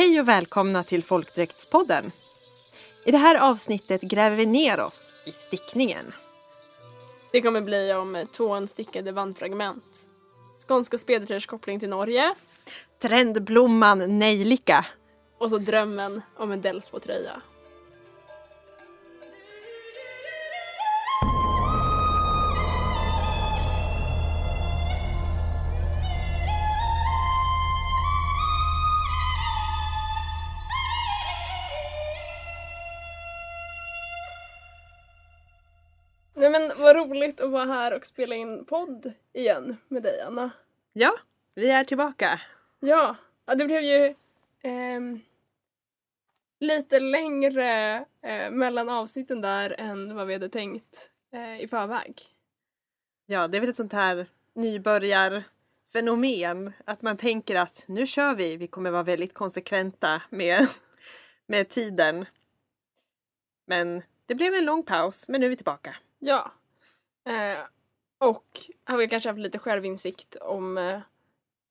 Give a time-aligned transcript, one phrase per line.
[0.00, 2.12] Hej och välkomna till Folkdräktspodden.
[3.06, 6.12] I det här avsnittet gräver vi ner oss i stickningen.
[7.32, 9.84] Det kommer bli om tvåan stickade bandfragment.
[10.68, 12.34] Skånska spedertröjors koppling till Norge
[13.02, 14.86] Trendblomman nejlika.
[15.38, 17.42] och så drömmen om en Delsbo-tröja.
[37.30, 40.50] Roligt att vara här och spela in podd igen med dig Anna.
[40.92, 41.12] Ja,
[41.54, 42.40] vi är tillbaka.
[42.80, 43.16] Ja,
[43.46, 44.14] ja det blev ju
[44.62, 45.20] ehm,
[46.60, 52.22] lite längre eh, mellan avsnitten där än vad vi hade tänkt eh, i förväg.
[53.26, 56.72] Ja, det är väl ett sånt här nybörjarfenomen.
[56.84, 60.66] Att man tänker att nu kör vi, vi kommer vara väldigt konsekventa med,
[61.46, 62.26] med tiden.
[63.66, 65.96] Men det blev en lång paus, men nu är vi tillbaka.
[66.18, 66.52] Ja.
[67.30, 67.58] Eh,
[68.18, 71.00] och har vi kanske haft lite självinsikt om eh,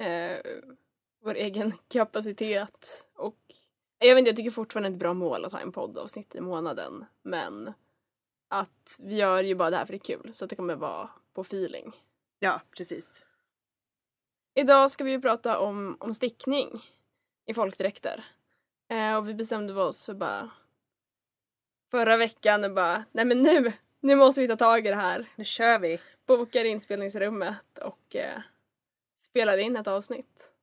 [0.08, 0.42] eh,
[1.24, 3.38] vår egen kapacitet och
[4.00, 6.36] jag vet inte, jag tycker fortfarande det är ett bra mål att ha en poddavsnitt
[6.36, 7.74] i månaden men
[8.48, 10.76] att vi gör ju bara det här för det är kul så att det kommer
[10.76, 11.92] vara på feeling.
[12.40, 13.26] Ja, precis.
[14.54, 16.86] Idag ska vi ju prata om, om stickning
[17.46, 18.26] i folkdräkter.
[18.88, 20.50] Eh, och vi bestämde oss för bara
[21.92, 25.30] förra veckan och bara, nej men nu, nu måste vi ta tag i det här.
[25.36, 26.00] Nu kör vi.
[26.26, 28.42] Bokar inspelningsrummet och eh,
[29.20, 30.54] spelar in ett avsnitt.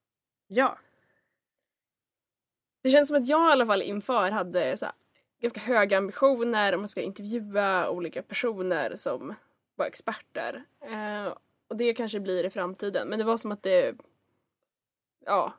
[0.47, 0.79] Ja.
[2.83, 4.95] Det känns som att jag i alla fall inför hade så här,
[5.41, 9.34] ganska höga ambitioner om man ska intervjua olika personer som
[9.75, 10.64] var experter.
[10.81, 11.34] Eh,
[11.69, 13.09] och det kanske blir i framtiden.
[13.09, 13.95] Men det var som att det...
[15.25, 15.53] Ja.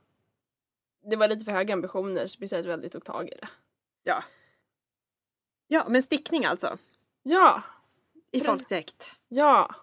[1.01, 3.49] Det var lite för höga ambitioner så speciellt väldigt tog tag i det.
[4.03, 4.23] Ja.
[5.67, 6.77] Ja, men stickning alltså.
[7.29, 7.63] Ja!
[8.31, 9.11] I folkdräkt.
[9.27, 9.75] Ja!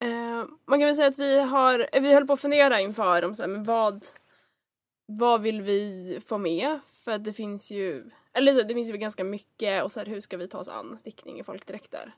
[0.00, 3.24] Eh, man kan väl säga att vi har, eh, vi höll på att fundera inför
[3.24, 4.06] om så här, men vad,
[5.06, 6.80] vad vill vi få med?
[6.92, 10.06] För att det finns ju, eller så, det finns ju ganska mycket och så här,
[10.06, 12.14] hur ska vi ta oss an stickning i folkdräkter?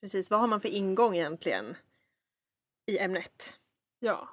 [0.00, 1.76] Precis, vad har man för ingång egentligen
[2.86, 3.60] i ämnet?
[3.98, 4.28] Ja.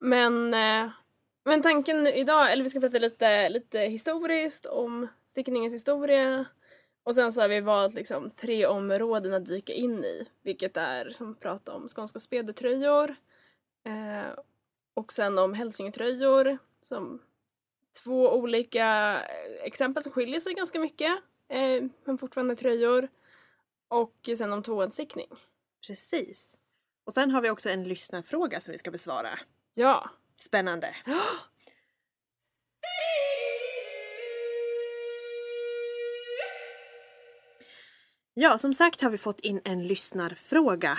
[0.00, 0.90] Men, eh,
[1.44, 6.44] men tanken idag, eller vi ska prata lite, lite historiskt om stickningens historia.
[7.02, 10.28] Och sen så har vi valt liksom tre områden att dyka in i.
[10.42, 13.14] Vilket är som prata om skånska spedertröjor.
[13.84, 14.38] Eh,
[14.94, 16.58] och sen om hälsingetröjor.
[16.80, 17.22] Som
[18.02, 18.86] två olika
[19.22, 21.12] eh, exempel som skiljer sig ganska mycket.
[21.48, 23.08] Eh, men fortfarande tröjor.
[23.88, 25.28] Och sen om tvåhandsstickning.
[25.86, 26.58] Precis.
[27.04, 29.38] Och sen har vi också en lyssnarfråga som vi ska besvara.
[29.74, 30.10] Ja.
[30.36, 30.96] Spännande.
[38.36, 40.98] Ja, som sagt har vi fått in en lyssnarfråga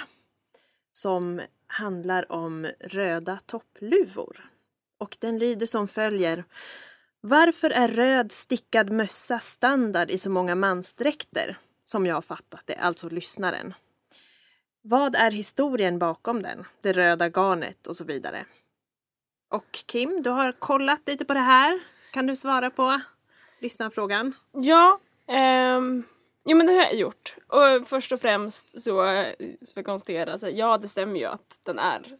[0.91, 4.49] som handlar om röda toppluvor.
[4.97, 6.43] Och den lyder som följer.
[7.21, 11.57] Varför är röd stickad mössa standard i så många mansdräkter?
[11.85, 13.73] Som jag har fattat det, alltså lyssnaren.
[14.81, 16.65] Vad är historien bakom den?
[16.81, 18.45] Det röda garnet och så vidare.
[19.49, 21.79] Och Kim, du har kollat lite på det här.
[22.11, 23.01] Kan du svara på
[23.59, 24.33] lyssnarfrågan?
[24.51, 24.99] Ja,
[25.77, 26.03] um
[26.45, 27.35] jo men det har jag gjort.
[27.47, 31.59] Och först och främst så eh, ska jag konstatera, så, ja det stämmer ju att
[31.63, 32.17] den är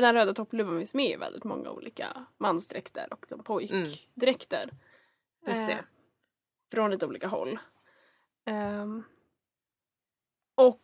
[0.00, 4.70] den röda toppluvan finns med i väldigt många olika mansdräkter och de pojkdräkter.
[5.46, 5.72] Just det.
[5.72, 5.78] Eh,
[6.72, 7.58] från lite olika håll.
[8.44, 9.04] Ehm,
[10.54, 10.82] och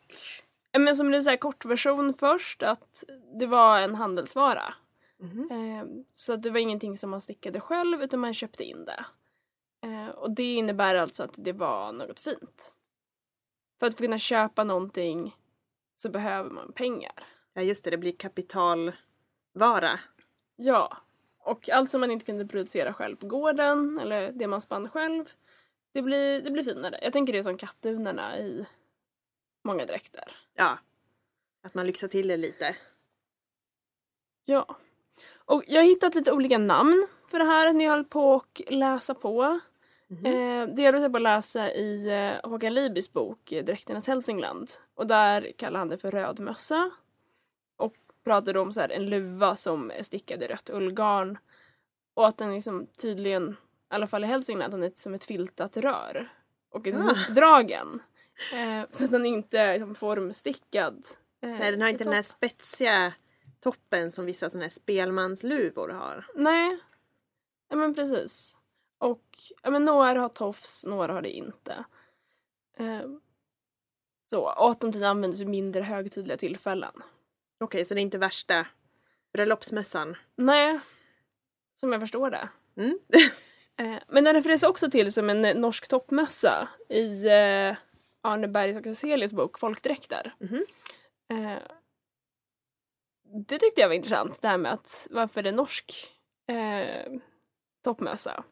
[0.73, 3.05] eh, men som en så här kortversion först att
[3.38, 4.75] det var en handelsvara.
[5.19, 5.49] Mhm.
[5.50, 9.05] Ehm, Så att det var ingenting som man stickade själv utan man köpte in det.
[9.86, 12.74] Eh, Och det innebär alltså att det var något fint.
[13.78, 15.36] För att kunna köpa någonting
[15.97, 17.26] så behöver man pengar.
[17.52, 20.00] Ja just det, det blir kapitalvara.
[20.56, 20.96] Ja,
[21.38, 25.25] och allt som man inte kunde producera själv på gården eller det man spann själv,
[25.93, 26.99] det blir, det blir finare.
[27.02, 28.66] Jag tänker det är som kattunerna i
[29.64, 30.37] många dräkter.
[30.55, 30.78] Ja.
[31.62, 32.76] Att man lyxar till det lite.
[34.44, 34.76] Ja.
[35.34, 38.62] Och jag har hittat lite olika namn för det här när jag höll på och
[38.69, 39.61] läsa på.
[40.08, 40.26] Mhm.
[40.26, 42.08] Eh, det jag på att läsa i
[42.43, 44.70] eh, Håkan Libys bok eh, Dräkternas Hälsingland.
[44.94, 46.91] Och där kallar han det för rödmössa.
[47.76, 47.94] Och
[48.25, 51.38] pratade om så här, en luva som är stickad i rött ullgarn.
[52.14, 55.76] Och att den liksom tydligen, i alla fall i Hälsingland, den är som ett filtat
[55.76, 56.29] rör.
[56.70, 57.14] Och liksom Ah.
[57.14, 58.02] hopdragen.
[58.52, 61.06] Eh, så att den inte är liksom, formstickad.
[61.41, 63.12] Eh, Nej, den har inte den här spetsiga
[63.61, 66.26] toppen som vissa sådana här spelmansluvor har.
[66.35, 66.79] Nej.
[67.69, 68.56] Ja men precis.
[68.98, 69.25] Och
[69.62, 71.84] ja, men några har tofs, några har det inte.
[72.78, 73.06] Eh,
[74.31, 77.02] så, de tydligen används vid mindre högtidliga tillfällen.
[77.60, 78.66] Okej, så det är inte värsta
[79.32, 80.16] bröllopsmössan?
[80.37, 80.81] Nej,
[81.81, 82.48] som jag förstår det.
[82.76, 82.98] Mm.
[83.78, 87.76] Eh, men den refereras också till som en eh, norsk toppmössa i eh,
[88.20, 90.34] Arne Bergs och Cecilias bok Folkdräkter.
[90.38, 90.66] Mhm.
[91.31, 91.62] Eh,
[93.49, 96.14] det tyckte jag var intressant, det här med att varför det är norsk
[96.49, 97.12] eh,
[97.84, 98.44] toppmössa.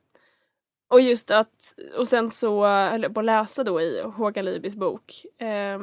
[0.94, 4.76] Och just att, och sen så höll jag på att läsa då i Håkan Libys
[4.76, 5.78] bok eh,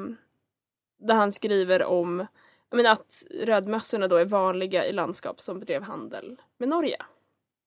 [0.99, 2.27] där han skriver om
[2.71, 6.97] menar, att rödmössorna då är vanliga i landskap som bedrev handel med Norge.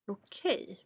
[0.07, 0.81] Okej.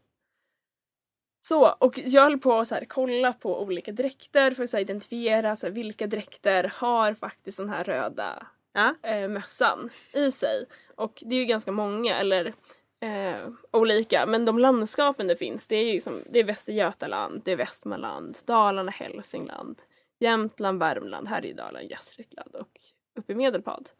[1.40, 4.81] Så, och jag höll på att så här, kolla på olika dräkter för att här,
[4.81, 8.94] identifiera så här, vilka dräkter har faktiskt den här röda Ja.
[9.02, 10.66] eh, mössan i sig.
[10.96, 12.54] Och det är ju ganska många, eller
[13.00, 17.53] eh, olika, men de landskapen det finns det är ju liksom, det är Västergötaland, det
[17.53, 19.83] är Västmanland, Dalarna, Hälsingland,
[20.19, 22.81] Jämtland, Värmland, Härjedalen, Gästrikland och
[23.19, 23.91] uppe i Medelpad.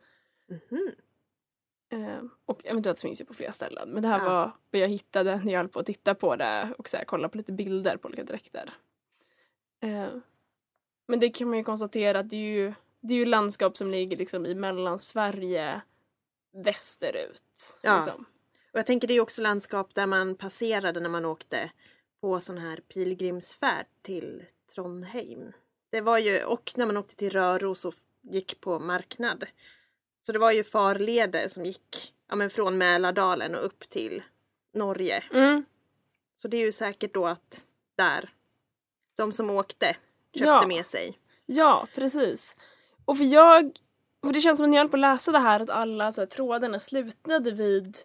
[0.49, 0.91] Mhm.
[1.93, 3.89] Eh, och eventuellt finns det på flera ställen.
[3.91, 4.25] Men det här Ja.
[4.25, 7.05] var vad jag hittade när jag höll på att titta på det och så här,
[7.05, 8.71] kolla på lite bilder på olika dräkter.
[9.81, 10.09] Eh,
[11.09, 13.91] men det kan man ju konstatera att det är ju, det är ju landskap som
[13.91, 15.81] ligger liksom i Mellansverige
[16.65, 17.79] västerut.
[17.83, 17.97] Ja.
[17.97, 18.25] Liksom.
[18.78, 21.70] Och jag tänker det är också landskap där man passerade när man åkte
[22.20, 24.44] på sån här pilgrimsfärd till
[24.75, 25.52] Trondheim.
[25.90, 29.44] Det var ju, och när man åkte till Röros och gick på marknad.
[30.26, 34.22] Så det var ju farleder som gick ja, men från Mälardalen och upp till
[34.75, 35.25] Norge.
[35.32, 35.64] Mm.
[36.36, 37.64] Så det är ju säkert då att
[37.96, 38.30] där,
[39.16, 39.86] de som åkte
[40.34, 40.66] köpte Ja.
[40.66, 41.19] med sig.
[41.46, 42.56] Ja, precis.
[43.04, 43.78] Och för jag,
[44.25, 46.20] för det känns som när jag höll på att läsa det här att alla så
[46.20, 47.96] här, trådarna slutade vid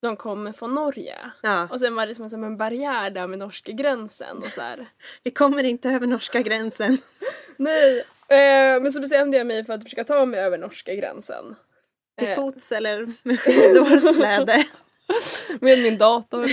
[0.00, 1.18] de kommer från Norge.
[1.42, 4.52] Ja, Och sen var det som en, som en barriär där med norska gränsen och
[4.52, 4.86] så här.
[5.22, 6.98] vi kommer inte över norska gränsen.
[7.56, 7.98] Nej!
[8.28, 11.54] Eh, men så bestämde jag mig för att försöka ta mig över norska gränsen.
[12.18, 12.34] Till Eh.
[12.36, 14.64] fots eller med skidor, släde.
[15.60, 16.44] Med min dator.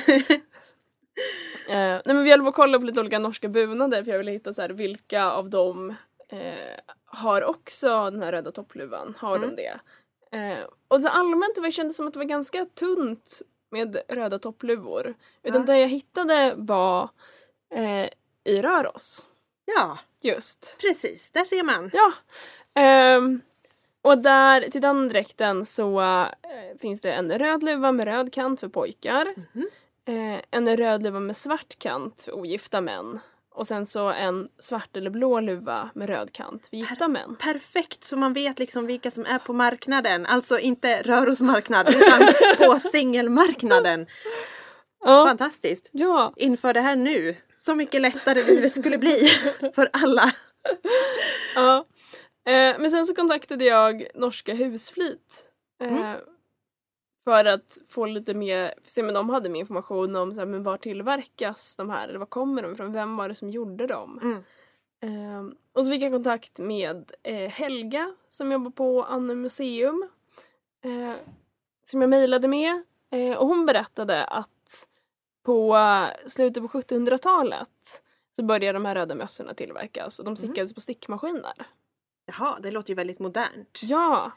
[1.70, 4.18] Eh, nej men vi höll på att kolla på lite olika norska bunader för jag
[4.18, 5.96] ville hitta så här, vilka av dem
[6.30, 9.16] eh, har också den här röda toppluvan.
[9.18, 9.50] Har Mm.
[9.50, 9.80] de det?
[10.32, 15.14] Eh, och så allmänt det kändes som att det var ganska tunt med röda toppluvor.
[15.44, 15.66] Utan Ja.
[15.74, 17.10] det jag hittade var
[17.74, 18.10] eh,
[18.44, 19.26] i Röros.
[19.66, 20.78] Ja, Just.
[20.82, 21.30] precis.
[21.32, 21.92] Där ser man.
[21.94, 22.14] Ja.
[22.82, 23.42] Ehm,
[24.02, 28.60] och där, till den dräkten så eh, finns det en röd luva med röd kant
[28.60, 29.34] för pojkar.
[29.54, 29.68] Mhm.
[30.06, 33.20] Eh, en röd luva med svart kant för ogifta män.
[33.58, 37.36] Och sen så en svart eller blå luva med röd kant för gifta män.
[37.36, 40.26] Perfekt så man vet liksom vilka som är på marknaden.
[40.26, 42.28] Alltså inte Röros marknad utan
[42.58, 44.06] på singelmarknaden.
[45.06, 45.26] Ja.
[45.28, 45.90] Fantastiskt.
[45.92, 46.34] ja.
[46.36, 47.36] Inför det här nu.
[47.60, 49.30] Så mycket lättare livet skulle bli
[49.76, 50.32] för alla.
[51.56, 51.86] ja.
[52.48, 55.44] Eh, men sen så kontaktade jag norska Husflit.
[55.82, 56.18] Eh, Mm.
[57.28, 60.64] För att få lite mer, se men de hade mer information om så här, men
[60.64, 64.20] var tillverkas de här, eller var kommer de ifrån, vem var det som gjorde dem?
[64.24, 64.44] Mm.
[65.02, 70.10] Ehm, och så fick jag kontakt med eh, Helga som jobbar på Anne museum.
[70.82, 71.14] Eh,
[71.84, 72.84] som jag mejlade med.
[73.12, 74.88] Eh, och hon berättade att
[75.44, 78.04] på eh, slutet på 1700-talet
[78.36, 81.68] så började de här röda mössorna tillverkas och de stickades på stickmaskiner.
[82.26, 83.80] Jaha, det låter ju väldigt modernt.
[83.84, 84.32] Ja!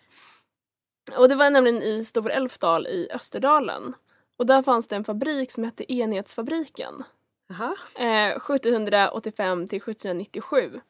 [1.18, 3.94] Och det var nämligen i Stor Älvdal i Österdalen.
[4.36, 7.04] Och där fanns det en fabrik som hette Enhetsfabriken.
[7.48, 7.76] Jaha.
[7.94, 10.80] Eh, 1785 till 1797.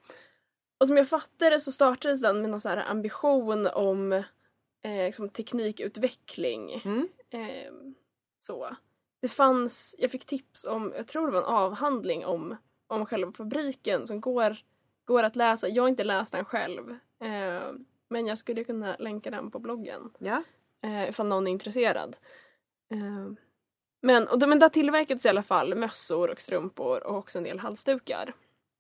[0.81, 4.25] Och som jag fattar det så startades den med någon så här ambition om eh,
[5.07, 6.83] liksom teknikutveckling.
[6.85, 7.09] Mm.
[7.31, 7.73] Eh,
[8.39, 8.77] så.
[9.23, 13.33] Det fanns, jag fick tips om, jag tror det var en avhandling om, om själva
[13.33, 14.57] fabriken som går,
[15.05, 15.69] går att läsa.
[15.69, 16.99] Jag har inte läst den själv.
[18.11, 20.43] Eh, men jag skulle kunna länka den på bloggen Ja.
[20.83, 22.17] eh, ifall någon är intresserad.
[22.93, 23.33] Eh,
[24.03, 27.59] men, och, men där tillverkades i alla fall mössor och strumpor och också en del
[27.59, 28.35] halsdukar.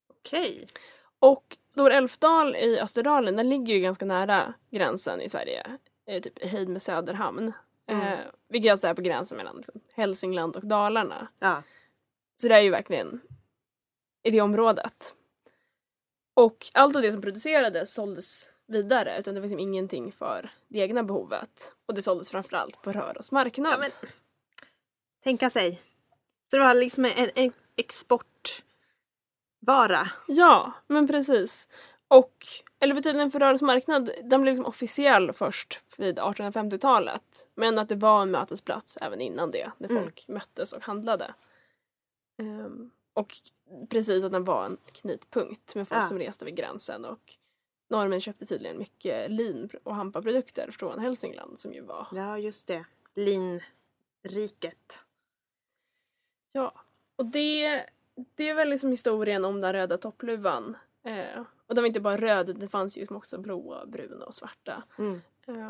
[0.08, 0.66] Okej.
[1.18, 5.78] Och Stor Älvdal i Österdalen, den ligger ju ganska nära gränsen i Sverige.
[6.06, 7.52] Eh, typ i höjd med Söderhamn.
[7.86, 8.06] Mm.
[8.06, 8.18] Eh,
[8.48, 11.28] vilket alltså är på gränsen mellan liksom, Hälsingland och Dalarna.
[11.38, 11.62] Ja.
[12.36, 13.20] Så det är ju verkligen
[14.22, 15.14] i det området.
[16.34, 20.78] Och allt av det som producerades såldes vidare utan det var liksom ingenting för det
[20.78, 21.72] egna behovet.
[21.86, 23.72] Och det såldes framförallt på Röros marknad.
[23.72, 23.90] ja men,
[25.24, 25.80] tänka sig.
[26.50, 30.10] Så det var liksom en, en exportvara.
[30.28, 31.68] Ja, men precis.
[32.08, 32.46] Och
[32.82, 37.48] Elevtiden för rörelse marknad, den blev liksom officiell först vid 1850-talet.
[37.54, 40.02] Men att det var en mötesplats även innan det, där Mm.
[40.02, 41.34] folk möttes och handlade.
[42.38, 43.34] Ehm, och
[43.90, 46.06] precis att den var en knutpunkt med folk Ja.
[46.06, 47.36] som reste vid gränsen och
[47.90, 52.84] normen köpte tydligen mycket lin och hampaprodukter från Hälsingland som ju var Ja, just det.
[53.14, 55.04] Linriket.
[56.52, 56.74] Ja,
[57.16, 57.84] och det,
[58.34, 60.76] det är väl liksom historien om den röda toppluvan.
[61.02, 64.34] Eh, och den var inte bara röd, det fanns ju liksom också blåa, bruna och
[64.34, 64.82] svarta.
[64.98, 65.20] Mm.
[65.46, 65.68] Eh,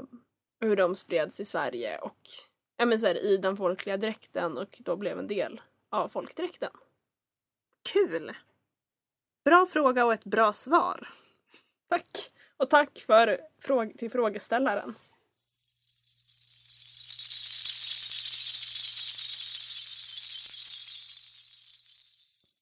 [0.61, 2.29] och hur de spreds i Sverige och
[2.77, 6.71] ja, men så här, i den folkliga dräkten och då blev en del av folkdräkten.
[7.93, 8.33] Kul!
[9.45, 11.09] Bra fråga och ett bra svar.
[11.91, 12.31] Tack!
[12.57, 14.95] Och tack för fråg- till frågeställaren.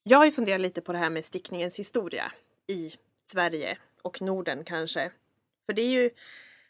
[0.02, 2.32] Jag har ju funderat lite på det här med stickningens historia
[2.66, 2.94] i
[3.24, 5.12] Sverige och Norden kanske.
[5.66, 6.10] För det är ju,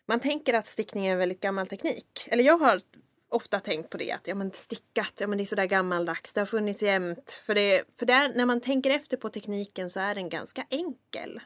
[0.06, 2.28] man tänker att stickning är en väldigt gammal teknik.
[2.30, 2.80] Eller jag har
[3.28, 6.40] ofta tänkt på det att ja men stickat, ja men det är sådär gammaldags, det
[6.40, 7.42] har funnits jämt.
[7.44, 10.66] För, det, för det är, när man tänker efter på tekniken så är den ganska
[10.70, 11.40] enkel.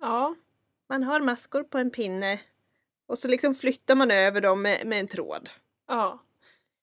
[0.00, 0.34] Ja,
[0.88, 2.40] Man har maskor på en pinne
[3.06, 5.50] och så liksom flyttar man över dem med, med en tråd.
[5.88, 6.20] ja.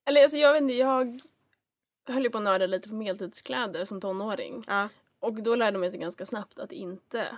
[0.06, 1.22] Eller alltså jag vet inte, jag
[2.08, 4.63] höll ju på att nörda lite på medeltidskläder som tonåring.
[4.68, 4.89] Ja,
[5.20, 7.38] Och då lärde man sig ganska snabbt att det inte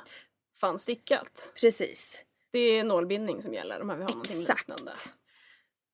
[0.55, 1.51] fanns stickat.
[1.61, 2.25] precis.
[2.51, 4.91] Det är nålbindning som gäller om man vill ha någonting liknande.
[4.91, 5.15] Exakt.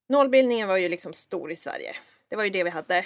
[0.09, 1.95] Nålbildningen var ju liksom stor i Sverige.
[2.27, 3.05] Det var ju det vi hade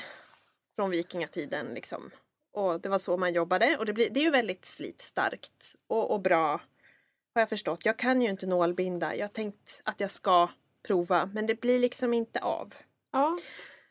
[0.75, 2.11] från vikingatiden liksom.
[2.53, 6.11] Och det var så man jobbade och det, blir, det är ju väldigt slitstarkt och,
[6.11, 6.61] och bra.
[7.35, 7.85] Har jag förstått.
[7.85, 9.15] Jag kan ju inte nålbinda.
[9.15, 10.49] Jag har tänkt att jag ska
[10.87, 12.73] prova men det blir liksom inte av.
[13.11, 13.37] Ja,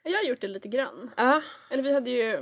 [0.02, 1.10] jag har gjort det lite grann.
[1.16, 2.36] Ja, Eller vi hade ju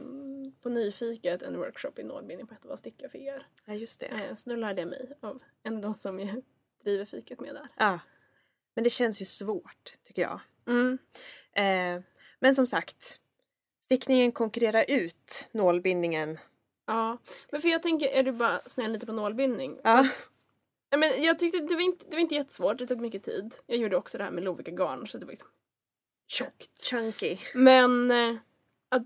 [0.62, 3.46] på Nyfiket en workshop i nålbindning på ett av våra stickcaféer.
[3.64, 4.06] ja just det.
[4.06, 6.42] Eh, Så då lärde jag mig av en av de som jag
[6.84, 7.68] driver fiket med där.
[7.76, 7.98] Ja.
[8.74, 10.40] Men det känns ju svårt tycker jag.
[10.66, 10.98] Mm.
[11.52, 12.02] Eh,
[12.40, 13.20] men som sagt,
[13.90, 16.38] stickningen konkurrerar ut nålbindningen.
[16.87, 17.18] Ja,
[17.50, 19.78] men för jag tänker, är du bara snäll lite på nålbindning?
[19.85, 20.09] Ja.
[20.90, 23.54] Ja, men jag tyckte det var, inte, det var inte jättesvårt, det tog mycket tid.
[23.66, 25.49] Jag gjorde också det här med Lovikka garn så det var liksom
[26.26, 26.80] tjockt.
[26.90, 27.38] Chunky.
[27.54, 28.37] Men eh,
[28.88, 29.02] att,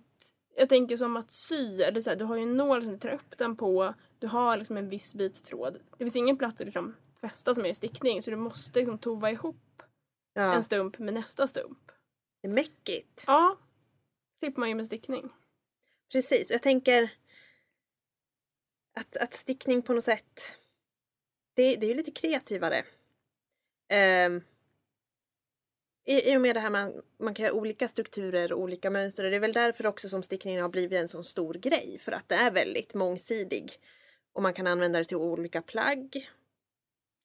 [0.56, 2.98] jag tänker som att sy, eller så här, du har ju en nål som du
[2.98, 5.78] tar upp den på, du har liksom en viss bit tråd.
[5.98, 8.98] Det finns ingen plats att liksom fästa som är i stickning så du måste liksom
[8.98, 9.82] tova ihop
[10.34, 10.54] Ja.
[10.54, 11.78] en stump med nästa stump.
[12.42, 13.24] Det är mäckigt.
[13.26, 13.56] Ja,
[14.44, 15.30] slipper man ju med stickning.
[16.12, 17.10] Precis, jag tänker
[18.94, 20.58] att, att stickning på något sätt,
[21.54, 22.84] det, det är ju lite kreativare.
[23.88, 24.42] Ehm,
[26.04, 29.24] i, I och med det här man, man kan göra olika strukturer och olika mönster.
[29.24, 31.98] och Det är väl därför också som stickningen har blivit en sån stor grej.
[31.98, 33.72] För att det är väldigt mångsidig.
[34.32, 36.30] Och man kan använda det till olika plagg.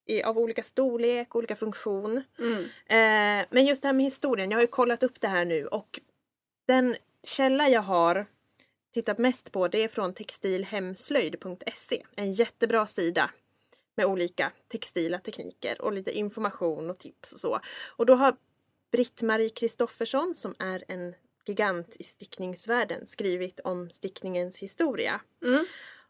[0.05, 2.23] I, av olika storlek, olika funktion.
[2.39, 2.63] Mm.
[2.85, 5.67] Eh, men just det här med historien, jag har ju kollat upp det här nu
[5.67, 5.99] och
[6.65, 8.25] den källa jag har
[8.93, 12.03] tittat mest på det är från textilhemslöjd.se.
[12.15, 13.31] En jättebra sida
[13.95, 17.59] med olika textila tekniker och lite information och tips och så.
[17.97, 18.35] Och då har
[18.91, 25.21] Britt-Marie Kristoffersson som är en gigant i stickningsvärlden skrivit om stickningens historia.
[25.43, 25.65] Mm.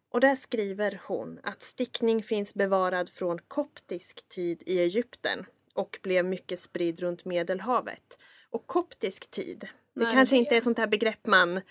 [0.10, 6.25] Och där skriver hon att stickning finns bevarad från koptisk tid i Egypten och blev
[6.25, 8.18] mycket spridd runt Medelhavet.
[8.50, 9.68] Och koptisk tid,
[10.00, 11.62] det Nej, kanske det- inte är ett sånt här begrepp man,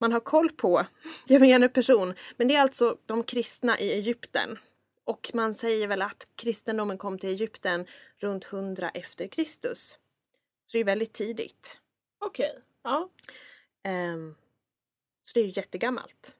[0.00, 0.86] man har koll på,
[1.26, 2.14] gemene person.
[2.36, 4.58] Men det är alltså de kristna i Egypten.
[5.06, 7.86] Och man säger väl att kristendomen kom till Egypten
[8.18, 9.98] runt 100 efter Kristus.
[10.66, 11.80] Så det är väldigt tidigt.
[12.20, 13.10] Okej, ja.
[13.84, 14.34] Ehm,
[15.22, 16.36] så det är ju jättegammalt.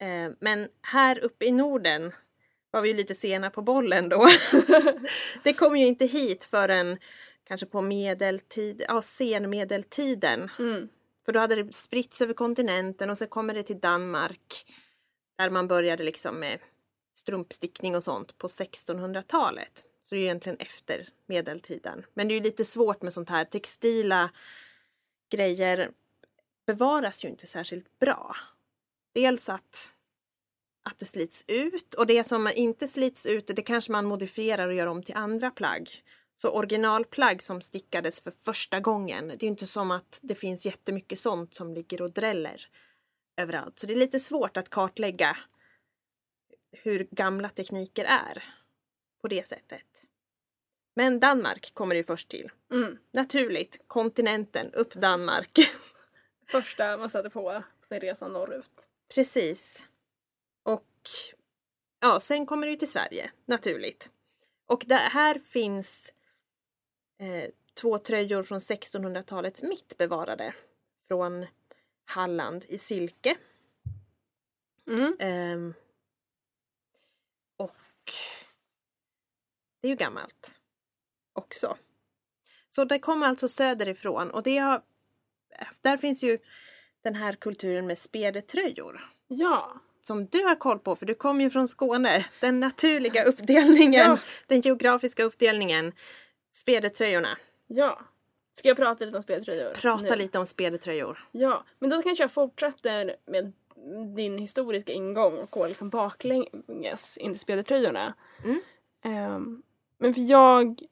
[0.00, 2.12] Ehm, men här uppe i Norden
[2.70, 4.28] var vi ju lite sena på bollen då.
[5.44, 6.98] det kom ju inte hit förrän
[7.50, 10.50] kanske på medeltid, ja senmedeltiden.
[10.58, 10.88] Mm.
[11.24, 14.74] För då hade det spritts över kontinenten och så kommer det till Danmark.
[15.38, 16.58] Där man började liksom med
[17.14, 19.84] strumpstickning och sånt på 1600-talet.
[20.04, 22.04] Så det är egentligen efter medeltiden.
[22.14, 24.30] Men det är lite svårt med sånt här textila
[25.30, 25.90] grejer
[26.66, 28.36] bevaras ju inte särskilt bra.
[29.14, 29.96] Dels att,
[30.82, 34.74] att det slits ut och det som inte slits ut det kanske man modifierar och
[34.74, 36.04] gör om till andra plagg.
[36.40, 40.66] Så originalplagg som stickades för första gången, det är ju inte som att det finns
[40.66, 42.68] jättemycket sånt som ligger och dräller
[43.36, 43.78] överallt.
[43.78, 45.36] Så det är lite svårt att kartlägga
[46.72, 48.44] hur gamla tekniker är
[49.22, 49.86] på det sättet.
[50.96, 52.50] Men Danmark kommer det ju först till.
[52.72, 52.98] Mm.
[53.10, 55.58] Naturligt, kontinenten, upp Danmark.
[56.46, 58.88] Första man satte på sin resa norrut.
[59.14, 59.88] Precis.
[60.62, 61.10] Och
[62.00, 64.10] ja, sen kommer det ju till Sverige, naturligt.
[64.66, 66.12] Och det här finns
[67.20, 70.54] eh, två tröjor från 1600-talets mitt bevarade.
[71.08, 71.46] Från
[72.04, 73.36] Halland i silke.
[74.88, 75.16] Mm.
[75.20, 75.74] Ehm,
[77.56, 78.12] och
[79.80, 80.54] det är ju gammalt
[81.32, 81.76] också.
[82.70, 84.82] Så det kommer alltså söderifrån och det har,
[85.82, 86.38] där finns ju
[87.02, 89.00] den här kulturen med spedetröjor.
[89.28, 89.80] Ja.
[90.02, 92.26] Som du har koll på för du kommer ju från Skåne.
[92.40, 94.18] Den naturliga uppdelningen, Ja.
[94.46, 95.92] den geografiska uppdelningen.
[96.52, 97.38] Spedetröjorna.
[97.66, 98.00] Ja.
[98.52, 99.74] Ska jag prata lite om speltröjor?
[99.74, 100.16] Prata nu?
[100.16, 101.28] lite om spedetröjor.
[101.32, 103.52] Ja, men då kanske jag fortsätter med
[104.16, 108.14] din historiska ingång och går liksom baklänges in till speltröjorna.
[108.44, 108.60] Mm.
[109.02, 109.62] Ehm,
[109.98, 110.82] men för jag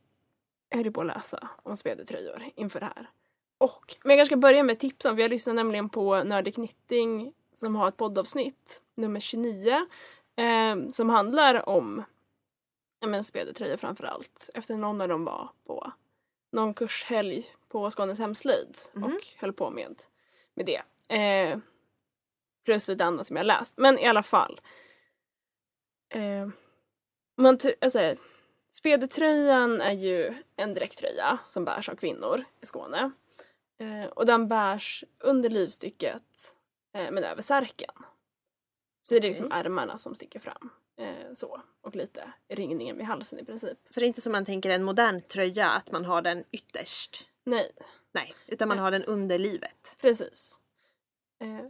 [0.71, 3.11] höll på att läsa om speltröjor inför det här.
[3.59, 7.33] Och, men jag kanske ska börja med tipsen för jag lyssnar nämligen på Nördig Knitting
[7.55, 9.87] som har ett poddavsnitt, nummer 29,
[10.37, 12.05] ehm, som handlar om
[13.01, 14.51] ja, men spedertröjor framför allt.
[14.55, 15.93] Efter någon av dem var på
[16.53, 19.05] någon kurshelg på Skånes hemslöjd Mhm.
[19.05, 20.03] och höll på med,
[20.55, 20.83] med det.
[21.17, 21.59] Eh,
[22.65, 23.77] plus lite annat som jag läst.
[23.79, 24.61] Men i alla fall.
[26.09, 26.49] Eh,
[27.37, 28.15] man alltså,
[28.73, 33.11] spedertröjan är ju en dräkttröja som bärs av kvinnor i Skåne.
[33.79, 36.57] Eh, och den bärs under livstycket
[36.93, 37.95] eh, men över särken.
[39.03, 39.59] Så det är liksom Okej.
[39.61, 40.71] ärmarna som sticker fram.
[40.99, 41.63] Eh, så.
[41.81, 43.79] Och lite ringningen vid halsen i princip.
[43.89, 47.29] Så det är inte som man tänker en modern tröja att man har den ytterst.
[47.45, 47.73] Nej,
[48.13, 49.97] Nej, utan man har den under livet.
[50.01, 50.61] precis.
[51.41, 51.67] Eh,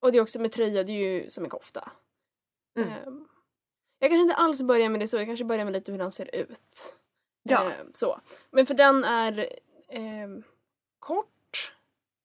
[0.00, 1.90] och det är också med tröja, det är ju som en kofta.
[2.76, 2.88] Mm.
[2.88, 2.96] Eh,
[3.98, 6.12] jag kanske inte alls börjar med det så, jag kanske börjar med lite hur den
[6.12, 6.96] ser ut.
[7.42, 7.66] Ja.
[7.66, 8.20] Eh, så.
[8.50, 9.38] Men för den är
[9.88, 10.28] eh,
[10.98, 11.74] kort.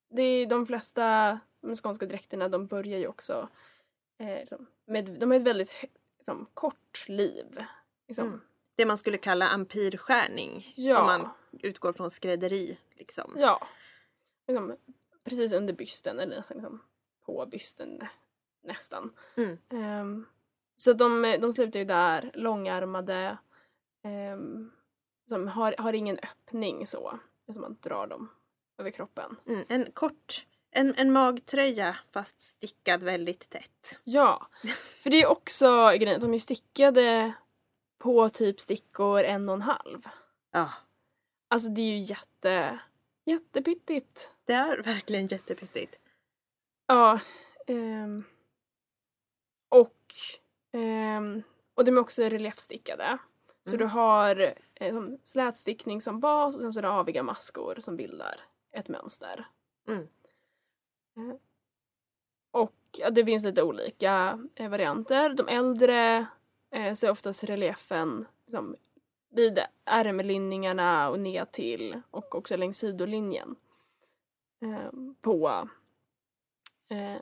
[0.10, 3.50] Det är de flesta de skånska dräkterna de börjar ju också
[4.20, 5.72] eh, liksom, med, de har ett väldigt
[6.28, 7.64] liksom, kort liv.
[8.08, 8.28] Liksom.
[8.28, 8.42] Mm.
[8.76, 10.74] Det man skulle kalla ampyrskärning.
[10.76, 11.00] Ja.
[11.00, 11.30] Om man
[11.64, 12.78] utgår från skrädderi.
[12.96, 13.36] Liksom.
[13.38, 13.68] Ja.
[14.48, 14.76] Liksom,
[15.24, 16.82] precis under bysten eller nästan liksom,
[17.26, 18.02] på bysten
[18.62, 19.14] nästan.
[19.36, 19.58] Mm.
[19.70, 20.26] Ehm,
[20.78, 23.38] så de, de slutar ju där, långärmade.
[24.04, 24.72] Um,
[25.28, 27.20] som har, har ingen öppning så.
[27.46, 28.30] Som man drar dem
[28.78, 29.36] över kroppen.
[29.48, 29.66] Mm.
[29.70, 34.00] En kort, en, en magtröja fast stickad väldigt tätt.
[34.04, 34.48] Ja,
[35.04, 37.34] för det är också grejen de är stickade
[37.98, 40.08] på typ stickor en och en halv.
[40.52, 40.74] Ja,
[41.50, 42.80] Alltså det är ju jätte,
[43.26, 44.32] jättepyttigt.
[44.46, 45.96] det är verkligen jättepyttigt.
[46.88, 47.20] Ja.
[47.68, 48.24] ehm,
[49.70, 50.06] och,
[50.72, 53.18] ehm, och de är också reliefstickade.
[53.64, 53.80] Så Mm.
[53.80, 54.54] du har
[54.92, 58.40] som slätstickning som bas och sen så är det aviga maskor som bildar
[58.72, 59.48] ett mönster.
[59.88, 60.08] Mm.
[62.52, 65.30] Och ja, det finns lite olika eh, varianter.
[65.34, 66.28] De äldre
[66.72, 68.76] eh, ser oftast reliefen liksom,
[69.30, 73.56] vid ärmlinningarna och ner till och också längs sidolinjen
[74.62, 75.70] eh, på,
[76.90, 77.22] eh,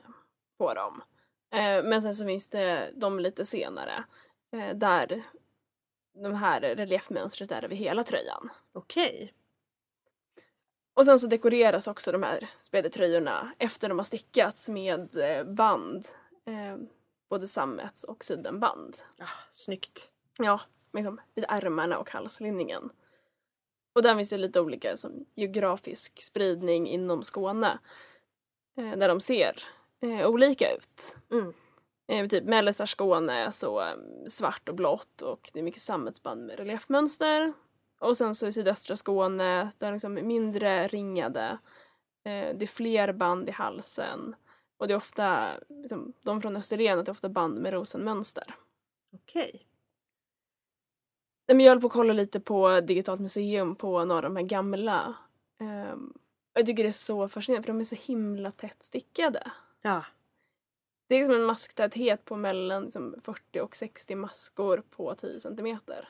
[0.58, 1.02] på dem.
[1.50, 4.04] Eh, men sen så finns det de lite senare
[4.52, 5.22] eh, där
[6.22, 8.50] de här reliefmönstret är över hela tröjan.
[8.72, 9.32] Okej.
[10.96, 16.06] Och sen så dekoreras också de här spedertröjorna efter de har stickats med eh, band.
[16.46, 16.76] Eh,
[17.30, 18.96] både sammets och sidenband.
[19.18, 20.10] Ah, snyggt.
[20.38, 20.60] Ja,
[20.92, 22.90] liksom vid ärmarna och halslinningen.
[23.94, 27.78] Och där finns det lite olika som geografisk spridning inom Skåne.
[28.76, 29.62] Eh, där de ser
[30.00, 31.16] eh, olika ut.
[31.30, 31.52] Mm.
[32.08, 33.96] Eh, typ mellersta Skåne så eh,
[34.28, 37.52] svart och blått och det är mycket sammetsband med reliefmönster.
[37.98, 41.58] Och sen så i sydöstra Skåne där liksom mindre ringade.
[42.24, 44.34] Eh, det är fler band i halsen.
[44.76, 48.54] Och det är ofta, liksom, de från Österlen, att det är ofta band med rosenmönster.
[49.12, 49.66] Okej.
[51.46, 54.42] Men jag håller på att kolla lite på Digitalt museum på några av de här
[54.42, 55.14] gamla.
[55.60, 56.18] Um,
[56.52, 59.52] jag tycker det är så fascinerande för de är så himla tätt stickade.
[59.82, 60.04] Ja.
[61.08, 66.08] Det är liksom en masktäthet på mellan liksom 40 och 60 maskor på 10 centimeter.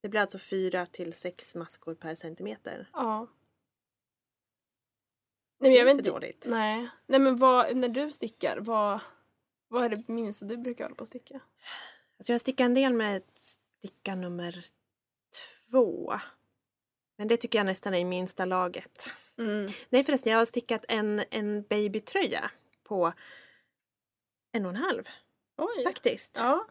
[0.00, 2.90] Det blir alltså fyra till sex maskor per centimeter.
[2.92, 3.18] Ja.
[5.60, 6.10] Nej, men Det jag vet inte inte.
[6.10, 6.44] dåligt.
[6.48, 6.88] Nej.
[7.06, 9.00] Nej men vad, när du stickar, vad,
[9.68, 11.40] vad är det minsta du brukar hålla på att sticka?
[12.18, 14.64] Alltså jag stickar en del med sticka nummer
[15.70, 16.12] två.
[17.16, 19.12] Men det tycker jag nästan är i minsta laget.
[19.38, 19.66] Mm.
[19.88, 22.50] Nej förresten, jag har stickat en, en babytröja
[22.82, 23.12] på
[24.52, 25.08] en och en halv
[25.56, 25.84] Oj.
[25.84, 26.36] faktiskt.
[26.36, 26.66] Ja.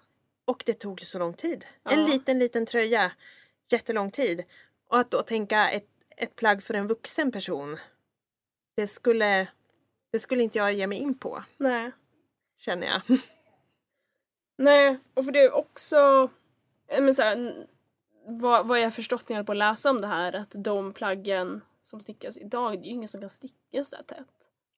[0.49, 1.65] Och det tog så lång tid.
[1.83, 1.91] Ja.
[1.91, 3.11] En liten, liten tröja.
[3.71, 4.43] Jättelång tid.
[4.87, 7.77] Och att då tänka ett, ett plagg för en vuxen person.
[8.75, 9.47] Det skulle,
[10.11, 11.91] det skulle inte jag ge mig in på, Nej.
[12.57, 13.01] känner jag.
[14.57, 16.29] Nej, och för det är också,
[16.87, 17.67] eh, men så här,
[18.25, 21.61] vad, vad jag förstått när jag på att läsa om det här, att de plaggen
[21.83, 24.27] som stickas idag, det är ju ingen som kan sticka så tätt.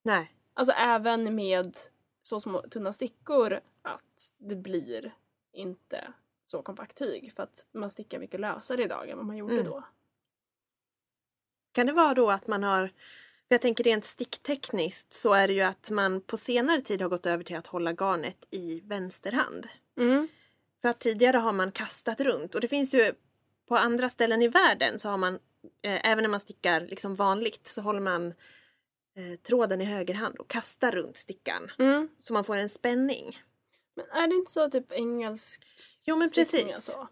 [0.03, 0.35] Nej.
[0.53, 1.77] Alltså även med
[2.23, 5.13] så små tunna stickor att det blir
[5.53, 6.13] inte
[6.45, 9.65] så kompakt tyg för att man stickar mycket lösare idag än vad man gjorde Mm.
[9.65, 9.83] då.
[11.71, 12.91] Kan det vara då att man har,
[13.47, 17.25] jag tänker rent sticktekniskt så är det ju att man på senare tid har gått
[17.25, 19.67] över till att hålla garnet i vänster hand.
[19.97, 20.27] Mm.
[20.81, 23.13] För att tidigare har man kastat runt och det finns ju
[23.67, 25.33] på andra ställen i världen så har man,
[25.81, 28.27] eh, även när man stickar liksom vanligt så håller man
[29.15, 31.71] eh, tråden i höger hand och kastar runt stickan.
[31.79, 32.09] Mm.
[32.19, 33.41] Så man får en spänning.
[34.09, 35.67] Men är det inte så typ engelsk
[36.03, 36.85] Jo men precis.
[36.85, 37.07] Så?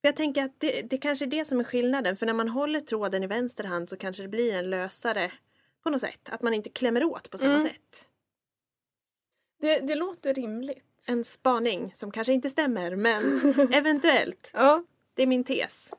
[0.00, 2.16] Jag tänker att det, det kanske är det som är skillnaden.
[2.16, 5.32] För när man håller tråden i vänster hand så kanske det blir en lösare
[5.82, 6.28] på något sätt.
[6.28, 7.66] Att man inte klämmer åt på samma Mm.
[7.66, 8.08] sätt.
[9.60, 10.84] Det, det låter rimligt.
[11.08, 14.50] En spaning som kanske inte stämmer men eventuellt.
[14.52, 14.84] Ja.
[15.14, 15.90] Det är min tes.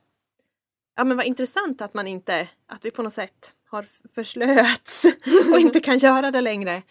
[0.96, 5.06] Ja men vad intressant att man inte, att vi på något sätt har förslöats
[5.54, 6.84] och inte kan göra det längre.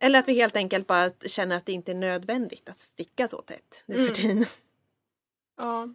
[0.00, 3.42] Eller att vi helt enkelt bara känner att det inte är nödvändigt att sticka så
[3.42, 4.06] tätt nu Mm.
[4.06, 4.46] för tiden.
[5.56, 5.88] Ja.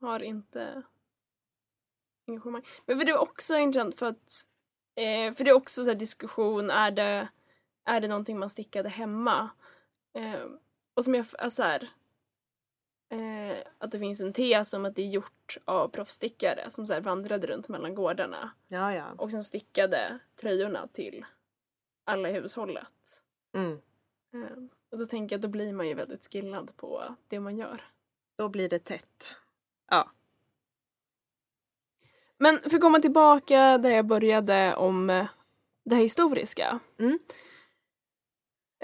[0.00, 0.82] Har inte
[2.28, 2.62] engagemang.
[2.86, 4.48] Men för det är också intressant för att
[4.94, 7.28] eh, för det är också så diskussion, är det,
[7.84, 9.50] är det någonting man stickade hemma?
[10.14, 10.46] Eh,
[10.94, 11.88] och som jag, alltså här,
[13.12, 17.00] eh, att det finns en tes om att det är gjort av proffsstickare som så
[17.00, 19.04] vandrade runt mellan gårdarna Ja ja.
[19.18, 21.24] och sen stickade tröjorna till
[22.04, 23.22] alla i hushållet.
[23.54, 23.72] Mm.
[24.34, 24.58] Eh,
[24.90, 27.84] och då tänker jag att då blir man ju väldigt skillad på det man gör.
[28.36, 29.36] Då blir det tätt.
[29.90, 30.10] Ja.
[32.38, 35.26] Men för att komma tillbaka där jag började om eh,
[35.84, 36.78] det historiska.
[36.98, 37.18] Mm.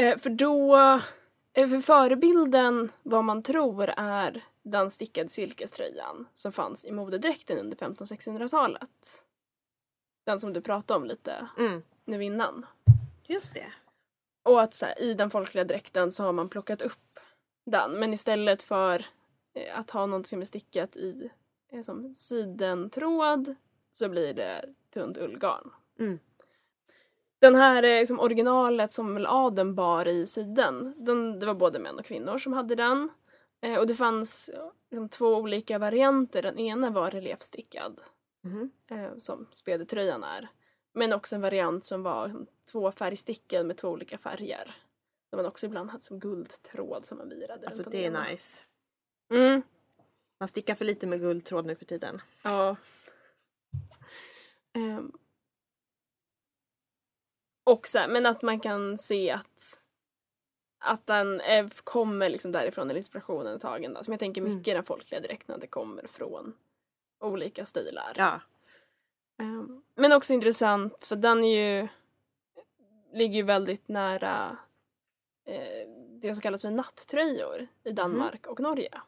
[0.00, 0.76] Eh, För då,
[1.52, 7.76] eh, för förebilden vad man tror är den stickade silkeströjan som fanns i modedräkten under
[7.76, 9.24] 1500-1600-talet.
[10.26, 11.83] Den som du pratade om lite Mm.
[12.04, 12.66] nu innan.
[13.33, 13.73] Just det.
[14.43, 17.19] Och att så här, i den folkliga dräkten så har man plockat upp
[17.66, 17.99] den.
[17.99, 19.07] Men istället för
[19.55, 21.31] eh, att ha något som är stickat i
[21.73, 23.55] eh, som sidentråd
[23.93, 24.64] så blir det
[24.95, 25.71] tunt ullgarn.
[25.99, 26.19] Mm.
[27.40, 31.79] Den här eh, liksom, originalet som väl adeln bar i siden, den, det var både
[31.79, 33.09] män och kvinnor som hade den.
[33.61, 34.51] Eh, och det fanns
[34.90, 36.43] liksom, två olika varianter.
[36.43, 38.01] Den ena var reliefstickad
[38.43, 38.71] Mhm.
[38.90, 40.49] eh, som spedetröjan är.
[40.92, 44.76] Men också en variant som var liksom, tvåfärgstickad med två olika färger.
[45.31, 48.64] Där man också ibland hade som guldtråd som man virade Alltså det är nice.
[49.31, 49.62] Mm,
[50.40, 52.22] Man stickar för lite med guldtråd nu för tiden.
[52.42, 52.76] ja.
[54.72, 55.12] Ehm.
[57.64, 59.83] Och så här, men att man kan se att
[60.79, 64.05] att den är, kommer liksom därifrån, eller inspirationen är tagen.
[64.05, 64.55] Som jag tänker Mm.
[64.57, 66.55] mycket i den folkliga dräkten, det kommer från
[67.18, 68.12] olika stilar.
[68.16, 68.40] Ja.
[69.40, 71.88] Ehm, Men också intressant för den är ju
[73.12, 74.57] ligger ju väldigt nära
[75.46, 75.88] eh,
[76.22, 79.00] det som kallas för nattröjor i Danmark och Norge.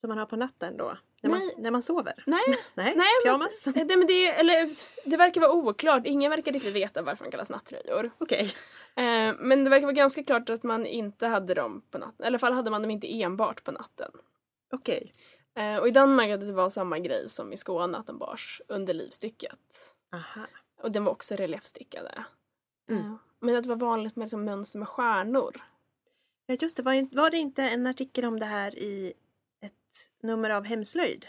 [0.00, 0.96] Som man har på natten då?
[1.22, 1.54] När man, Nej.
[1.58, 2.22] när man sover?
[2.26, 3.66] Nej, Nej, Nej, men- pyjamas?
[3.66, 4.70] eh, det, men det, eller,
[5.10, 6.06] det verkar vara oklart.
[6.06, 8.10] Ingen verkar riktigt veta varför de kallas nattröjor.
[8.18, 8.54] Okej.
[8.94, 12.24] Eh, men det verkar vara ganska klart att man inte hade dem på natten.
[12.24, 14.10] I alla fall hade man dem inte enbart på natten.
[14.72, 15.12] Okej.
[15.54, 18.60] Eh, och i Danmark hade det var samma grej som i Skåne, att de bars
[18.68, 19.94] under livstycket.
[20.12, 20.46] Aha.
[20.82, 22.24] Och den var också reliefstickade.
[22.90, 23.02] Mm.
[23.04, 25.62] Eh, Men att det var vanligt med liksom mönster med stjärnor.
[26.46, 29.12] Ja just det, var, var det inte en artikel om det här i
[29.60, 31.26] ett nummer av Hemslöjd?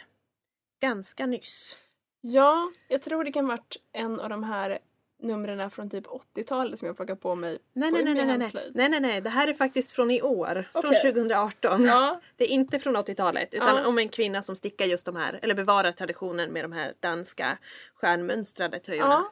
[0.79, 1.77] Ganska nyss.
[2.21, 4.79] Ja, jag tror det kan ha varit en av de här
[5.23, 6.05] numren från typ
[6.35, 7.57] 80-talet som jag plockade på mig.
[7.73, 8.51] Nej nej nej nej nej.
[8.73, 9.21] nej nej nej.
[9.21, 10.67] Det här är faktiskt från i år.
[10.71, 11.01] Från Okej.
[11.13, 11.85] 2018.
[11.85, 13.87] Ja, Det är inte från 80-talet utan Ja.
[13.87, 17.57] om en kvinna som stickar just de här, eller bevarar traditionen med de här danska
[17.95, 19.09] stjärnmönstrade tröjorna.
[19.09, 19.31] ja.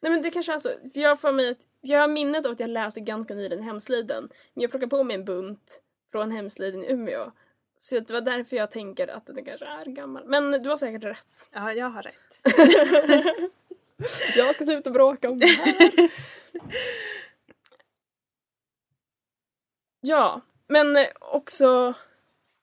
[0.00, 0.68] Nej men det kanske är så.
[0.68, 4.28] För Jag, får mig att, jag har minnet av att jag läste ganska nyligen Hemsliden.
[4.54, 5.80] Men jag plockade på mig en bunt
[6.12, 7.32] från Hemsliden i Umeå.
[7.78, 10.24] Så det var därför jag tänker att den kanske är gammal.
[10.26, 11.48] Men du har säkert rätt.
[11.52, 12.40] Ja, jag har rätt.
[14.36, 15.92] Jag ska sluta bråka om det här.
[20.00, 21.94] ja, men också...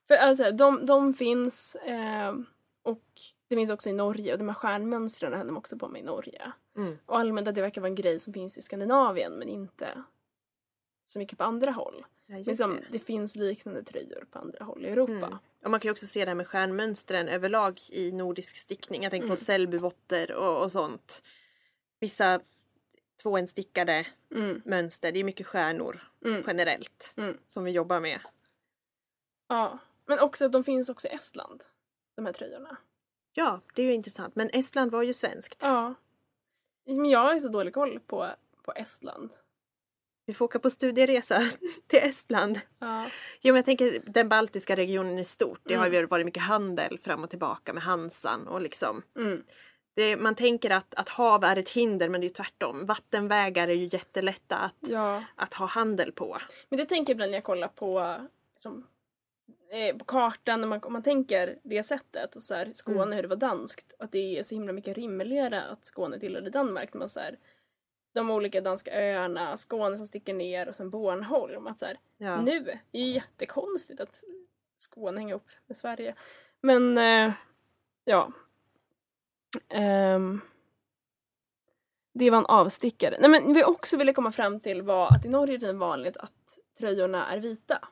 [0.08, 2.34] För alltså, de, de finns eh,
[2.84, 3.04] och
[3.48, 6.06] det finns också i Norge och de här stjärnmönstren hade de också på mig i
[6.06, 6.52] Norge.
[6.78, 6.98] Mm.
[7.06, 10.04] Och allmänt att det verkar vara en grej som finns i Skandinavien men inte
[11.08, 12.06] så mycket på andra håll.
[12.34, 12.86] Ja, just Men som, det.
[12.92, 15.12] det finns liknande tröjor på andra håll i Europa.
[15.12, 15.38] Mm.
[15.64, 19.04] Och man kan ju också se det här med stjärnmönstren överlag i nordisk stickning.
[19.04, 19.38] Jag tänker på Mm.
[19.46, 21.24] Selbyvotter och, och sånt.
[22.00, 22.40] Vissa
[23.22, 24.62] tvåenstickade Mm.
[24.66, 25.12] mönster.
[25.12, 26.44] Det är mycket stjärnor Mm.
[26.48, 27.38] generellt Mm.
[27.48, 28.20] som vi jobbar med.
[29.48, 29.80] Ja.
[30.06, 31.64] Men också att de finns också i Estland.
[32.16, 32.78] De här tröjorna.
[33.34, 34.36] Ja, det är ju intressant.
[34.36, 35.58] Men Estland var ju svenskt.
[35.62, 35.94] Ja.
[36.86, 38.30] Men jag har ju så dålig koll på,
[38.64, 39.30] på Estland.
[40.26, 41.40] Vi får åka på studieresa
[41.88, 42.60] till Estland.
[42.80, 43.06] Ja.
[43.42, 45.60] Jo men jag tänker den baltiska regionen i stort.
[45.64, 46.00] Det har Mm.
[46.02, 49.02] ju varit mycket handel fram och tillbaka med Hansan och liksom.
[49.18, 49.44] Mm.
[49.96, 52.86] Det, man tänker att, att hav är ett hinder men det är tvärtom.
[52.86, 55.24] Vattenvägar är ju jättelätta att, ja.
[55.36, 56.38] att ha handel på.
[56.70, 58.18] Men det tänker jag ibland när jag kollar på,
[58.56, 58.88] liksom,
[59.72, 63.14] eh, på kartan, när man, om man tänker det sättet, och så här, Skåne Mm.
[63.14, 66.94] hur det var danskt, att det är så himla mycket rimligare att Skåne tillhörde Danmark.
[66.94, 67.38] Man, så här,
[68.14, 71.68] de olika danska öarna, Skåne som sticker ner och sen Bornholm.
[71.68, 72.42] Att, så här, Ja.
[72.42, 74.24] Nu är det jättekonstigt att
[74.78, 76.16] Skåne hänger upp med Sverige.
[76.62, 77.34] Men eh,
[78.06, 78.32] ja.
[79.70, 80.42] Ehm,
[82.14, 83.18] det var en avstickare.
[83.20, 86.18] Nej, men vi också ville komma fram till var att i Norge är det vanligt
[86.18, 87.88] att tröjorna är vita.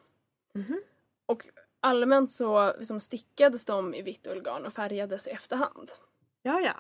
[0.53, 0.81] Mhm.
[1.25, 1.47] Och
[1.79, 5.91] allmänt så liksom stickades de i vitt ullgarn och färgades i efterhand.
[6.41, 6.75] ja, ja.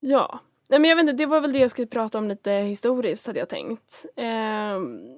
[0.00, 0.40] Ja.
[0.72, 3.26] Nej men jag vet inte, det var väl det jag skulle prata om lite historiskt
[3.26, 4.06] hade jag tänkt.
[4.16, 5.16] Ehm,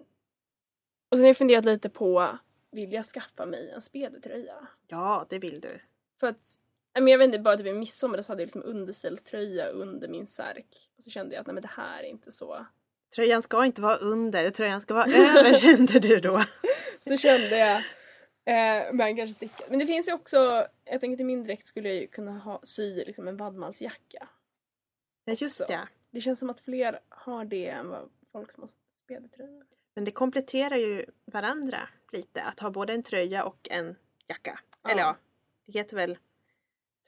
[1.09, 2.39] och sen har jag funderat lite på,
[2.73, 4.55] vill jag skaffa mig en spedetröja?
[4.87, 5.81] Ja, det vill du.
[6.21, 6.47] För att,
[6.95, 10.09] nej, men jag vet inte, bara typ i midsommar så hade jag liksom underställströja under
[10.09, 10.91] min särk.
[10.99, 12.67] Och så kände jag att nej men det här är inte så.
[13.15, 16.45] Tröjan ska inte vara under, tröjan ska vara över kände du då.
[16.99, 17.77] Så kände jag.
[18.47, 19.65] Eh, men kanske sticka.
[19.69, 22.61] Men det finns ju också, jag tänker till min dräkt skulle jag ju kunna ha,
[22.65, 24.29] sy liksom en vadmalsjacka.
[25.25, 25.67] Ja, just Så.
[25.67, 25.89] det.
[26.11, 28.71] Det känns som att fler har det än vad folk som har
[29.05, 29.67] spedetröjor.
[29.95, 32.43] Men det kompletterar ju varandra lite.
[32.43, 34.61] Att ha både en tröja och en jacka.
[34.83, 34.91] Ja.
[34.91, 35.17] Eller ja,
[35.67, 36.19] det heter väl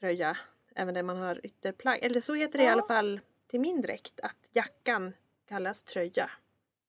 [0.00, 0.36] tröja
[0.74, 1.98] även där man har ytterplagg.
[2.04, 2.72] Eller så heter det i Ja.
[2.72, 5.12] alla fall till min dräkt att jackan
[5.48, 6.30] kallas tröja.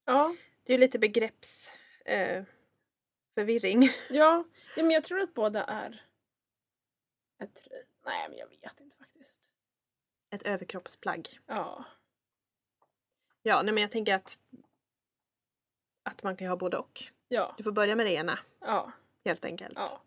[0.06, 2.44] Ja, Det är ju lite begrepps eh,
[4.10, 4.44] ja,
[4.76, 6.02] ja men jag tror att båda är
[7.40, 7.68] ett.
[8.06, 8.97] Nej men jag vet inte.
[10.38, 11.40] Ett överkroppsplagg.
[11.46, 11.86] Ja.
[13.42, 14.40] Ja, nej, men jag tänker att
[16.04, 17.04] att man kan ju ha både och.
[17.28, 17.54] Ja.
[17.58, 18.92] Du får börja med det ena Ja.
[19.26, 19.74] helt enkelt.
[19.76, 20.02] Ja.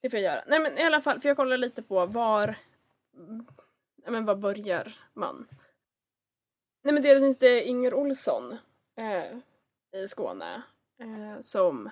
[0.00, 0.44] Det får jag göra.
[0.46, 2.54] Nej men i alla fall, för jag kollar lite på var...
[4.04, 5.48] Ja, men var börjar man?
[6.82, 8.58] Nej men dels finns det Inger Olsson
[8.96, 9.38] eh,
[10.02, 10.62] i Skåne
[10.98, 11.90] eh, som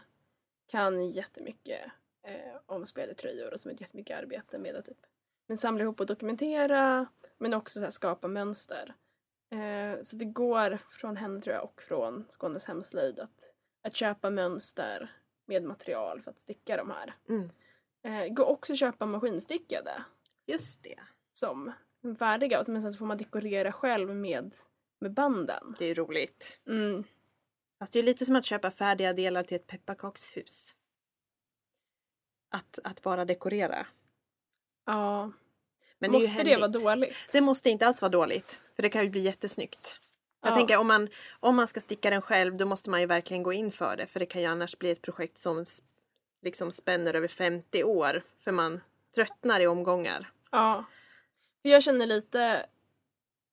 [0.66, 1.92] kan jättemycket
[2.22, 5.06] eh, om spedetröjor och som har jättemycket arbete med att typ,
[5.46, 7.06] men samla ihop och dokumentera
[7.38, 8.94] men också så här, skapa mönster.
[9.50, 14.30] Eh, så det går från henne tror jag och från Skånes hemslöjd att, att köpa
[14.30, 17.14] mönster med material för att sticka de här.
[17.28, 17.50] Mm.
[18.02, 20.04] Eh, går också att köpa maskinstickade
[20.46, 21.00] Just det.
[21.32, 21.72] som
[22.18, 24.54] färdiga och sen så får man dekorera själv med,
[25.00, 25.74] med banden.
[25.78, 26.60] Det är roligt.
[26.66, 27.04] Mm.
[27.78, 30.76] Fast det är lite som att köpa färdiga delar till ett pepparkakshus.
[32.50, 33.86] Att, att bara dekorera.
[34.86, 35.32] Ja.
[35.98, 37.16] Men det Måste det vara dåligt?
[37.32, 38.60] Det måste inte alls vara dåligt.
[38.76, 40.00] För det kan ju bli jättesnyggt.
[40.42, 40.56] Jag Ja.
[40.56, 41.08] tänker om man,
[41.40, 44.06] om man ska sticka den själv då måste man ju verkligen gå in för det.
[44.06, 45.64] För det kan ju annars bli ett projekt som
[46.42, 48.22] liksom spänner över 50 år.
[48.44, 48.80] För man
[49.14, 50.30] tröttnar i omgångar.
[50.50, 50.84] Ja.
[51.62, 52.66] Jag känner lite,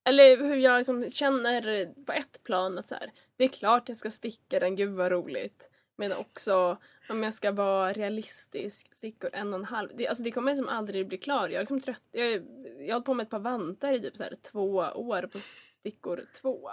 [0.04, 3.98] eller hur jag liksom känner på ett plan att så här, det är klart jag
[3.98, 5.70] ska sticka den, gud vad roligt.
[6.02, 6.78] Men också
[7.10, 9.90] om jag ska vara realistisk, stickor en och en halv.
[9.96, 11.50] Det, alltså det kommer liksom aldrig bli klar.
[11.50, 12.04] Jag är liksom trött.
[12.12, 12.32] Jag,
[12.80, 15.40] jag har hållit på med ett par vantar i typ så här två år på
[15.40, 16.70] stickor två.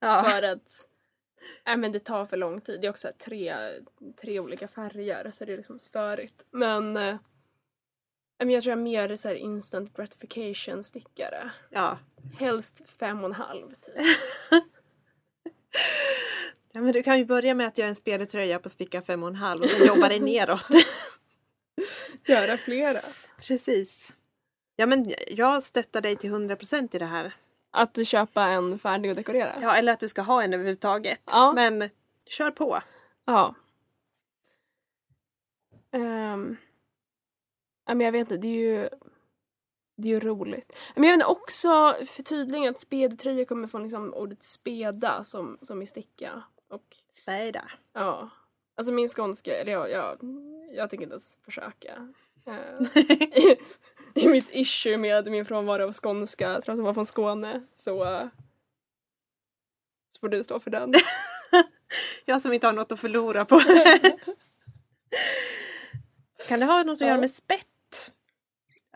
[0.00, 0.24] Ja.
[0.26, 0.88] För att
[1.66, 2.80] nej, men det tar för lång tid.
[2.80, 3.56] Det är också tre,
[4.20, 6.44] tre olika färger så det är liksom störigt.
[6.50, 7.16] Men eh,
[8.38, 11.50] jag tror jag är mer så här instant gratification stickare.
[11.70, 11.98] ja.
[12.38, 13.94] Helst fem och en halv typ.
[16.72, 19.36] Ja, men du kan ju börja med att göra en spedetröja på sticka fem och
[19.36, 20.66] sen jobba dig neråt.
[22.26, 23.00] Göra flera.
[23.38, 24.12] Precis.
[24.76, 27.34] Ja men jag stöttar dig till 100% i det här.
[27.70, 29.56] Att köpa en färdig och dekorera.
[29.60, 31.22] Ja, eller att du ska ha en överhuvudtaget.
[31.26, 31.52] Ja.
[31.52, 31.90] Men
[32.26, 32.78] kör på.
[33.24, 33.54] Ja.
[35.92, 36.56] Ehm.
[37.86, 38.88] ja, men jag vet inte, det är ju
[39.96, 40.72] det är ju roligt.
[40.94, 45.86] Men jag inte, också förtydliga att spedtröja kommer från liksom ordet speda som, som i
[45.86, 46.42] sticka.
[46.72, 47.70] Och Späda.
[47.92, 48.30] ja,
[48.74, 50.18] alltså min skånska, eller jag, jag,
[50.72, 52.12] jag tänker inte ens försöka.
[52.46, 53.56] Eh, i,
[54.14, 58.28] I mitt issue med min frånvaro av skånska, trots att jag var från Skåne, så,
[60.10, 60.92] så får du stå för den.
[62.24, 63.60] jag som inte har något att förlora på.
[66.48, 67.06] kan det ha något att Ja.
[67.06, 68.12] göra med spett?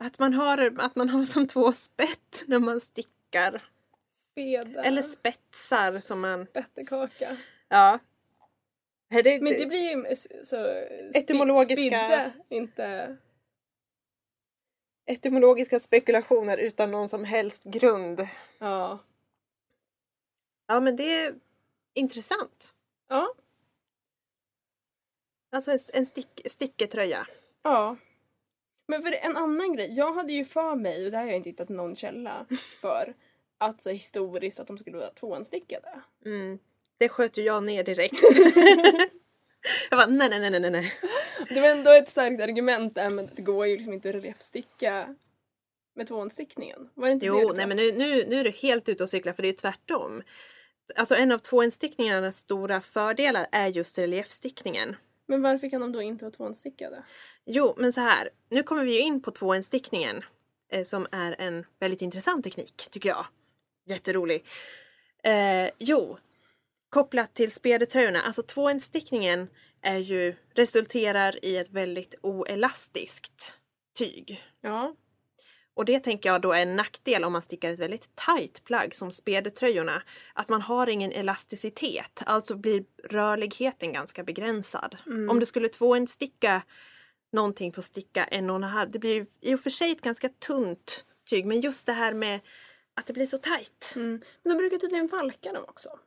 [0.01, 3.69] Att man, har, att man har som två spett när man stickar.
[4.33, 4.85] Speda.
[4.85, 6.47] Eller spetsar som man...
[6.47, 7.37] spettekaka.
[7.69, 7.99] Ja.
[9.09, 10.57] Det, Men det blir ju så...
[11.15, 13.17] Etymologiska- Spidde, inte...
[15.07, 18.29] etymologiska spekulationer utan någon som helst grund.
[18.59, 18.99] Ja.
[20.67, 21.35] Ja men det är
[21.95, 22.75] intressant.
[23.09, 23.35] Ja.
[25.51, 27.27] Alltså en, en stick, sticketröja.
[27.63, 27.97] Ja.
[28.89, 31.37] Men för en annan grej, jag hade ju för mig, och det här har jag
[31.39, 32.47] inte hittat någon källa
[32.81, 33.15] för,
[33.59, 36.03] att så historiskt att de skulle vara tvåanstickade.
[36.25, 36.59] Mm.
[36.99, 38.23] Det sköt ju jag ner direkt.
[39.91, 40.93] jag bara nej nej nej nej nej.
[41.49, 45.15] Det var ändå ett starkt argument där, men det går ju liksom inte att reliefsticka
[45.95, 46.91] med tvåanstickningen.
[46.95, 49.03] Var det inte det Jo, du nej men nu, nu, nu är du helt ute
[49.03, 50.23] och cyklar för det är ju tvärtom.
[50.97, 54.97] Alltså en av tvåinstickningarnas stora fördelar är just reliefstickningen.
[55.27, 57.05] Men varför kan de då inte vara tvåanstickade?
[57.45, 58.31] Jo, men så här.
[58.49, 60.25] Nu kommer vi ju in på tvåinstickningen
[60.73, 63.27] eh, som är en väldigt intressant teknik tycker jag.
[63.87, 64.45] Jätterolig.
[65.23, 66.19] Eh, jo,
[66.97, 68.21] kopplat till spedetröjorna.
[68.23, 69.49] Alltså tvåinstickningen
[69.83, 73.57] är ju, resulterar i ett väldigt oelastiskt
[73.99, 74.45] tyg.
[74.61, 74.95] Ja.
[75.75, 78.95] Och det tänker jag då är en nackdel om man stickar ett väldigt tight plagg
[78.95, 80.03] som spedetröjorna.
[80.35, 84.97] Att man har ingen elasticitet, alltså blir rörligheten ganska begränsad.
[85.07, 85.31] Mm.
[85.31, 86.63] Om du skulle tvåindsticka
[87.33, 90.29] någonting på sticka en och en halv, det blir i och för sig ett ganska
[90.29, 92.41] tunt tyg men just det här med
[92.95, 93.93] att det blir så tight.
[93.97, 94.23] Mm.
[94.43, 95.99] Men de brukar tydligen valka dem också.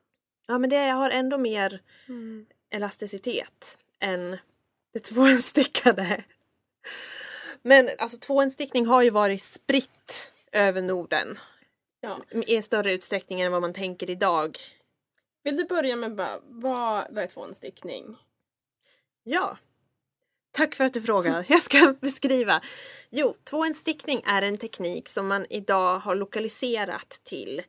[0.50, 2.46] Ja men det har ändå mer Mm.
[2.70, 4.38] elasticitet än
[4.94, 6.24] det tvåinstickade.
[7.62, 11.40] Men alltså tvåinstickning har ju varit spritt över Norden
[12.02, 12.20] Ja.
[12.48, 14.58] i större utsträckning än vad man tänker idag.
[15.44, 18.16] Vill du börja med bara, vad, vad är tvåanstickning?
[19.24, 19.58] Ja.
[20.52, 21.46] Tack för att du frågar.
[21.48, 22.62] Jag ska beskriva.
[23.10, 27.62] Jo, tvåinstickning är en teknik som man idag har lokaliserat till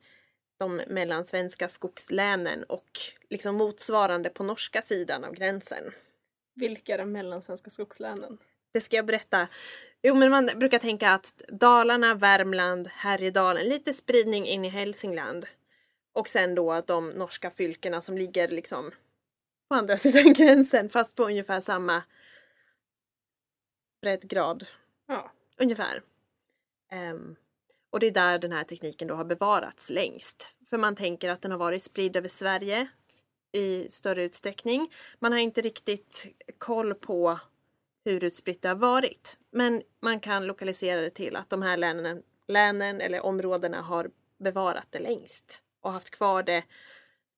[0.61, 5.93] de mellansvenska skogslänen och liksom motsvarande på norska sidan av gränsen.
[6.55, 8.39] Vilka är de mellansvenska skogslänen?
[8.73, 9.49] Det ska jag berätta.
[10.03, 15.47] Jo, men man brukar tänka att Dalarna, Värmland, Härjedalen, lite spridning in i Hälsingland.
[16.13, 18.91] Och sen då de norska fylkena som ligger liksom
[19.69, 22.03] på andra sidan gränsen fast på ungefär samma
[24.03, 24.67] breddgrad.
[25.07, 25.33] Ja.
[25.57, 26.03] Ungefär.
[26.91, 27.37] Ehm,
[27.91, 30.55] och det är där den här tekniken då har bevarats längst.
[30.71, 32.89] För man tänker att den har varit spridd över Sverige
[33.53, 34.93] i större utsträckning.
[35.19, 36.27] Man har inte riktigt
[36.59, 37.41] koll på
[38.05, 39.39] hur utspritt det har varit.
[39.51, 44.87] Men man kan lokalisera det till att de här länen, länen eller områdena har bevarat
[44.91, 46.65] det längst och haft kvar det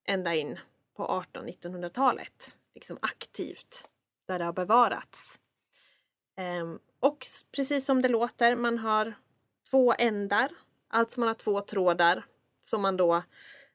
[0.05, 0.59] ända in
[0.95, 2.57] på 1800-1900-talet.
[2.75, 3.87] Liksom aktivt
[4.27, 5.39] där det har bevarats.
[6.37, 9.13] Ehm, och precis som det låter, man har
[9.73, 10.51] två ändar,
[10.87, 12.25] alltså man har två trådar
[12.61, 13.23] som man då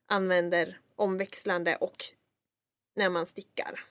[0.06, 2.04] använder omväxlande och
[2.94, 3.84] när man stickar.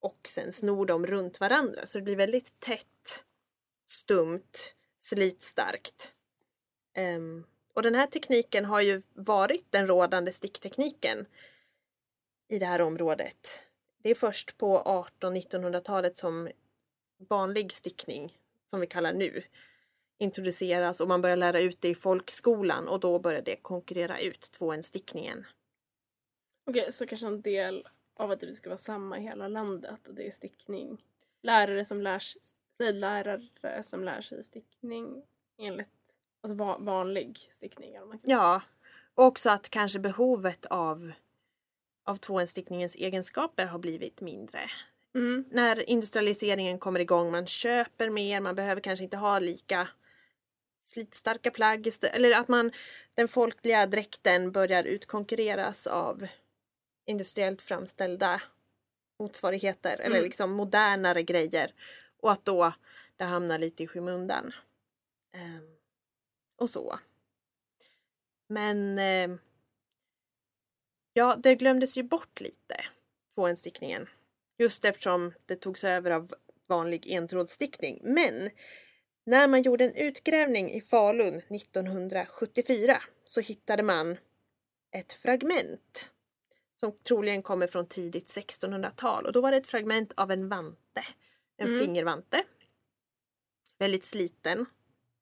[0.00, 3.24] Och sen snor de runt varandra så det blir väldigt tätt,
[3.86, 6.14] stumt, slitstarkt.
[6.98, 11.26] Um, och den här tekniken har ju varit den rådande sticktekniken
[12.48, 13.48] i det här området.
[14.02, 14.82] Det är först på
[15.20, 16.50] 1800-1900-talet som
[17.28, 19.42] vanlig stickning, som vi kallar nu,
[20.18, 24.40] introduceras och man börjar lära ut det i folkskolan och då börjar det konkurrera ut
[24.40, 25.46] tvåenstickningen.
[26.66, 30.14] Okej, så kanske en del av att det ska vara samma i hela landet och
[30.14, 31.04] det är stickning.
[31.42, 32.40] Lärare som lär sig,
[32.92, 35.22] lärare som lär sig stickning
[35.58, 35.88] enligt
[36.40, 37.96] alltså va- vanlig stickning.
[38.22, 38.62] Ja,
[39.14, 41.12] och också att kanske behovet av,
[42.04, 44.60] av tvåenstickningens egenskaper har blivit mindre.
[45.14, 45.44] Mm.
[45.50, 49.88] När industrialiseringen kommer igång, man köper mer, man behöver kanske inte ha lika
[50.84, 51.88] slitstarka plagg.
[52.02, 52.72] Eller att man,
[53.14, 56.26] den folkliga dräkten börjar utkonkurreras av
[57.06, 58.42] industriellt framställda
[59.18, 60.24] motsvarigheter eller Mm.
[60.24, 61.74] liksom modernare grejer.
[62.20, 62.72] Och att då
[63.16, 64.52] det hamnar lite i skymundan.
[65.32, 65.76] Ehm,
[66.56, 66.98] och så.
[68.48, 69.36] Men eh,
[71.12, 72.84] ja, det glömdes ju bort lite,
[73.34, 74.08] tvåenstickningen.
[74.58, 76.34] Just eftersom det togs över av
[76.66, 78.00] vanlig entrådsstickning.
[78.02, 78.50] Men
[79.24, 84.16] när man gjorde en utgrävning i Falun 1974 så hittade man
[84.90, 86.10] ett fragment
[86.80, 91.04] som troligen kommer från tidigt 1600-tal och då var det ett fragment av en vante.
[91.56, 91.80] En Mm.
[91.80, 92.44] fingervante.
[93.78, 94.66] Väldigt sliten.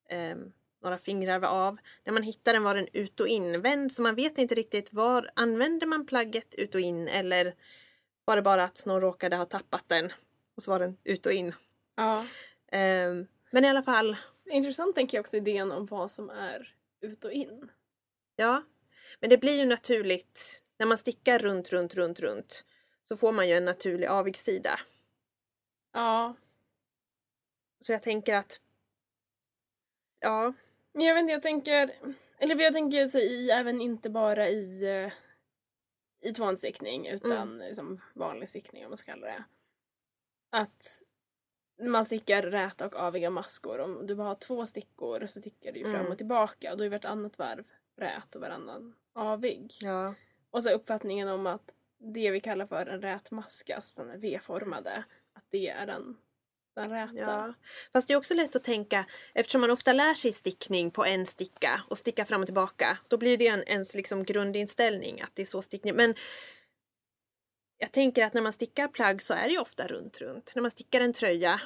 [0.09, 0.51] Ehm,
[0.83, 1.77] några fingrar var av.
[2.03, 5.29] När man hittade den var den ut och invänd så man vet inte riktigt var
[5.35, 7.55] använde man plagget ut och in eller
[8.25, 10.11] var det bara att någon råkade ha tappat den
[10.55, 11.53] och så var den ut och in.
[11.95, 12.25] Ja.
[12.71, 17.25] Ehm, men i alla fall, Intressant tänker jag också idén om vad som är ut
[17.25, 17.71] och in.
[18.35, 18.63] ja.
[19.19, 22.65] Men det blir ju naturligt, när man stickar runt, runt, runt, runt
[23.07, 24.79] så får man ju en naturlig avigsida.
[25.93, 26.35] Ja.
[27.81, 28.61] Så jag tänker att
[30.19, 30.53] Ja,
[30.93, 31.95] Men jag vet inte, jag tänker...
[32.37, 35.11] Eller jag tänker så i, även inte bara i, eh,
[36.29, 37.57] i tvåhandsstickning utan Mm.
[37.67, 39.43] liksom vanlig stickning om man ska kalla det.
[40.49, 41.01] Att
[41.81, 43.79] man stickar räta och aviga maskor.
[43.79, 46.11] Om du bara har två stickor så stickar du ju fram Mm.
[46.11, 47.63] och tillbaka och då är vartannat varv
[47.97, 49.73] rät och varannan avig.
[49.81, 50.15] ja.
[50.51, 54.17] Och så uppfattningen om att det vi kallar för en rät maska, alltså den är
[54.17, 55.03] V-formade,
[55.33, 56.17] att det är den,
[56.75, 57.13] den räta.
[57.15, 57.53] Ja.
[57.93, 61.25] Fast det är också lätt att tänka, eftersom man ofta lär sig stickning på en
[61.25, 65.41] sticka och sticka fram och tillbaka, då blir det en, ens liksom grundinställning att det
[65.41, 65.95] är så stickning.
[65.95, 66.15] Men
[67.81, 70.51] jag tänker att när man stickar plagg så är det ju ofta runt, runt.
[70.55, 71.61] När man stickar en tröja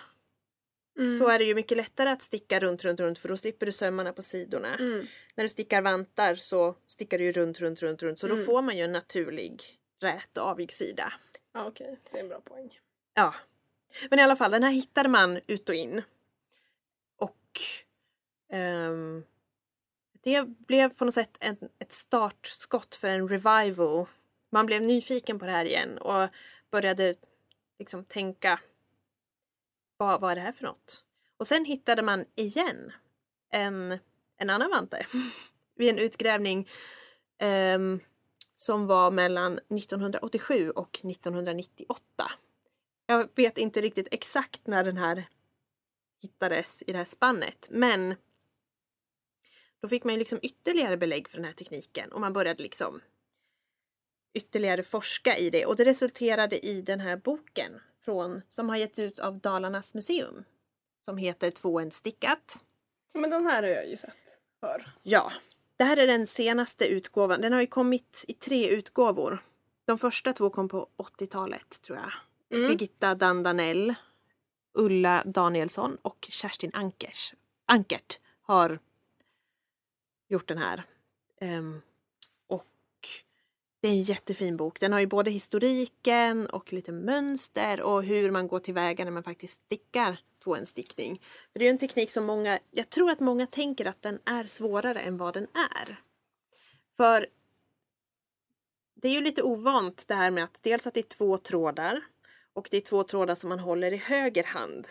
[1.00, 1.20] Mm.
[1.20, 3.72] så är det ju mycket lättare att sticka runt, runt, runt för då slipper du
[3.72, 4.76] sömmarna på sidorna.
[4.76, 5.08] Mm.
[5.36, 8.46] När du stickar vantar så stickar du ju runt, runt, runt, runt så då Mm.
[8.46, 11.14] får man ju en naturlig rät avig sida.
[11.54, 12.00] Ja, okej.
[12.12, 12.80] Det är en bra poäng.
[13.14, 13.36] Ja.
[14.10, 16.02] Men i alla fall, den här hittade man ut och in.
[17.18, 17.60] Och
[18.52, 19.24] ehm,
[20.24, 24.06] det blev på något sätt en, ett startskott för en revival.
[24.50, 26.30] Man blev nyfiken på det här igen och
[26.72, 27.16] började
[27.80, 28.60] liksom tänka
[29.98, 31.06] vad, vad är det här för något?
[31.38, 32.92] Och sen hittade man igen
[33.50, 34.00] en,
[34.38, 35.06] en annan vante
[35.76, 36.70] vid en utgrävning
[37.76, 38.00] um,
[38.56, 42.32] som var mellan 1987 och 1998.
[43.06, 45.30] Jag vet inte riktigt exakt när den här
[46.22, 48.16] hittades i det här spannet men
[49.82, 53.02] då fick man ju liksom ytterligare belägg för den här tekniken och man började liksom
[54.36, 57.72] ytterligare forska i det och det resulterade i den här boken
[58.06, 60.44] från, som har getts ut av Dalarnas museum
[61.06, 62.64] som heter Två en stickat.
[63.14, 64.14] Men den här har jag ju sett
[64.60, 64.94] för.
[65.04, 65.32] Ja,
[65.78, 67.42] det här är den senaste utgåvan.
[67.42, 69.44] Den har ju kommit i tre utgåvor.
[69.86, 72.12] De första två kom på 80-talet tror jag.
[72.58, 72.68] Mm.
[72.68, 73.96] Birgitta Dandanell,
[74.74, 77.34] Ulla Danielsson och Kerstin Ankers,
[77.66, 78.80] Ankert har
[80.28, 80.84] gjort den här.
[81.40, 81.82] Och
[83.86, 84.80] det är en jättefin bok.
[84.80, 89.24] Den har ju både historiken och lite mönster och hur man går tillväga när man
[89.24, 93.48] faktiskt stickar på en För det är en teknik som många, jag tror att många
[93.48, 96.00] tänker att den är svårare än vad den är.
[96.98, 97.28] För
[98.96, 102.02] det är ju lite ovant det här med att dels att det är två trådar
[102.54, 104.88] och det är två trådar som man håller i höger hand.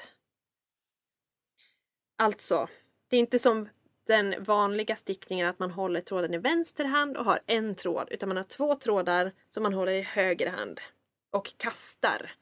[2.16, 2.68] Alltså,
[3.08, 3.68] det är inte som
[4.06, 8.28] den vanliga stickningen att man håller tråden i vänster hand och har en tråd utan
[8.28, 10.80] man har två trådar som man håller i höger hand
[11.30, 12.32] och kastar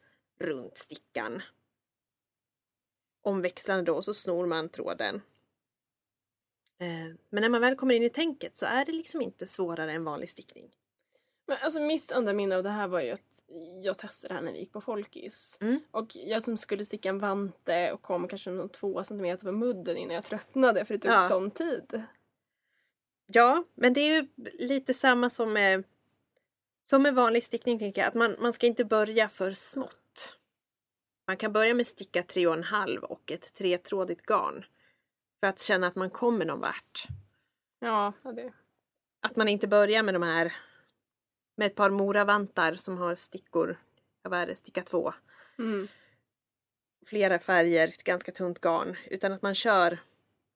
[0.41, 1.43] runt stickan.
[3.23, 5.23] Omväxlande då så snor man tråden.
[6.81, 9.93] Eh, men när man väl kommer in i tänket så är det liksom inte svårare
[9.93, 10.71] än vanlig stickning.
[11.47, 13.21] Men alltså mitt enda minne av det här var ju att
[13.83, 15.59] jag testade det här när vi gick på Folkis.
[15.61, 15.81] Mm.
[15.91, 19.97] Och jag som skulle sticka en vante och kom kanske någon två centimeter på mudden
[19.97, 21.29] innan jag tröttnade för det tog Ja.
[21.29, 22.03] sån tid.
[23.27, 24.29] Ja, men det är ju
[24.59, 25.85] lite samma som med,
[26.91, 28.09] som med vanlig stickning tänker jag.
[28.09, 30.39] Att man, man ska inte börja för smått.
[31.27, 34.65] Man kan börja med sticka tre och en halv och ett tretrådigt garn.
[35.41, 37.07] För att känna att man kommer någon vart.
[37.81, 38.53] Ja, det.
[39.21, 40.53] Att man inte börjar med de här
[41.57, 43.79] med ett par moravantar som har stickor,
[44.23, 45.13] ja, vad är det, sticka två.
[45.59, 45.89] Mm.
[47.07, 48.97] Flera färger, ganska tunt garn.
[49.11, 49.99] Utan att man kör,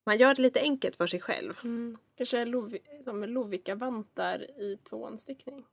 [0.07, 1.61] man gör det lite enkelt för sig själv.
[1.64, 1.99] Mm.
[2.16, 5.64] Kanske Lovi- som Lovikka-vantar i tvåanstickning.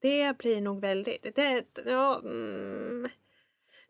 [0.00, 1.34] Det blir nog väldigt...
[1.34, 3.08] Det, ja, mm.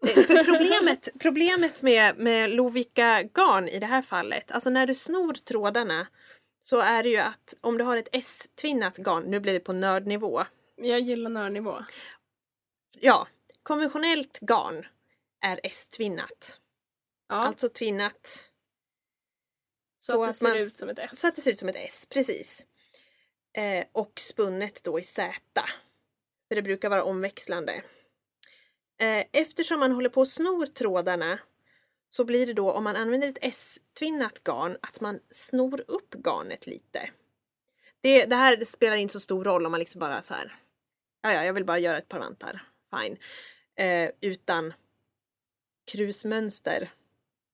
[0.01, 5.33] det, problemet, problemet med, med Lovikka garn i det här fallet, alltså när du snor
[5.33, 6.07] trådarna
[6.63, 9.73] så är det ju att om du har ett S-tvinnat garn, nu blir det på
[9.73, 10.43] nördnivå.
[10.83, 11.85] Jag gillar nördnivå.
[13.01, 13.29] Ja,
[13.63, 14.87] konventionellt garn
[15.41, 16.61] är S-tvinnat.
[17.29, 18.51] Ja, Alltså tvinnat
[20.01, 21.21] så, så att det ser man- ut som ett S.
[21.21, 22.65] så att det ser ut som ett S, precis.
[23.53, 25.35] Eh, och spunnet då i Z.
[26.49, 27.83] För det brukar vara omväxlande.
[29.01, 31.39] Eh, eftersom man håller på och snor trådarna
[32.11, 36.67] så blir det då om man använder ett S-tvinnat garn att man snor upp garnet
[36.67, 37.11] lite.
[38.01, 40.60] Det, det här spelar inte så stor roll om man liksom bara så här.
[41.23, 42.63] Ja, ja, jag vill bara göra ett par vantar.
[42.91, 43.17] Fine.
[43.77, 44.73] Eh, utan
[45.93, 46.91] krusmönster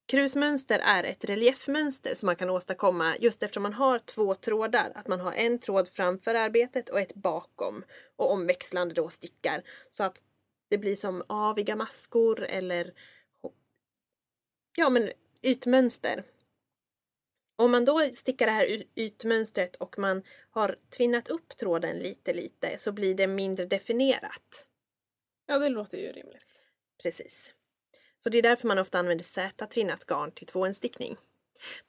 [0.07, 4.91] Krusmönster är ett reliefmönster som man kan åstadkomma just eftersom man har två trådar.
[4.95, 7.83] Att man har en tråd framför arbetet och ett bakom
[8.15, 9.63] och omväxlande då stickar.
[9.91, 10.23] Så att
[10.69, 12.93] det blir som aviga maskor eller
[14.75, 15.11] ja men
[15.41, 16.23] ytmönster.
[17.55, 20.23] Om man då stickar det här ytmönstret och man
[20.57, 24.67] har tvinnat upp tråden lite lite så blir det mindre definierat.
[25.45, 26.63] Ja, det låter ju rimligt.
[27.03, 27.53] Precis.
[28.19, 31.17] Så det är därför man ofta använder Z-tvinnat garn till tvåenstickning.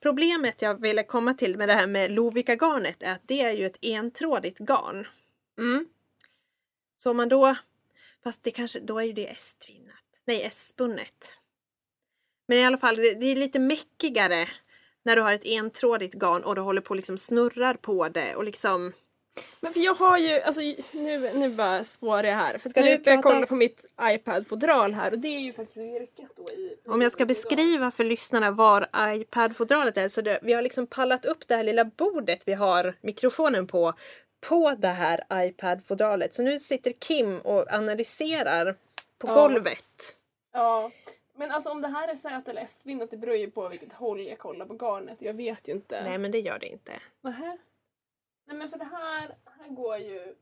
[0.00, 3.66] Problemet jag ville komma till med det här med Lovikka-garnet är att det är ju
[3.66, 5.06] ett entrådigt garn.
[5.58, 5.88] Mm.
[6.96, 7.56] Så om man då,
[8.24, 10.04] fast det kanske, då är ju det S-tvinnat.
[10.24, 11.38] Nej, S-spunnet.
[12.46, 14.48] Men i alla fall, det, det är lite mäckigare
[15.02, 18.34] när du har ett entrådigt garn och du håller på och liksom snurrar på det
[18.34, 18.92] och liksom
[19.60, 20.60] Men för jag har ju, alltså
[20.92, 22.58] nu, nu bara spårar jag här.
[22.58, 26.30] För Ska nu jag kolla på mitt iPad-fodral här och det är ju faktiskt virkat
[26.36, 26.76] då i...
[26.86, 31.24] Om jag ska beskriva för lyssnarna var iPad-fodralet är så det, vi har liksom pallat
[31.24, 33.94] upp det här lilla bordet vi har mikrofonen på
[34.40, 36.34] på det här iPad-fodralet.
[36.34, 38.76] Så nu sitter Kim och analyserar
[39.18, 39.34] på Ja.
[39.34, 40.16] golvet.
[40.52, 40.90] Ja.
[41.38, 44.20] Men alltså om det här är Z eller S-tvinnat det beror ju på vilket håll
[44.20, 45.22] jag kollar på garnet.
[45.22, 46.02] Jag vet ju inte.
[46.02, 47.00] Nej men det gör det inte.
[47.20, 47.58] Nähä.
[48.44, 50.34] Nej men för det här, här går ju...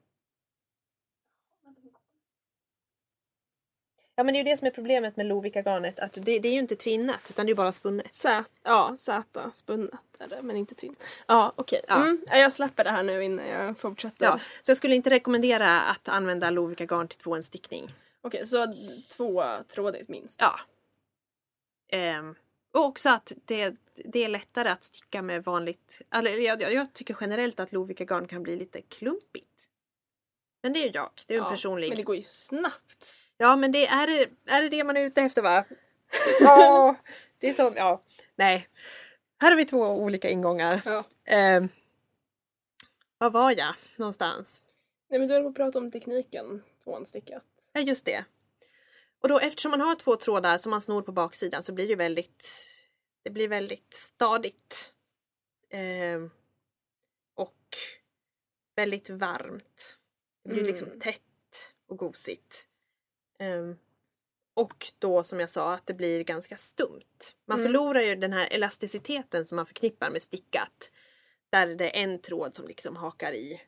[4.14, 6.00] Ja men det är ju det som är problemet med Lovikka-garnet.
[6.00, 8.14] Att det, det är ju inte tvinnat utan det är bara spunnet.
[8.14, 10.96] Z, ja, Z spunnet är det, men inte tvinn.
[11.26, 11.80] Ja, okej.
[11.88, 11.96] Ja.
[11.96, 14.26] Mm, ja, jag släpper det här nu innan jag fortsätter.
[14.26, 17.94] Ja, så jag skulle inte rekommendera att använda Lovikka-garn till tvåenstickning.
[18.20, 18.74] Okej, så
[19.08, 20.40] två trådigt minst.
[20.40, 20.60] Ja.
[21.88, 22.34] Ehm,
[22.72, 26.02] och också att det, det är lättare att sticka med vanligt...
[26.10, 29.46] Eller jag, jag, tycker generellt att Lovikka-garn kan bli lite klumpigt.
[30.62, 31.88] Men det är ju jag, det är en Ja, personlig...
[31.88, 33.14] Men det går ju snabbt.
[33.36, 34.08] Ja men det är,
[34.46, 35.64] är det det man är ute efter va?
[36.40, 36.96] Ja,
[37.38, 38.02] det är så, ja.
[38.36, 38.68] Nej.
[39.38, 40.82] Här har vi två olika ingångar.
[40.84, 41.04] Ja.
[41.24, 41.68] Ehm,
[43.18, 44.62] var var jag någonstans?
[45.10, 47.44] Nej men du höll på att prata om tekniken tvåanstickat.
[47.72, 48.24] Ja, just det.
[49.26, 51.96] Och då eftersom man har två trådar som man snor på baksidan så blir det
[51.96, 52.48] väldigt
[53.22, 54.94] Det blir väldigt stadigt.
[55.70, 56.30] Ehm,
[57.34, 57.76] och
[58.76, 59.98] väldigt varmt.
[60.42, 60.70] Det blir Mm.
[60.70, 62.68] liksom tätt och gosigt.
[63.38, 63.76] Ehm,
[64.54, 67.34] och då som jag sa att det blir ganska stumt.
[67.46, 67.68] Man Mm.
[67.68, 70.90] förlorar ju den här elasticiteten som man förknippar med stickat.
[71.50, 73.62] Där det är en tråd som liksom hakar i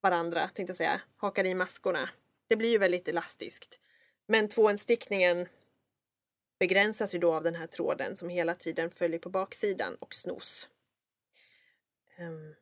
[0.00, 1.00] varandra, tänkte jag säga.
[1.16, 2.10] Hakar i maskorna.
[2.48, 3.78] Det blir ju väldigt elastiskt.
[4.30, 5.48] Men tvåenstickningen
[6.58, 10.68] begränsas ju då av den här tråden som hela tiden följer på baksidan och snos.
[12.16, 12.54] Ehm.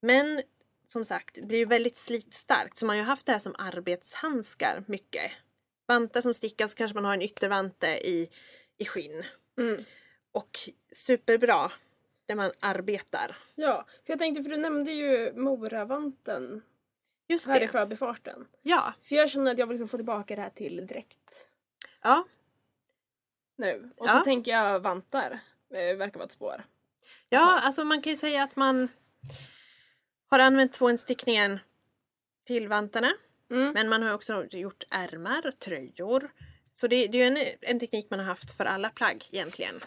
[0.00, 0.42] Men
[0.88, 3.54] som sagt, det blir ju väldigt slitstarkt så man har ju haft det här som
[3.58, 5.32] arbetshandskar mycket.
[5.86, 8.30] Vantar som stickas så kanske man har en yttervante i,
[8.76, 9.24] i skinn.
[9.58, 9.84] Mm.
[10.32, 10.58] Och
[10.92, 11.72] superbra
[12.26, 13.36] när man arbetar.
[13.54, 16.62] Ja, för jag tänkte för du nämnde ju Moravanten
[17.28, 17.72] Just här i det.
[17.72, 18.46] förbifarten.
[18.62, 18.92] Ja.
[19.02, 21.50] För jag känner att jag vill liksom få tillbaka det här till dräkt
[22.02, 22.24] ja.
[23.56, 23.90] nu.
[23.96, 24.12] Och Ja.
[24.18, 25.40] så tänker jag vantar.
[25.70, 26.64] Det verkar vara ett spår.
[27.28, 28.88] Ja, alltså man kan ju säga att man
[30.30, 31.58] har använt tvåenstickningen
[32.46, 33.12] till vantarna.
[33.50, 33.72] Mm.
[33.72, 36.30] Men man har också gjort ärmar, tröjor.
[36.74, 39.80] Så det, det är en, en teknik man har haft för alla plagg egentligen.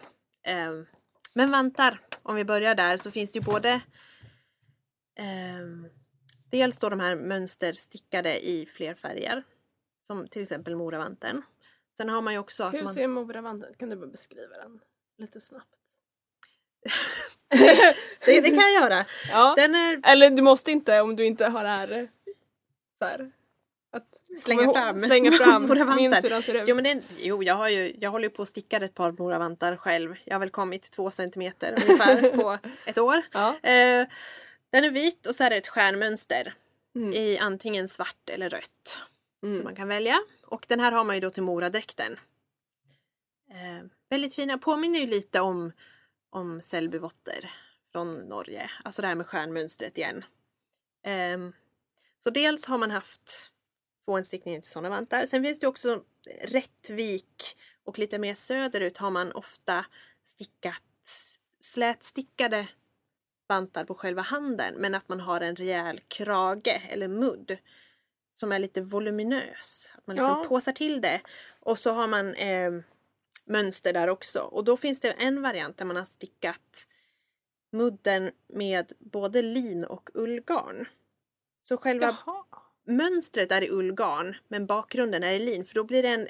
[0.44, 0.86] Ehm,
[1.34, 3.82] men vantar, om vi börjar där, så finns det ju både
[5.16, 5.88] ehm,
[6.52, 9.44] Dels då de här mönsterstickade i fler färger.
[10.08, 11.42] Som till exempel Moravanten.
[11.98, 12.94] Sen har man ju också att Hur man...
[12.94, 14.80] ser Moravanten Kan du bara beskriva den
[15.18, 15.76] lite snabbt?
[18.26, 19.06] Det, det kan jag göra.
[19.30, 19.54] Ja.
[19.58, 22.08] Den är Eller du måste inte om du inte har det här,
[23.00, 23.32] så här
[23.92, 25.00] att Slänga fram.
[25.00, 25.32] slänga
[25.68, 25.96] fram.
[25.96, 26.64] Minns hur den ser ut.
[26.66, 29.12] Jo, men den, jo jag, har ju, jag håller ju på att sticka ett par
[29.12, 30.16] moravantar själv.
[30.26, 33.22] Jag har väl kommit två centimeter ungefär på ett år.
[33.32, 33.60] Ja.
[33.60, 34.08] Eh,
[34.72, 36.56] den är vit och så är det ett stjärnmönster
[36.96, 37.14] Mm.
[37.14, 38.98] i antingen svart eller rött.
[39.44, 39.56] Mm.
[39.56, 40.20] Som man kan välja.
[40.44, 42.20] Och den här har man ju då till moradräkten.
[43.52, 45.72] Eh, väldigt fina, påminner ju lite om,
[46.30, 47.52] om Selbyvotter
[47.92, 48.72] från Norge.
[48.84, 50.26] Alltså det här med stjärnmönstret igen.
[51.04, 51.54] Ehm,
[52.24, 53.52] så dels har man haft
[54.06, 55.26] tvåenstickningen till sådana vantar.
[55.26, 56.04] Sen finns det också
[56.42, 59.86] Rättvik och lite mer söderut har man ofta
[60.28, 60.84] stickat
[61.64, 62.68] slätstickade
[63.52, 67.58] vantar på själva handen men att man har en rejäl krage eller mudd
[68.40, 69.92] som är lite voluminös.
[69.96, 70.46] Att man liksom Ja.
[70.48, 71.22] påsar till det.
[71.60, 72.72] Och så har man eh,
[73.46, 74.40] mönster där också.
[74.40, 76.88] Och då finns det en variant där man har stickat
[77.72, 80.88] mudden med både lin och ullgarn.
[81.64, 82.44] Så själva Jaha.
[82.88, 86.28] mönstret är i ullgarn men bakgrunden är i lin för då blir det en,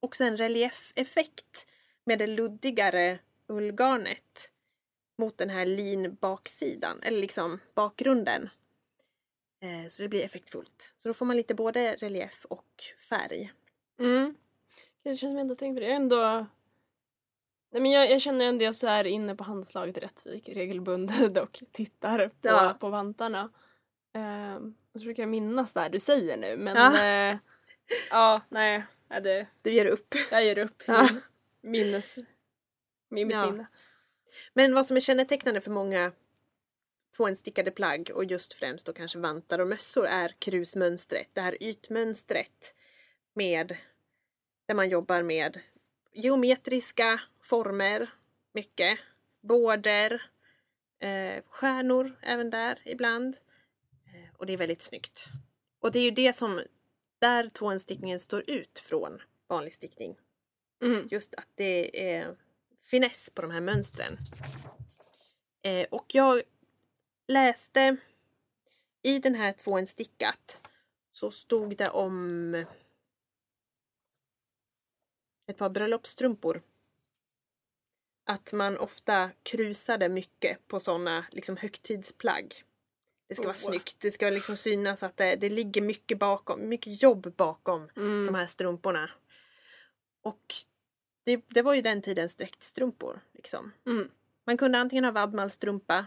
[0.00, 1.66] också en reliefeffekt
[2.04, 4.52] med det luddigare ullgarnet
[5.18, 8.48] mot den här lin baksidan eller liksom bakgrunden.
[9.60, 10.94] Eh, så det blir effektfullt.
[11.02, 13.52] Så då får man lite både relief och färg.
[14.00, 14.34] Mm.
[15.02, 15.86] Det känns som jag inte tänkt på det.
[15.86, 16.46] Jag har ändå
[17.70, 21.36] Nej, men jag, jag känner ändå jag så här inne på handslaget i Rättvik regelbundet
[21.42, 22.76] och tittar på, Ja.
[22.80, 23.50] på vantarna.
[24.14, 26.98] Um, jag försöker minnas det här du säger nu men Ja.
[27.30, 27.38] ja,
[28.10, 30.14] ja nej, det, Du ger upp.
[30.30, 31.08] jag ger upp Ja.
[31.62, 32.16] minnes,
[33.08, 33.50] min, mitt Ja.
[33.50, 33.66] minne.
[34.52, 36.12] Men vad som är kännetecknande för många
[37.16, 41.28] tvåenstickade plagg och just främst då kanske vantar och mössor är krusmönstret.
[41.32, 42.74] Det här ytmönstret
[43.34, 43.76] med
[44.66, 45.60] där man jobbar med
[46.12, 48.10] geometriska former
[48.52, 48.98] mycket.
[49.40, 50.22] Border,
[51.00, 53.36] eh, stjärnor även där ibland.
[54.06, 55.26] Eh, och det är väldigt snyggt.
[55.80, 56.62] Och det är ju det som
[57.18, 60.16] där tvåenstickningen står ut från vanlig stickning.
[60.82, 61.08] Mm.
[61.10, 62.36] Just att det är
[62.90, 64.18] finess på de här mönstren.
[65.62, 66.42] Eh, och jag
[67.28, 67.96] läste
[69.02, 70.60] i den här tvåen stickat
[71.12, 72.54] så stod det om
[75.46, 76.62] ett par bröllopsstrumpor.
[78.26, 82.64] Att man ofta krusade mycket på sådana liksom högtidsplagg.
[83.28, 83.58] Det ska vara Oh.
[83.70, 88.26] snyggt, det ska liksom synas att det, det ligger mycket bakom, mycket jobb bakom Mm.
[88.26, 89.10] de här strumporna.
[90.22, 90.54] Och
[91.28, 93.20] det, det var ju den tidens dräktstrumpor.
[93.32, 93.72] Liksom.
[93.86, 94.10] Mm.
[94.46, 96.06] Man kunde antingen ha vaddmallstrumpa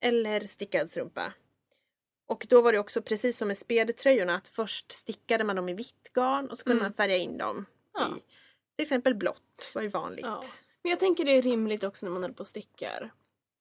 [0.00, 1.32] eller stickad strumpa.
[2.26, 5.74] Och då var det också precis som med spedtröjorna att först stickade man dem i
[5.74, 6.84] vitt garn och så kunde Mm.
[6.84, 8.06] man färga in dem Ja.
[8.06, 8.20] i
[8.76, 10.26] till exempel blått var ju vanligt.
[10.26, 10.42] Ja.
[10.82, 13.12] Men jag tänker det är rimligt också när man håller på och stickar.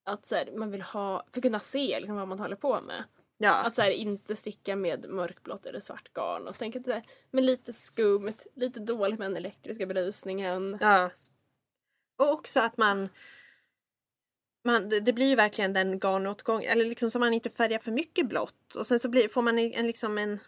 [0.03, 2.81] Att så här, man vill ha, för att kunna se liksom, vad man håller på
[2.81, 3.03] med.
[3.37, 3.63] Ja.
[3.63, 7.03] Att så här, inte sticka med mörkblått eller svart garn och så tänker jag det
[7.31, 10.77] med lite skumt, lite dåligt med den elektriska belysningen.
[10.81, 11.11] ja.
[12.19, 13.09] Och också att man
[14.67, 18.29] man, det blir ju verkligen den garnåtgång, eller liksom så man inte färgar för mycket
[18.29, 18.75] blått.
[18.75, 20.39] Och sen så blir, får man en, liksom en,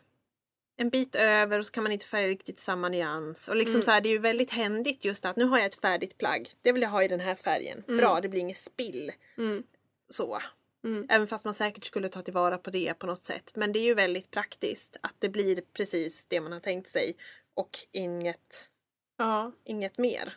[0.77, 3.47] en bit över och så kan man inte färga riktigt samma nyans.
[3.47, 3.83] Och liksom Mm.
[3.83, 6.49] så här, det är ju väldigt händigt just att nu har jag ett färdigt plagg.
[6.61, 7.83] Det vill jag ha i den här färgen.
[7.87, 7.97] Mm.
[7.97, 9.11] Bra, det blir inget spill.
[9.37, 9.63] Mm.
[10.09, 10.39] Så.
[10.83, 11.05] Mm.
[11.09, 13.51] Även fast man säkert skulle ta tillvara på det på något sätt.
[13.55, 17.15] Men det är ju väldigt praktiskt att det blir precis det man har tänkt sig.
[17.53, 18.69] Och inget,
[19.17, 19.51] Ja.
[19.63, 20.33] inget mer.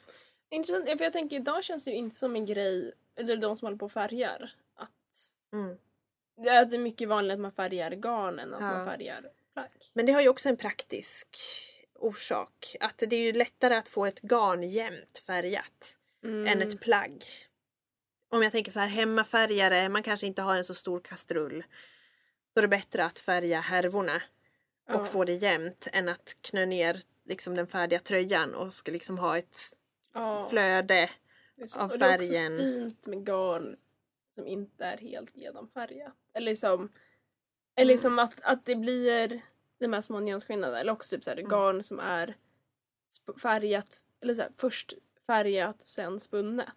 [0.50, 3.66] Intressant, för jag tänker idag känns det ju inte som en grej, eller de som
[3.66, 4.90] håller på och färgar, att
[5.52, 5.76] Mm.
[6.36, 8.66] det är mycket vanligare att man färgar garn än att Ja.
[8.66, 9.70] man färgar plagg.
[9.92, 11.36] Men det har ju också en praktisk
[11.94, 12.76] orsak.
[12.80, 16.46] Att det är ju lättare att få ett garn jämnt färgat Mm.
[16.46, 17.24] än ett plagg.
[18.32, 21.64] Om jag tänker så här hemmafärgare, man kanske inte har en så stor kastrull.
[22.54, 24.14] Då är det bättre att färga härvorna
[24.88, 25.04] och Ja.
[25.04, 29.38] få det jämnt än att knö ner liksom den färdiga tröjan och ska liksom ha
[29.38, 29.58] ett
[30.14, 30.46] Ja.
[30.50, 31.10] flöde.
[31.68, 32.52] Så- av och det är färgen.
[32.52, 33.76] också fint med garn
[34.34, 36.12] som inte är helt genomfärgat.
[36.34, 36.92] Eller som,
[37.76, 38.02] eller Mm.
[38.02, 39.42] som att, att det blir
[39.78, 40.80] de här små nyansskillnaderna.
[40.80, 41.50] Eller också typ så här, Mm.
[41.50, 42.36] garn som är
[43.42, 44.92] färgat, eller så här, först
[45.26, 46.68] färgat sen spunnet.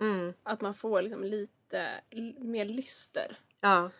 [0.00, 2.00] Mm, Att man får liksom lite
[2.38, 3.40] mer lyster.
[3.60, 3.90] ja.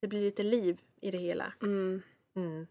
[0.00, 1.52] Det blir lite liv i det hela.
[1.62, 2.02] Mm.
[2.36, 2.66] Mm.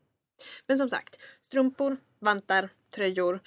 [0.67, 3.39] Men som sagt, strumpor, vantar, tröjor.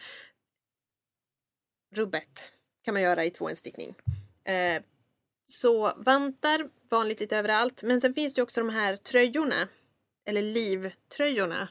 [1.95, 2.53] Rubbet
[2.83, 3.95] kan man göra i tvåenstickning.
[4.45, 4.83] Eh,
[5.47, 7.83] så vantar, vanligt lite överallt.
[7.83, 9.69] Men sen finns det ju också de här tröjorna,
[10.25, 11.69] eller livtröjorna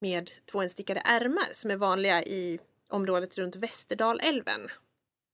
[0.00, 2.58] med tvåenstickade ärmar som är vanliga i
[2.88, 4.68] området runt Västerdalälven.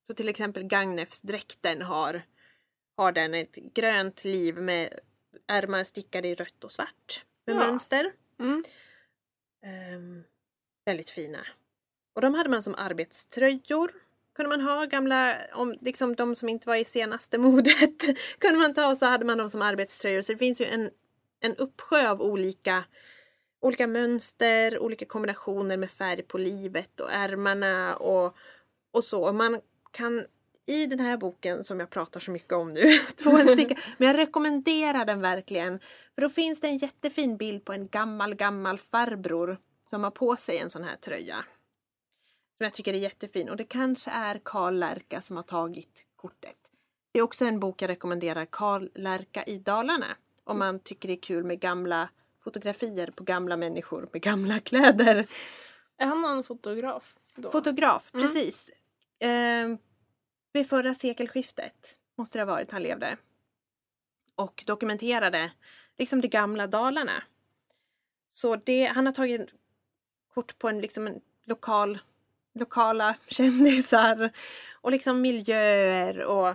[0.09, 2.23] Så till exempel Gagnefsdräkten har,
[2.97, 4.89] har den ett grönt liv med
[5.47, 7.61] ärmar stickade i rött och svart med Ja.
[7.61, 8.13] mönster.
[8.41, 8.65] Mm.
[9.65, 10.25] Ehm,
[10.85, 11.39] väldigt fina.
[12.15, 13.93] Och de hade man som arbetströjor.
[14.35, 18.03] Kunde man ha gamla, om liksom de som inte var i senaste modet,
[18.39, 20.23] kunde man ta och så hade man dem som arbetströjor.
[20.23, 20.91] Så det finns ju en,
[21.41, 22.85] en uppsjö av olika,
[23.61, 28.37] olika mönster, olika kombinationer med färg på livet och ärmarna och,
[28.93, 29.29] och så.
[29.29, 29.61] Och Man
[29.99, 30.27] kan
[30.67, 35.05] i den här boken som jag pratar så mycket om nu, tvåensticka, men jag rekommenderar
[35.05, 35.79] den verkligen.
[36.15, 39.59] För då finns det en jättefin bild på en gammal, gammal farbror
[39.91, 41.37] som har på sig en sån här tröja.
[42.57, 46.57] Som jag tycker är jättefin och det kanske är Karl Lärka som har tagit kortet.
[47.13, 50.17] Det är också en bok jag rekommenderar, Karl Lärka i Dalarna.
[50.45, 52.09] Om man tycker det är kul med gamla
[52.45, 55.27] fotografier på gamla människor med gamla kläder.
[55.99, 57.15] Är han någon fotograf?
[57.35, 57.51] Då?
[57.51, 58.27] Fotograf, Mm.
[58.27, 58.71] precis.
[59.21, 59.69] Eh,
[60.53, 63.17] vid förra sekelskiftet måste det ha varit han levde.
[64.35, 65.53] Och dokumenterade
[65.99, 67.23] liksom det gamla Dalarna.
[68.33, 69.51] Så det, han har tagit
[70.35, 71.99] kort på en, liksom en lokal,
[72.55, 74.31] lokala kändisar
[74.73, 76.55] och liksom miljöer och,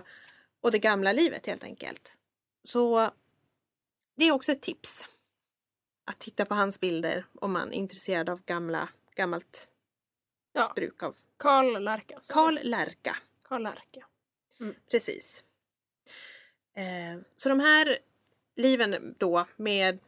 [0.60, 2.18] och det gamla livet helt enkelt.
[2.64, 3.10] Så
[4.16, 5.08] det är också ett tips.
[6.06, 9.70] Att titta på hans bilder om man är intresserad av gamla, gammalt
[10.52, 10.72] Ja.
[10.76, 12.18] bruk av Karl Lärka.
[12.28, 13.16] Karl Lärka.
[13.54, 14.06] Karl Lärka.
[14.90, 15.44] Precis.
[16.76, 17.98] Eh, så de här
[18.56, 19.98] liven då med,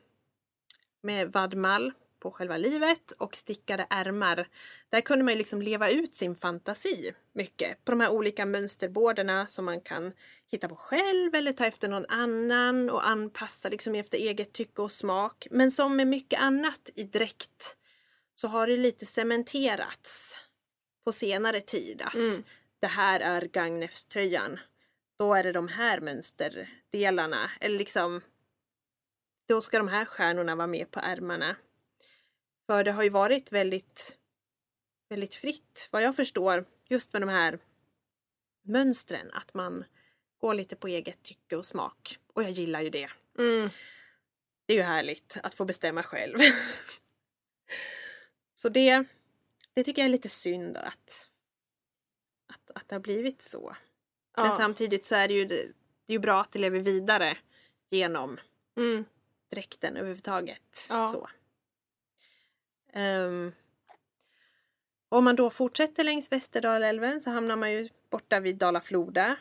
[1.00, 4.48] med vadmal på själva livet och stickade ärmar.
[4.88, 9.48] Där kunde man ju liksom leva ut sin fantasi mycket på de här olika mönsterborden
[9.48, 10.12] som man kan
[10.48, 14.92] hitta på själv eller ta efter någon annan och anpassa liksom efter eget tycke och
[14.92, 15.46] smak.
[15.50, 17.76] Men som med mycket annat i dräkt
[18.34, 20.34] så har det lite cementerats
[21.04, 22.42] på senare tid att Mm.
[22.86, 24.58] Det här är Gagnefströjan.
[25.18, 27.50] Då är det de här mönsterdelarna.
[27.60, 28.20] Eller liksom
[29.48, 31.56] då ska de här stjärnorna vara med på ärmarna.
[32.66, 34.16] För det har ju varit väldigt,
[35.08, 37.58] väldigt fritt vad jag förstår just med de här
[38.64, 39.30] mönstren.
[39.32, 39.84] Att man
[40.38, 42.18] går lite på eget tycke och smak.
[42.34, 43.10] Och jag gillar ju det.
[43.38, 43.70] Mm.
[44.66, 46.38] Det är ju härligt att få bestämma själv.
[48.54, 49.04] Så det,
[49.74, 51.30] det tycker jag är lite synd att,
[52.76, 53.76] att, det har blivit så.
[54.36, 54.56] Men Ja.
[54.56, 55.72] samtidigt så är det ju, det är
[56.06, 57.36] ju bra att det lever vidare
[57.90, 58.40] genom
[58.76, 59.04] Mm.
[59.50, 60.86] dräkten överhuvudtaget.
[60.88, 61.06] Ja.
[61.06, 61.28] Så.
[62.92, 63.52] Ehm,
[65.08, 69.36] om man då fortsätter längs Västerdalälven så hamnar man ju borta vid Dala-Floda.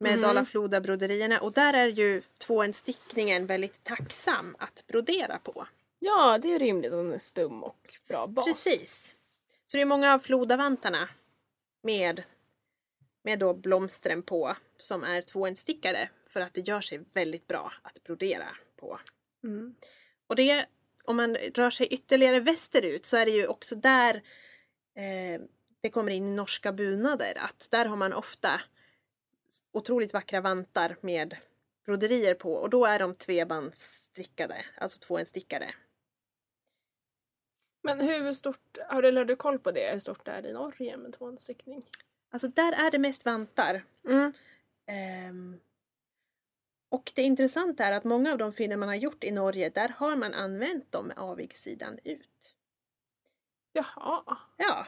[0.00, 0.22] Med Mm.
[0.22, 5.66] Dala-Floda-broderierna och där är ju tvåenstickningen väldigt tacksam att brodera på.
[5.98, 8.44] ja, det är rimligt om den är stum och bra bas.
[8.46, 9.16] Precis.
[9.66, 11.08] Så det är många av flodavantarna
[11.82, 12.22] med,
[13.28, 18.04] med då blomstren på som är tvåenstickade för att det gör sig väldigt bra att
[18.04, 19.00] brodera på.
[19.44, 19.74] Mm.
[20.26, 20.66] Och det,
[21.04, 24.14] om man rör sig ytterligare västerut så är det ju också där
[24.94, 25.40] eh,
[25.80, 27.32] det kommer in i norska bunader.
[27.36, 28.60] Att där har man ofta
[29.72, 31.36] otroligt vackra vantar med
[31.84, 35.74] broderier på och då är de trebandsstrickade, alltså tvåenstickade.
[37.82, 39.92] Men hur stort, har du, har du koll på det?
[39.92, 41.84] Hur stort det är i Norge med tvåhandsstickning?
[42.30, 43.84] Alltså där är det mest vantar.
[44.08, 44.32] Mm.
[44.86, 45.60] Ehm,
[46.90, 49.88] och det intressanta är att många av de fynden man har gjort i Norge, där
[49.88, 52.54] har man använt dem med avigsidan ut.
[53.72, 54.38] Jaha.
[54.56, 54.86] Ja,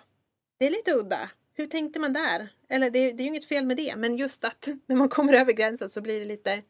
[0.58, 1.30] det är lite udda.
[1.54, 2.48] Hur tänkte man där?
[2.68, 5.32] Eller det, det är ju inget fel med det, men just att när man kommer
[5.32, 6.62] över gränsen så blir det lite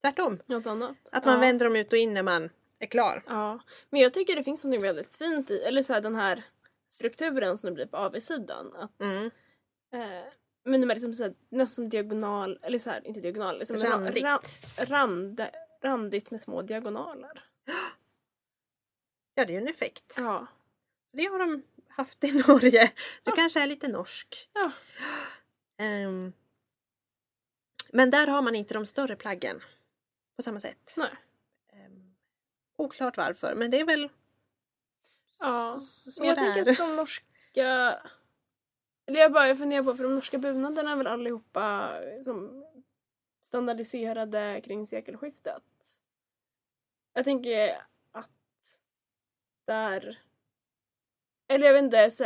[0.00, 0.38] tvärtom.
[0.46, 0.96] Något annat?
[1.12, 1.40] Att man ja.
[1.40, 3.22] vänder dem ut och in när man är klar.
[3.26, 3.60] Ja.
[3.90, 6.44] Men jag tycker det finns något väldigt fint i, eller så här, den här
[6.90, 8.72] strukturen som det blir på avsidan.
[8.76, 9.30] Att, Mm.
[9.92, 10.32] Eh,
[10.64, 13.90] men de är liksom så här, nästan diagonal, eller så här, inte diagonal, liksom ra-
[13.90, 14.24] Randigt.
[14.24, 15.40] ra- rand,
[15.82, 17.44] randigt med små diagonaler.
[19.34, 20.14] Ja, det är ju en effekt.
[20.16, 20.46] Ja.
[21.10, 22.92] Så det har de haft i Norge.
[23.22, 23.34] Du Ja.
[23.36, 24.48] kanske är lite norsk.
[24.52, 24.70] Ja.
[25.76, 26.32] Ehm,
[27.92, 29.60] men där har man inte de större plaggen
[30.36, 30.94] på samma sätt.
[30.96, 31.10] Nej.
[31.72, 32.14] Ehm,
[32.76, 34.08] oklart varför, men det är väl
[35.38, 35.78] Ja.
[35.80, 37.98] så Men jag tänker att de norska...
[39.10, 41.92] Eller jag bara jag funderar på, för de norska bunaderna är väl allihopa
[42.24, 42.64] som
[43.42, 45.62] standardiserade kring sekelskiftet.
[47.14, 47.82] Jag tänker
[48.12, 48.78] att
[49.66, 50.18] där...
[51.48, 52.24] Eller jag vet inte, så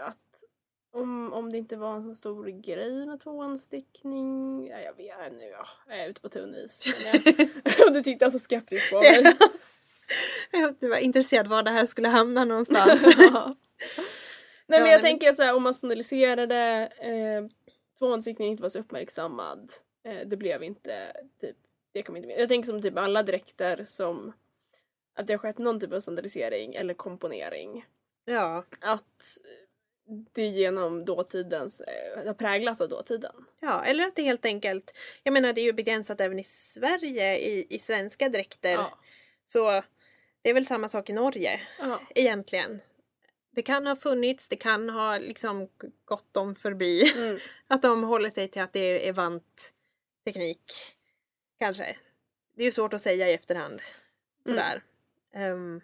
[0.00, 0.44] att
[0.90, 4.66] om, om det inte var en så stor grej med tvåhandsstickning.
[4.66, 5.66] Ja, jag vet nu, ja.
[5.88, 6.84] Jag är ute på tunn is.
[7.92, 9.36] du tittar så skeptiskt på mig.
[10.50, 13.16] Jag var intresserad var det här skulle hamna någonstans.
[14.70, 17.44] Nej men Ja, jag tänker så här, om man standardiserade eh,
[17.98, 19.72] tvåhandsstickning inte var så uppmärksammad.
[20.04, 21.56] Eh, det blev inte typ,
[21.92, 22.40] det kom inte med.
[22.40, 24.32] Jag tänker som typ alla dräkter som
[25.14, 27.86] att det har skett någon typ av standardisering eller komponering.
[28.24, 29.38] ja, Att
[30.32, 33.44] det genom dåtidens, eh, har präglats av dåtiden.
[33.60, 34.92] ja, eller att det helt enkelt,
[35.22, 38.70] jag menar det är ju begränsat även i Sverige i, i svenska dräkter.
[38.72, 38.98] Ja.
[39.46, 39.82] Så
[40.42, 42.00] det är väl samma sak i Norge Ja.
[42.14, 42.80] egentligen.
[43.50, 45.68] Det kan ha funnits, det kan ha liksom
[46.04, 47.12] gått dem förbi.
[47.16, 47.38] Mm.
[47.66, 50.72] Att de håller sig till att det är vantteknik.
[51.58, 51.96] Kanske.
[52.54, 53.82] Det är ju svårt att säga i efterhand.
[54.46, 54.82] Sådär.
[55.34, 55.80] Ehm,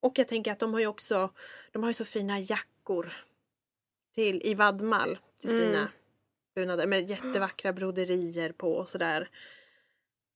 [0.00, 1.30] och jag tänker att de har ju också
[1.72, 3.12] de har ju så fina jackor
[4.14, 5.62] till, i vadmal till Mm.
[5.62, 5.90] sina
[6.86, 9.30] med jättevackra broderier på och sådär.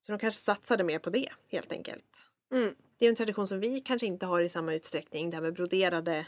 [0.01, 2.25] Så de kanske satsade mer på det helt enkelt.
[2.51, 2.75] Mm.
[2.97, 5.53] Det är en tradition som vi kanske inte har i samma utsträckning, det här med
[5.53, 6.27] broderade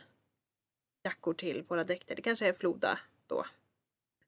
[1.04, 2.16] jackor till våra dräkter.
[2.16, 3.46] Det kanske är Floda då.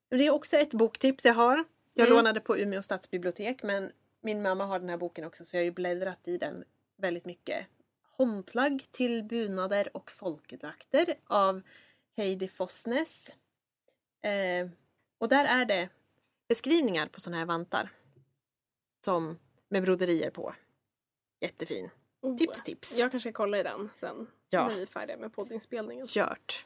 [0.09, 1.63] Det är också ett boktips jag har.
[1.93, 2.17] Jag Mm.
[2.17, 5.65] lånade på Umeå stadsbibliotek men min mamma har den här boken också så jag har
[5.65, 6.63] ju bläddrat i den
[6.97, 7.67] väldigt mycket.
[8.01, 11.61] Håndplagg till bunader och folkdrakter av
[12.17, 13.29] Heidi Fossnes.
[14.21, 14.69] Eh,
[15.17, 15.89] och där är det
[16.47, 17.89] beskrivningar på sådana här vantar.
[19.05, 20.55] Som med broderier på.
[21.41, 21.89] Jättefin.
[22.22, 22.97] Oh, tips tips.
[22.97, 24.68] Jag kanske ska kolla i den sen ja.
[24.68, 26.07] när vi är färdiga med poddinspelningen.
[26.09, 26.65] Gjort.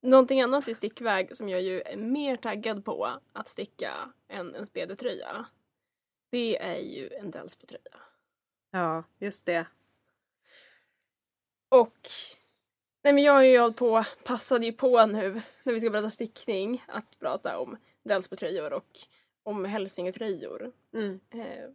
[0.00, 4.66] Någonting annat i stickväg som jag ju är mer taggad på att sticka än en
[4.66, 5.46] spedetröja.
[6.30, 7.98] Det är ju en Delsbo-tröja.
[8.70, 9.66] Ja, just det.
[11.68, 12.08] Och
[13.02, 16.10] nej men jag har ju hållit på, passade ju på nu när vi ska prata
[16.10, 17.76] stickning, att prata om
[18.08, 18.98] Delsbo-tröjor och
[19.42, 20.72] om hälsingetröjor.
[20.94, 21.20] Mm.
[21.30, 21.70] Eh,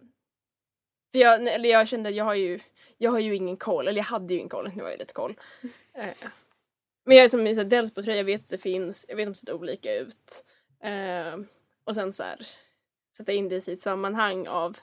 [1.11, 2.59] för jag, eller jag kände att jag har ju,
[2.97, 5.13] jag har ju ingen koll, eller jag hade ju ingen koll, nu har jag lite
[5.13, 5.39] koll.
[5.95, 6.13] Eh,
[7.05, 9.39] men jag är som i Delsbo-tröja, jag vet att det finns, jag vet att de
[9.39, 10.45] ser olika ut.
[10.79, 11.39] Eh,
[11.83, 12.47] och sen så här
[13.17, 14.77] sätta in det i sitt sammanhang av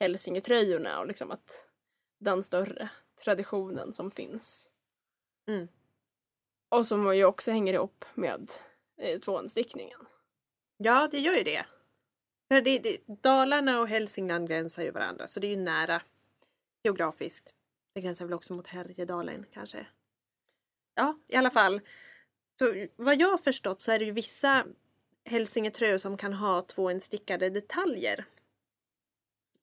[0.00, 1.68] hälsingetröjorna och liksom att
[2.18, 2.88] den större
[3.24, 4.70] traditionen som finns.
[5.48, 5.68] Mm.
[6.68, 8.52] Och som ju också hänger ihop med
[8.98, 10.00] eh, tvåhandsstickningen.
[10.84, 11.66] Ja, det gör ju det.
[12.48, 13.22] För det, det.
[13.22, 16.02] Dalarna och Hälsingland gränsar ju varandra så det är ju nära
[16.82, 17.54] geografiskt.
[17.94, 19.86] Det gränsar väl också mot Härjedalen kanske.
[20.94, 21.80] Ja, i alla fall.
[22.58, 24.66] Så vad jag har förstått så är det ju vissa
[25.24, 28.24] hälsingetröjor som kan ha tvåenstickade detaljer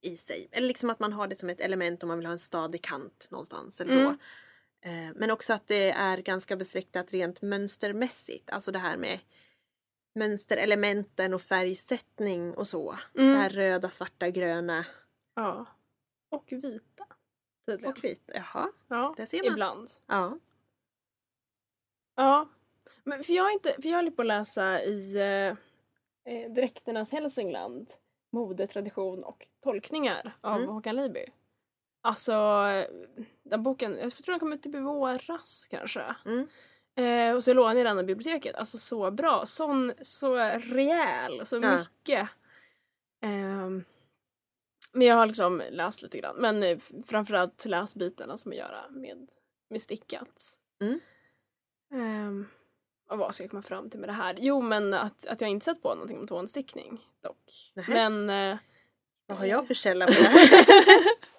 [0.02, 0.48] i sig.
[0.52, 2.82] Eller liksom att man har det som ett element om man vill ha en stadig
[2.82, 4.00] kant någonstans eller så.
[4.00, 5.10] Mm.
[5.10, 8.50] Eh, Men också att det är ganska besläktat rent mönstermässigt.
[8.50, 9.20] Alltså det här med
[10.16, 12.96] mönsterelementen och färgsättning och så.
[13.18, 13.32] Mm.
[13.32, 14.86] Det här röda, svarta, gröna
[15.36, 15.66] Ja.
[16.30, 17.06] Och vita.
[17.66, 17.92] Tydligen.
[17.92, 18.34] och vita.
[18.36, 19.52] Jaha, ja, där ser man.
[19.52, 19.90] ibland.
[20.08, 20.38] Ja.
[22.16, 22.50] Ja.
[23.04, 25.58] Men för jag, är inte, för jag håller på att läsa i eh,
[26.34, 27.94] eh, Dräkternas Hälsingland
[28.32, 30.70] Mode, tradition och tolkningar av Mm.
[30.70, 31.26] Håkan Leiby.
[32.02, 32.88] Alltså, eh,
[33.44, 36.16] den boken, jag tror den kom ut typ i våras kanske.
[36.26, 36.48] Mm.
[36.96, 38.56] Eh, och så lånade jag den av biblioteket.
[38.56, 39.46] Alltså så bra.
[39.46, 41.78] Sån, så rejäl, så Ja.
[41.78, 42.30] mycket.
[43.22, 43.84] Ehm,
[44.92, 46.36] men jag har liksom läst lite grann.
[46.36, 46.78] Men eh,
[47.08, 49.28] framförallt läst bitarna som har att göra med,
[49.70, 50.58] med stickat.
[50.82, 51.00] Mm.
[51.94, 52.48] Ehm,
[53.10, 54.36] och vad ska jag komma fram till med det här?
[54.40, 57.72] Jo men att, att jag inte sett på någonting om tvåhandsstickning dock.
[57.76, 58.10] Nähä.
[58.10, 58.30] Men...
[58.54, 58.58] Eh,
[59.26, 60.50] Vad har jag för källa på det här?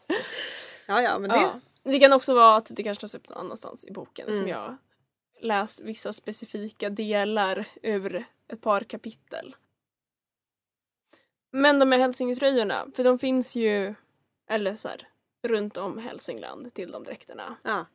[0.87, 1.37] ja, ja, men det...
[1.37, 1.61] ja.
[1.85, 4.49] Det kan också vara att det kanske tas upp någon annanstans i boken som Mm.
[4.49, 4.77] jag
[5.43, 9.57] läst vissa specifika delar ur ett par kapitel.
[11.51, 13.95] Men de här hälsingetröjorna, för de finns ju,
[14.47, 15.09] eller så här,
[15.43, 17.57] runt om Hälsingland till de dräkterna.
[17.63, 17.87] Ja.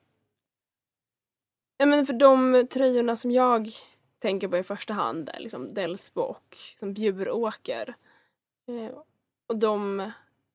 [1.77, 3.67] Ja men för de tröjorna som jag
[4.19, 7.95] tänker på i första hand är liksom Delsbo och liksom Bjuråker.
[8.67, 8.97] Eh,
[9.47, 10.11] och de,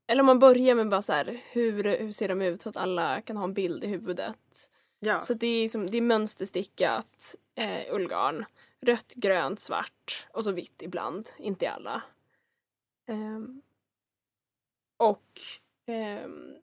[0.07, 2.77] eller om man börjar med bara så här, hur, hur ser de ut så att
[2.77, 4.71] alla kan ha en bild i huvudet.
[5.03, 5.21] Ja.
[5.21, 8.45] Så det är, liksom, det är mönsterstickat eh, ullgarn.
[8.81, 12.03] Rött, grönt, svart och så vitt ibland, inte i alla.
[13.07, 13.63] Ehm,
[14.97, 15.41] och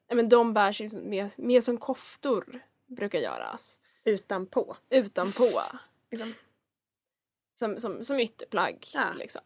[0.07, 4.77] ja, men de bärs liksom mer, mer som koftor brukar göras Utanpå.
[4.89, 5.61] utanpå.
[6.11, 6.33] Liksom.
[7.55, 8.87] Som, som, som ytterplagg.
[8.93, 9.13] Ja.
[9.15, 9.41] Liksom.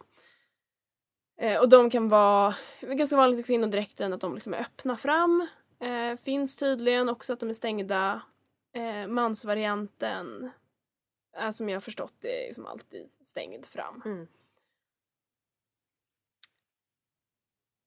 [1.38, 5.48] Eh, och de kan vara, ganska vanligt i kvinnodräkten att de liksom är öppna fram.
[5.80, 8.22] Eh, finns tydligen också att de är stängda.
[8.74, 10.52] Eh, mansvarianten
[11.34, 14.02] är som jag har förstått det liksom alltid stängd fram.
[14.06, 14.28] Mm.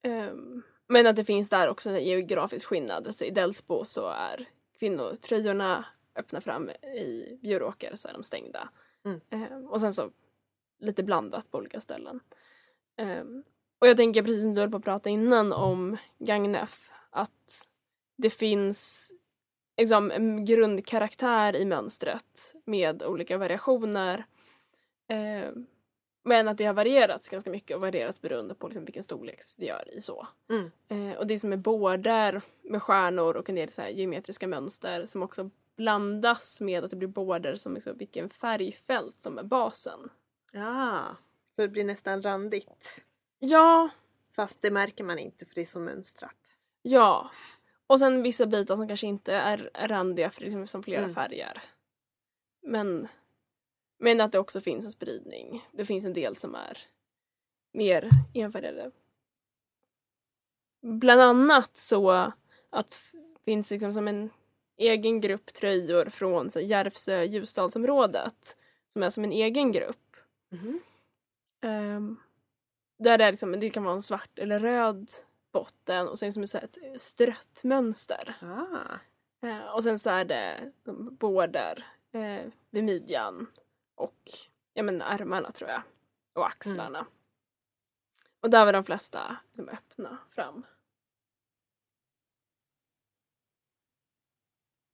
[0.02, 3.06] Ehm, men att det finns där också en geografisk skillnad.
[3.06, 5.84] Alltså I Delsbo så är kvinnotröjorna
[6.14, 8.68] öppna fram, i Bjuråker så är de stängda.
[9.04, 9.20] Mm.
[9.30, 10.10] Ehm, och sen så
[10.78, 12.20] lite blandat på olika ställen.
[12.96, 13.44] Ehm,
[13.78, 17.68] och jag tänker precis som du höll på att prata innan om Gagnef att
[18.16, 19.12] det finns
[19.76, 24.24] liksom, en grundkaraktär i mönstret med olika variationer.
[25.08, 25.66] Ehm,
[26.24, 29.66] men att det har varierats ganska mycket och varierats beroende på liksom vilken storlek det
[29.66, 30.28] gör i så.
[30.50, 30.70] Mm.
[30.88, 35.22] Eh, och det som är bårdar med stjärnor och en del så geometriska mönster som
[35.22, 40.10] också blandas med att det blir bårdar som liksom vilken färgfält som är basen.
[40.52, 41.00] Ja.
[41.56, 43.04] Så det blir nästan randigt.
[43.38, 43.90] Ja,
[44.36, 46.56] Fast det märker man inte för det är så mönstrat.
[46.82, 47.30] ja.
[47.86, 51.14] Och sen vissa bitar som kanske inte är randiga för liksom som flera Mm.
[51.14, 51.62] färger.
[52.62, 53.08] Men,
[53.98, 55.66] men att det också finns en spridning.
[55.72, 56.78] Det finns en del som är
[57.72, 58.90] mer enfärgade.
[60.82, 62.32] Bland annat så
[62.70, 63.02] att
[63.44, 64.30] finns liksom som en
[64.76, 68.56] egen grupp tröjor från så Järvsö Ljusdalsområdet
[68.88, 70.16] som är som en egen grupp.
[70.50, 70.80] Mhm.
[71.60, 72.16] Ehm,
[72.98, 75.10] där det, är liksom, det kan vara en svart eller röd
[75.56, 78.36] botten och sen som ett strött mönster.
[78.40, 78.98] Ah.
[79.46, 80.72] Eh, och sen så är det
[81.10, 83.46] bårdar eh, vid midjan
[83.94, 84.30] och
[84.74, 85.82] ja, men ärmarna tror jag.
[86.32, 87.06] Och axlarna.
[88.40, 90.66] Och där var de flesta liksom, öppna fram.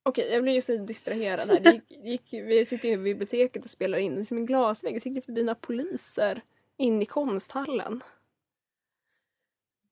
[0.03, 1.59] Okej, jag blir just lite distraherad här.
[1.59, 4.25] Det gick, gick, vi sitter i biblioteket och spelar in.
[4.25, 5.01] Som en glasvägg.
[5.01, 6.41] Så gick det förbi några poliser
[6.77, 8.03] in i konsthallen.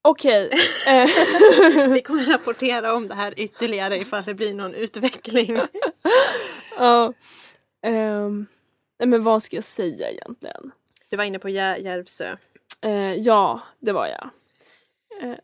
[0.02, 0.50] Okej.
[0.88, 1.10] eh,
[1.90, 5.58] Vi kommer rapportera om det här ytterligare ifall det blir någon utveckling.
[6.78, 7.14] Ja.
[9.00, 10.72] Nej men vad ska jag säga egentligen?
[11.10, 12.36] Du var inne på Jä- Järvsö.
[12.82, 14.30] Eh, ja, det var jag.
[15.30, 15.38] Eh,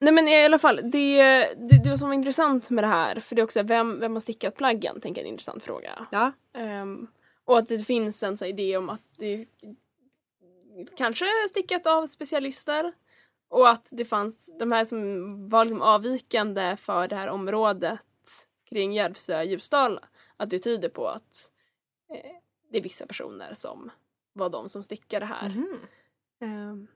[0.00, 1.22] nej men i alla fall, det,
[1.54, 4.20] det, det som var intressant med det här, för det är också vem, vem har
[4.20, 6.06] stickat plaggen, tänker jag är en intressant fråga.
[6.10, 6.32] Ja.
[6.58, 7.06] Ehm,
[7.44, 9.46] och att det finns en så idé om att det
[10.96, 12.92] kanske stickat av specialister.
[13.50, 18.00] Och att det fanns de här som var liksom avvikande för det här området
[18.64, 20.00] kring Järvsö Ljusdal.
[20.36, 21.52] Att det tyder på att
[22.10, 22.36] eh,
[22.70, 23.90] det är vissa personer som
[24.32, 25.48] var de som stickade här.
[25.48, 25.78] Mhm.
[26.40, 26.86] Ehm,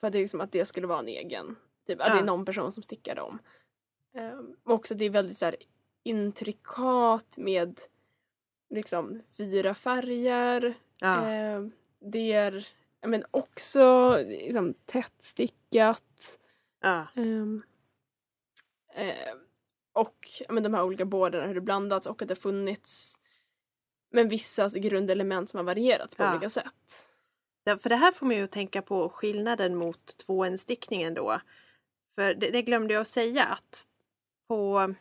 [0.00, 1.56] för att det är liksom att det skulle vara en egen,
[1.86, 3.38] typ, att det är någon person som stickar dem.
[4.14, 5.56] Um, och också att det är väldigt så här
[6.02, 7.80] intrikat med
[8.70, 10.74] liksom fyra färger.
[10.98, 11.28] Ja.
[11.28, 12.68] Ehm, det är
[13.06, 15.24] men också liksom, tätt
[15.72, 16.38] stickat.
[16.80, 17.06] ja.
[17.16, 17.62] Ehm,
[18.94, 19.38] ehm,
[19.92, 23.18] och men de här olika bådarna, hur det blandats och att det funnits
[24.10, 26.32] men vissa grundelement som har varierats på Ja.
[26.32, 27.08] olika sätt.
[27.64, 31.40] Ja, för det här får man ju tänka på skillnaden mot tvåenstickningen då.
[32.14, 33.84] För det, det glömde jag att säga att
[34.48, 34.94] på,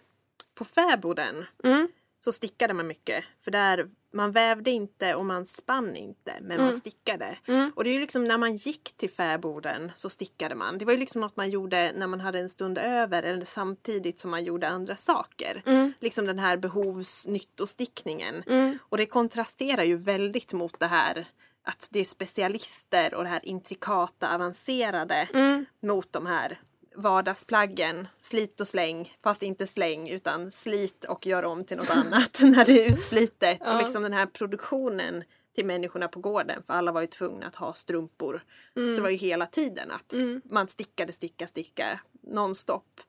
[0.55, 1.87] på fäboden Mm.
[2.19, 3.23] så stickade man mycket.
[3.39, 6.79] För där man vävde inte och man spann inte men man Mm.
[6.79, 7.37] stickade.
[7.47, 7.71] Mm.
[7.75, 10.77] Och det är ju liksom när man gick till fäboden så stickade man.
[10.77, 14.19] Det var ju liksom något man gjorde när man hade en stund över eller samtidigt
[14.19, 15.61] som man gjorde andra saker.
[15.65, 15.93] Mm.
[15.99, 18.43] Liksom den här behovsnyttostickningen.
[18.47, 18.77] Mm.
[18.89, 21.25] Och det kontrasterar ju väldigt mot det här
[21.63, 25.65] att det är specialister och det här intrikata, avancerade Mm.
[25.81, 26.59] mot de här
[26.95, 28.07] vardagsplaggen.
[28.21, 32.65] Slit och släng, fast inte släng utan slit och gör om till något annat när
[32.65, 33.57] det är utslitet.
[33.65, 33.73] Ja.
[33.75, 35.23] Och liksom den här produktionen
[35.55, 38.43] till människorna på gården, för alla var ju tvungna att ha strumpor.
[38.75, 38.91] Mm.
[38.93, 40.41] Så det var ju hela tiden att Mm.
[40.45, 43.01] man stickade, sticka, sticka nonstop.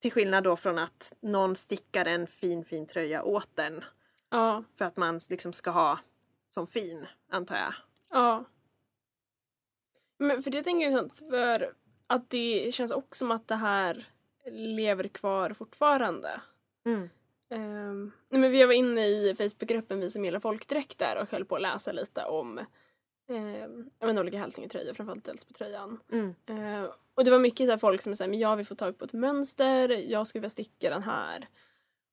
[0.00, 3.84] Till skillnad då från att någon stickar en fin, fin tröja åt den
[4.30, 4.64] Ja.
[4.78, 5.98] för att man liksom ska ha
[6.50, 7.74] som fin, antar jag.
[8.10, 8.44] Ja.
[10.18, 11.72] Men för det tänker jag sant, för
[12.08, 14.06] att det känns också som att det här
[14.50, 16.40] lever kvar fortfarande.
[16.86, 17.08] Mm.
[17.50, 21.56] Um, nej men vi var inne i Facebookgruppen Vi som gillar folkdräkter och höll på
[21.56, 22.58] att läsa lite om
[23.28, 26.00] um, jag vet, olika hälsingetröjor, framförallt Älvsbytröjan.
[26.12, 26.34] Mm.
[26.46, 29.04] Eh, och det var mycket så folk som säger men jag vill få tag på
[29.04, 31.48] ett mönster, jag skulle vilja sticka den här.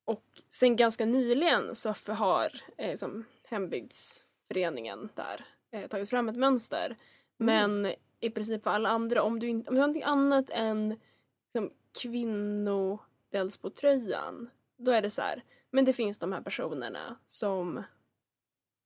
[0.05, 6.97] Och sen ganska nyligen så har eh, som hembygdsföreningen där eh, tagit fram ett mönster.
[7.37, 7.93] Men
[8.25, 10.99] i princip för alla andra, om du, inte, om du har någonting annat än
[11.53, 11.71] liksom,
[12.01, 17.83] kvinnodelsbotröjan, då är det så här, men det finns de här personerna som,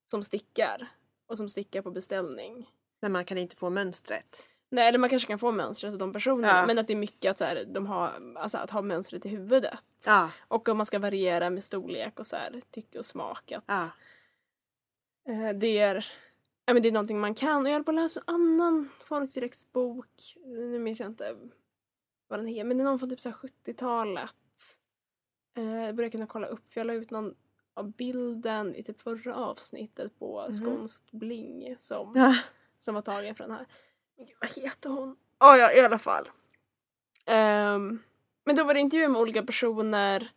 [0.06, 0.88] som stickar
[1.28, 2.70] och som stickar på beställning.
[3.02, 4.46] Men man kan inte få mönstret.
[4.72, 6.66] Nej, eller man kanske kan få mönstret av de personerna Ja.
[6.66, 9.30] men att det är mycket att, så här, de har, alltså, att ha mönstret i
[9.30, 9.80] huvudet.
[10.06, 13.52] Ja, Och om man ska variera med storlek och så här, tycke och smak.
[13.52, 13.90] Att, ja.
[15.30, 16.08] eh, det, är,
[16.70, 17.62] ja, men det är någonting man kan.
[17.62, 20.36] Och jag håller på att läsa en annan folkdräktsbok.
[20.46, 21.36] Nu minns jag inte
[22.28, 22.64] vad den heter.
[22.64, 24.32] Men det är någon från typ så här 70-talet.
[25.58, 27.36] Eh, jag börjar kunna kolla upp för jag la ut någon
[27.74, 30.54] av bilden i typ förra avsnittet på Mhm.
[30.54, 32.36] Skånsk Bling som ja.
[32.80, 33.68] som var tagen från den här.
[34.18, 35.18] Gud, vad heter hon?
[35.38, 36.30] Ah, ja, i alla fall.
[37.26, 38.00] Ehm,
[38.46, 40.32] men då var det intervjuer med olika personer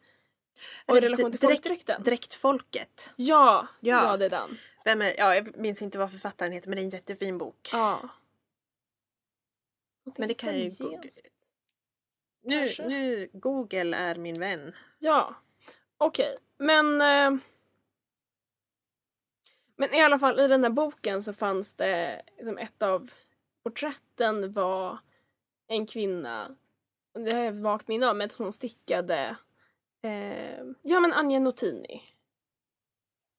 [0.86, 2.02] och i relation till direkt- folkdräkten.
[2.02, 3.12] Dräktfolket.
[3.16, 4.04] Ja, Ja.
[4.04, 4.50] ja, det är den.
[4.84, 7.68] Vem är, ja, jag minns inte vad författaren heter men det är en jättefin bok.
[7.72, 8.08] Ja.
[10.18, 11.26] Men det kan ju Italienskt.
[12.42, 12.88] Nu, kanske.
[12.88, 14.74] nu, Google är min vän.
[14.98, 15.34] Ja,
[15.96, 16.36] okej.
[16.58, 17.00] Men...
[17.00, 17.40] Eh,
[19.76, 23.10] men i alla fall i den där boken så fanns det liksom ett av
[23.62, 24.98] porträtten var
[25.66, 26.56] en kvinna,
[27.14, 29.36] det har jag vagt minne av, men hon stickade
[30.02, 32.02] eh, ja men Anja Notini.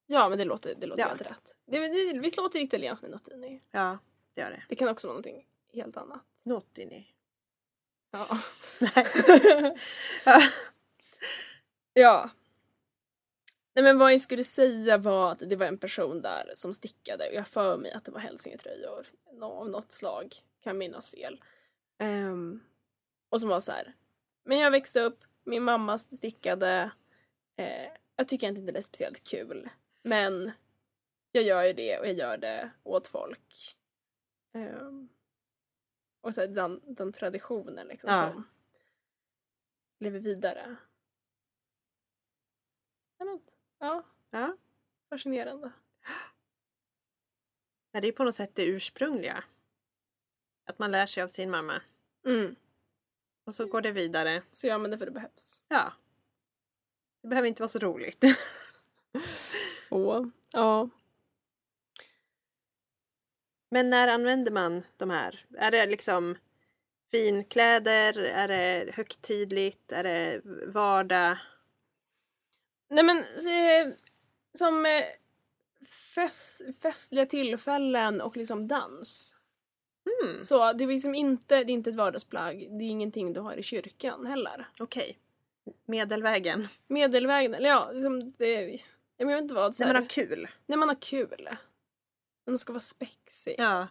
[0.06, 1.08] Ja men det låter, det låter Ja.
[1.08, 1.56] helt rätt.
[1.66, 3.60] Det, det, visst låter det italienskt med Notini?
[3.70, 3.98] Ja,
[4.34, 4.62] det gör det.
[4.68, 6.22] Det kan också vara någonting helt annat.
[6.42, 7.06] Notini.
[8.10, 8.26] Ja.
[8.80, 9.76] Nej.
[11.96, 12.30] Ja.
[13.74, 17.28] Nej men vad jag skulle säga var att det var en person där som stickade
[17.28, 19.06] och jag för mig att det var hälsingetröjor
[19.40, 20.34] av något slag.
[20.62, 21.44] Kan minnas fel.
[21.98, 22.60] Ehm,
[23.28, 23.94] och som var så här.
[24.44, 26.90] Men jag växte upp, min mamma stickade.
[27.56, 29.68] Eh, jag tycker inte det är speciellt kul.
[30.04, 30.50] Men
[31.32, 33.76] jag gör ju det och jag gör det åt folk.
[34.52, 35.08] Ehm,
[36.20, 38.32] och så den, den traditionen liksom Ja.
[38.32, 38.48] som
[39.98, 40.76] lever vidare.
[43.78, 44.56] Ja, Ja.
[45.08, 45.72] fascinerande.
[47.92, 49.44] ja, det är på något sätt det ursprungliga.
[50.64, 51.82] Att man lär sig av sin mamma.
[52.26, 52.56] Mm.
[53.44, 54.42] Och så går det vidare.
[54.50, 55.62] Så gör man det för det behövs.
[55.68, 55.92] Ja.
[57.22, 58.24] Det behöver inte vara så roligt.
[59.94, 60.88] Och, ja.
[63.70, 65.46] Men när använder man de här?
[65.58, 66.36] Är det liksom
[67.10, 68.18] finkläder?
[68.18, 69.92] Är det högtidligt?
[69.92, 71.38] Är det vardag?
[72.88, 73.94] Nej men eh,
[74.54, 75.04] som eh,
[76.14, 79.36] fest, festliga tillfällen och liksom dans.
[80.22, 82.56] Mm, Så det är liksom inte, det är inte ett vardagsplagg.
[82.58, 84.68] Det är ingenting du har i kyrkan heller.
[84.80, 85.18] Okej.
[85.84, 86.68] Medelvägen.
[86.86, 88.78] Medelvägen, eller ja, liksom det,
[89.30, 89.80] jag vet inte vad.
[89.80, 90.48] När man har kul.
[90.66, 91.48] när man har kul.
[92.46, 93.54] Man ska vara spexig.
[93.58, 93.88] Ja.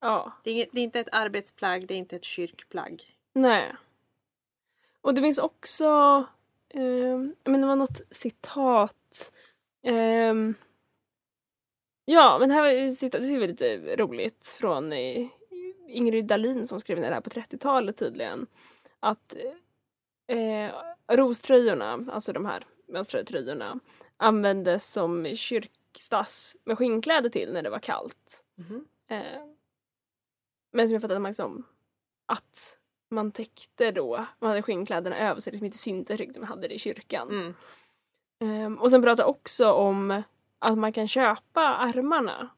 [0.00, 0.32] Ja.
[0.44, 3.02] Det är, inget, det är inte ett arbetsplagg, det är inte ett kyrkplagg.
[3.32, 3.74] Nej.
[5.00, 5.84] Och det finns också,
[6.68, 9.32] eh, menar det var något citat.
[9.82, 10.54] ehm,
[12.04, 15.26] ja, men här var citat, det var lite roligt från eh,
[15.88, 18.46] Ingrid Dahlin som skrev ner det här på 30-talet tydligen.
[19.00, 19.34] Att
[20.26, 20.72] eh,
[21.16, 23.80] roströjorna, alltså de här mönstrade tröjorna,
[24.18, 28.44] användes som kyrkstass med skinnkläder till när det var kallt.
[28.54, 28.84] Mhm.
[29.10, 29.42] Eh,
[30.72, 31.66] men som jag fattade liksom
[32.26, 32.78] att
[33.10, 36.68] man täckte då, man hade skinnkläderna över så det liksom inte syntes riktigt man hade
[36.68, 37.28] det i kyrkan.
[37.30, 37.54] Mm.
[38.40, 40.22] Ehm, och sen pratar också om
[40.58, 42.48] att man kan köpa armarna,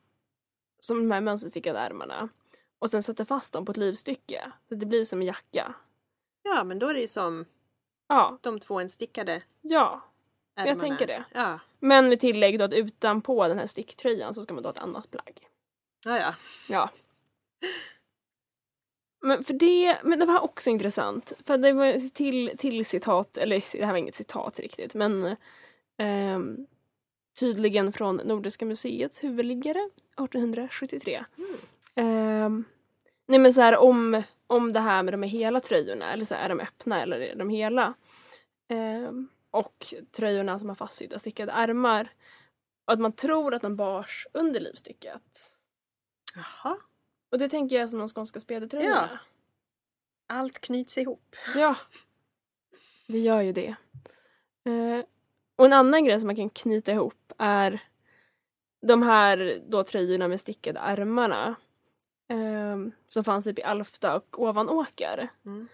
[0.78, 2.28] som de här mönsterstickade armarna,
[2.78, 4.52] och sen sätta fast dem på ett livstycke.
[4.68, 5.74] Så att det blir som en jacka.
[6.42, 7.46] Ja, men då är det ju som
[8.08, 10.02] Ja, de två enstickade ja.
[10.60, 10.70] Ärmarna.
[10.70, 11.24] Jag tänker det.
[11.32, 14.74] Ja, Men med tillägg då att utanpå den här sticktröjan så ska man då ha
[14.74, 15.46] ett annat plagg.
[16.04, 16.18] ja.
[16.18, 16.34] ja.
[16.68, 16.90] Ja.
[19.22, 21.32] Men för det, men det var också intressant.
[21.46, 25.36] För det var till, till citat, eller det här var inget citat riktigt, men
[25.98, 26.66] ehm,
[27.38, 31.24] tydligen från Nordiska museets huvudliggare 1873.
[31.38, 31.56] Mm.
[31.94, 32.64] Ehm,
[33.26, 36.34] nej men så här om, om det här med de här hela tröjorna, eller så
[36.34, 37.94] här, är de öppna eller är de hela?
[38.68, 42.12] Ehm, och tröjorna som har fastsydda stickade ärmar.
[42.84, 45.56] Och att man tror att de bars under livstycket.
[46.34, 46.76] Jaha.
[47.30, 49.08] Och det tänker jag som de skånska spedetröjorna.
[49.12, 49.18] Ja.
[50.26, 51.36] Allt knyts ihop.
[51.56, 51.76] Ja.
[53.06, 53.74] Det gör ju det.
[54.64, 55.04] Eh,
[55.56, 57.82] och en annan grej som man kan knyta ihop är
[58.80, 61.54] de här då tröjorna med stickade armarna.
[62.28, 62.76] Eh,
[63.06, 65.28] som fanns typ i Alfta och Ovanåker.
[65.44, 65.68] Mm.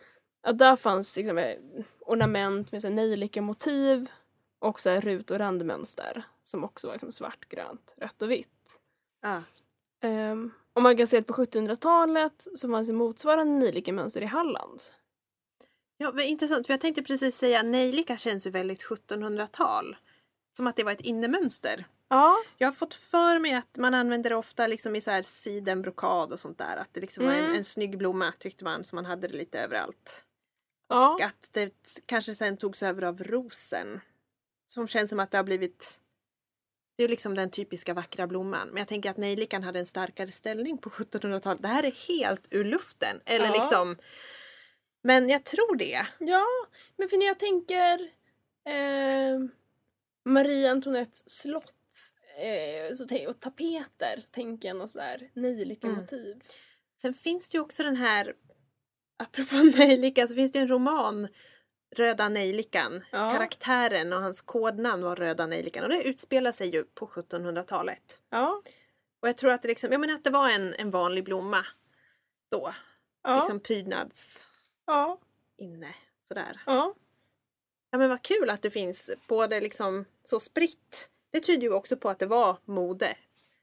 [0.48, 1.56] Att där fanns liksom eh,
[2.00, 4.08] ornament med så här nejlika-motiv
[4.58, 8.78] och så här rut och randmönster som också var liksom svart, grönt, rött och vitt.
[9.22, 9.42] Ja.
[10.08, 14.82] Um, och man kan se att på 1700-talet så fanns det motsvarande nejlika-mönster i Halland.
[15.98, 16.66] ja, men intressant.
[16.66, 19.96] För jag tänkte precis säga nejlika känns ju väldigt 1700-tal.
[20.56, 21.86] Som att det var ett innemönster.
[22.08, 22.36] Ja.
[22.58, 26.32] Jag har fått för mig att man använder det ofta liksom i så här sidenbrokad
[26.32, 26.76] och sånt där.
[26.76, 27.56] Att det liksom var en, Mm.
[27.56, 30.24] en snygg blomma tyckte man så man hade det lite överallt.
[30.88, 31.14] Ja.
[31.14, 34.00] Och att det kanske sen togs över av rosen.
[34.66, 36.00] Som känns som att det har blivit
[36.96, 38.68] det är liksom den typiska vackra blomman.
[38.68, 41.62] Men jag tänker att nejlikan hade en starkare ställning på 1700-talet.
[41.62, 43.20] Det här är helt ur luften.
[43.24, 43.52] Eller Ja.
[43.62, 43.96] liksom
[45.02, 46.06] Men jag tror det.
[46.18, 46.46] ja,
[46.96, 48.00] men för när jag tänker
[48.66, 49.48] eh,
[50.24, 51.72] Marie Antoinettes slott
[52.38, 56.40] eh, så och tapeter så tänker jag något sådär nejlika-motiv.
[57.00, 58.34] Sen finns det ju också den här
[59.16, 61.28] Apropå nejlika så finns det en roman
[61.96, 63.04] Röda nejlikan.
[63.12, 63.30] Ja.
[63.30, 65.84] Karaktären och hans kodnamn var Röda nejlikan.
[65.84, 68.22] Och det utspelar sig ju på 1700-talet.
[68.30, 68.62] Ja.
[69.20, 71.66] Och jag tror att det, liksom, jag menar att det var en, en vanlig blomma
[72.50, 72.74] då.
[73.22, 73.38] Ja.
[73.38, 74.48] Liksom prydnads
[74.86, 75.18] ja.
[75.56, 75.94] inne.
[76.28, 76.62] Sådär.
[76.66, 76.94] Ja.
[77.90, 81.10] Ja men vad kul att det finns både liksom så spritt.
[81.30, 83.16] Det tyder ju också på att det var mode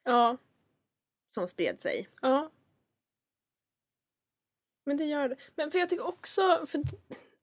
[0.04, 0.38] Ja.
[1.36, 2.10] som spred sig.
[2.22, 2.52] Ja.
[4.86, 5.36] Men det gör det.
[5.56, 6.82] Men för jag tycker också, för,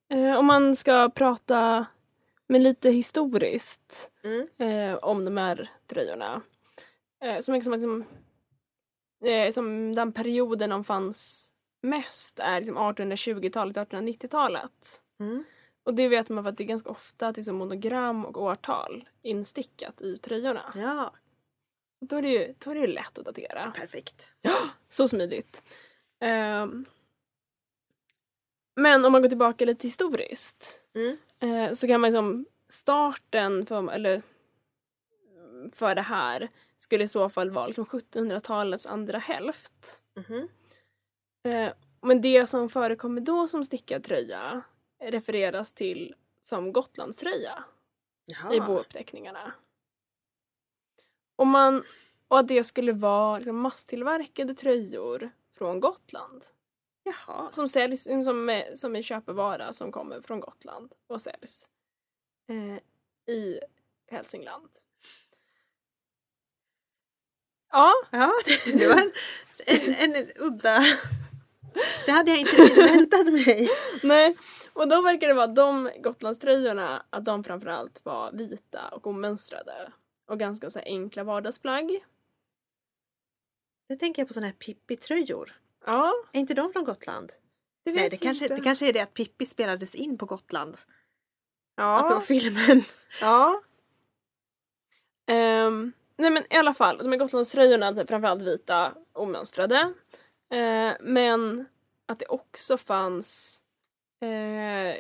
[0.09, 1.87] eh, om man ska prata
[2.47, 4.49] med lite historiskt Mm.
[4.59, 6.43] eh, om de här tröjorna.
[7.23, 8.05] Eh, som, liksom, liksom,
[9.25, 11.47] eh, som den perioden de fanns
[11.83, 15.03] mest är liksom 1820-talet, 1890-talet.
[15.21, 15.45] Mm.
[15.83, 19.09] Och det vet man för att det är ganska ofta att liksom monogram och årtal
[19.23, 20.73] instickat i tröjorna.
[20.77, 21.13] Ja,
[22.01, 23.71] Då är det ju, då är det ju lätt att datera.
[23.77, 24.35] perfekt.
[24.89, 25.63] Så smidigt.
[26.21, 26.85] Ehm,
[28.83, 31.17] men om man går tillbaka lite historiskt Mm.
[31.41, 34.23] eh, så kan man liksom starten för, eller,
[35.73, 40.03] för det här skulle i så fall vara liksom 1700-talets andra hälft.
[41.49, 44.63] Eh, men det som förekommer då som stickad tröja
[45.03, 47.65] refereras till som Gotlandströja.
[48.27, 48.55] Jaha.
[48.55, 49.53] i bouppteckningarna.
[51.37, 51.85] Och, man,
[52.29, 56.45] och att det skulle vara liksom masstillverkade tröjor från Gotland.
[57.03, 57.53] Jaha.
[57.53, 61.69] Som säljs som är, som är köpevara som kommer från Gotland och säljs
[62.49, 63.61] eh, i
[64.11, 64.69] Hälsingland.
[67.71, 69.13] Ja, Ja, det, det var en,
[69.67, 70.85] en, en udda...
[72.07, 73.69] Det hade jag inte väntat mig.
[74.03, 74.37] nej.
[74.73, 79.93] Och då verkar det vara de Gotlandströjorna, att de framförallt var vita och omönstrade.
[80.27, 82.05] Och ganska så enkla vardagsplagg.
[83.89, 85.53] Nu tänker jag på såna här Pippi-tröjor.
[85.91, 87.33] Ja, Är inte de från Gotland?
[87.85, 88.55] det Nej, det kanske, inte.
[88.55, 90.77] det kanske är det att Pippi spelades in på Gotland.
[91.77, 91.85] Ja.
[91.85, 92.83] Alltså filmen.
[93.21, 93.63] Ja.
[95.27, 99.93] Ehm, nej men i alla fall, de här Gotlandströjorna, typ framförallt vita, omönstrade.
[100.51, 101.67] Eh, men
[102.07, 103.63] att det också fanns
[104.21, 104.97] eh,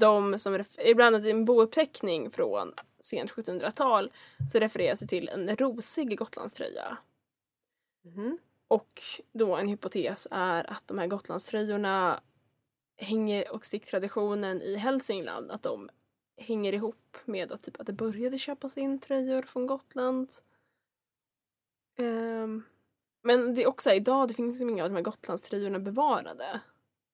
[0.00, 4.12] de som, ibland i en bouppteckning från sent 1700-tal
[4.52, 6.98] så refereras det till en rosig Gotlandströja.
[8.04, 8.38] Mhm.
[8.68, 9.02] Och
[9.32, 12.22] då en hypotes är att de här Gotlandströjorna
[12.96, 15.90] hänger, och sticktraditionen i Hälsingland, att de
[16.36, 20.32] hänger ihop med att, typ, att det började köpas in tröjor från Gotland.
[21.98, 22.62] Ehm,
[23.22, 26.60] men det är också idag, det finns inga av de här Gotlandströjorna bevarade.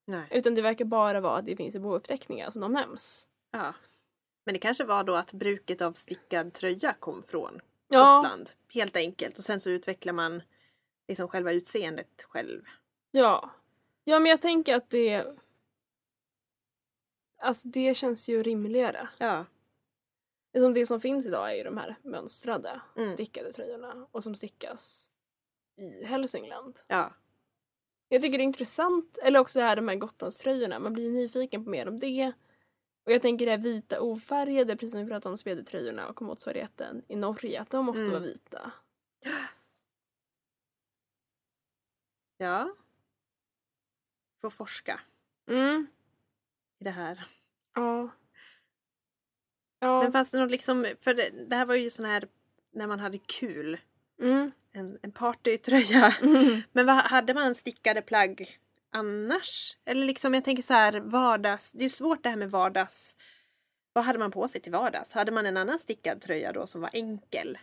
[0.04, 0.28] Nej.
[0.30, 3.28] Utan det verkar bara vara att det finns i bouppteckningar som de nämns.
[3.50, 3.74] Ja.
[4.44, 8.50] Men det kanske var då att bruket av stickad tröja kom från Ja, Gotland.
[8.68, 9.38] Helt enkelt.
[9.38, 10.42] Och sen så utvecklar man
[11.08, 12.62] liksom själva utseendet själv.
[13.10, 13.50] ja.
[14.04, 15.26] Ja, men jag tänker att det...
[17.38, 19.08] Alltså det känns ju rimligare.
[19.18, 19.44] Ja.
[20.58, 23.12] Som det som finns idag är ju de här mönstrade Mm.
[23.12, 25.12] stickade tröjorna och som stickas
[25.76, 26.78] i Hälsingland.
[26.88, 27.12] Ja.
[28.08, 31.64] Jag tycker det är intressant, eller också det här de här Gotlandströjorna, man blir nyfiken
[31.64, 32.32] på mer om det.
[33.04, 37.02] Och jag tänker det här vita ofärgade, precis som vi pratade om spedetröjorna och motsvarigheten
[37.08, 38.12] i Norge, att de ofta Mm.
[38.12, 38.72] var vita.
[42.42, 42.74] Ja.
[44.40, 45.00] Får forska
[45.48, 45.86] Mm.
[46.80, 47.26] i det här.
[47.74, 48.10] Ja.
[49.78, 50.02] Ja.
[50.02, 52.28] Men fanns det något liksom, för det, det här var ju sån här
[52.72, 53.80] när man hade kul.
[54.20, 54.52] Mm.
[54.72, 56.16] En, en partytröja.
[56.22, 56.62] Mm.
[56.72, 58.58] Men vad, hade man stickade plagg
[58.90, 59.76] annars?
[59.84, 63.16] Eller liksom jag tänker så här vardags, det är svårt det här med vardags.
[63.92, 65.12] Vad hade man på sig till vardags?
[65.12, 67.58] Hade man en annan stickad tröja då som var enkel?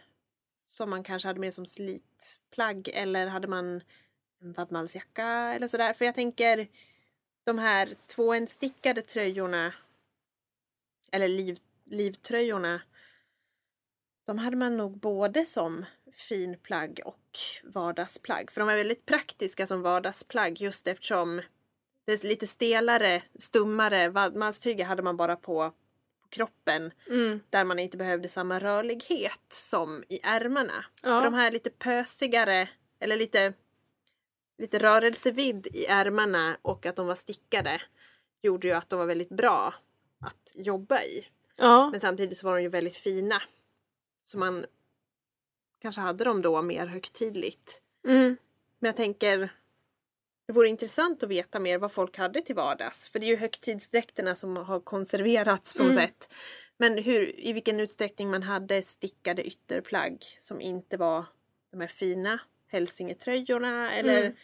[0.70, 3.82] Som man kanske hade med som slitplagg eller hade man
[4.42, 5.94] en vadmalsjacka eller sådär?
[5.94, 6.68] För jag tänker
[7.44, 9.74] de här tvåenstickade tröjorna
[11.12, 12.82] eller liv, livtröjorna
[14.26, 18.52] de hade man nog både som finplagg och vardagsplagg.
[18.52, 21.42] För de är väldigt praktiska som vardagsplagg just eftersom
[22.06, 25.72] det är lite stelare, stummare vadmalstyger hade man bara på,
[26.22, 27.40] på kroppen Mm.
[27.50, 30.86] där man inte behövde samma rörlighet som i ärmarna.
[31.02, 31.18] Ja.
[31.18, 33.54] För de här lite pösigare eller lite,
[34.60, 37.82] lite rörelsevidd i ärmarna och att de var stickade
[38.42, 39.74] gjorde ju att de var väldigt bra
[40.20, 41.28] att jobba i.
[41.56, 41.90] ja.
[41.92, 43.42] Men samtidigt så var de ju väldigt fina.
[44.26, 44.66] Så man
[45.82, 47.82] kanske hade dem då mer högtidligt.
[48.08, 48.38] Mm.
[48.80, 49.54] Men jag tänker
[50.48, 53.08] det vore intressant att veta mer vad folk hade till vardags.
[53.08, 56.04] För det är ju högtidsdräkterna som har konserverats på något Mm.
[56.04, 56.30] sätt.
[56.78, 61.26] Men hur, i vilken utsträckning man hade stickade ytterplagg som inte var
[61.72, 62.40] de här fina
[62.70, 64.36] hälsingetröjorna eller Mm.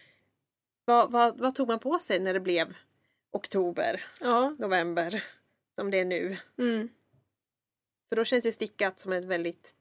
[0.85, 2.75] vad, vad, vad tog man på sig när det blev
[3.31, 4.55] oktober, Ja.
[4.59, 5.23] november
[5.75, 6.37] som det är nu?
[6.57, 6.89] Mm.
[8.09, 9.75] För då känns ju stickat som ett väldigt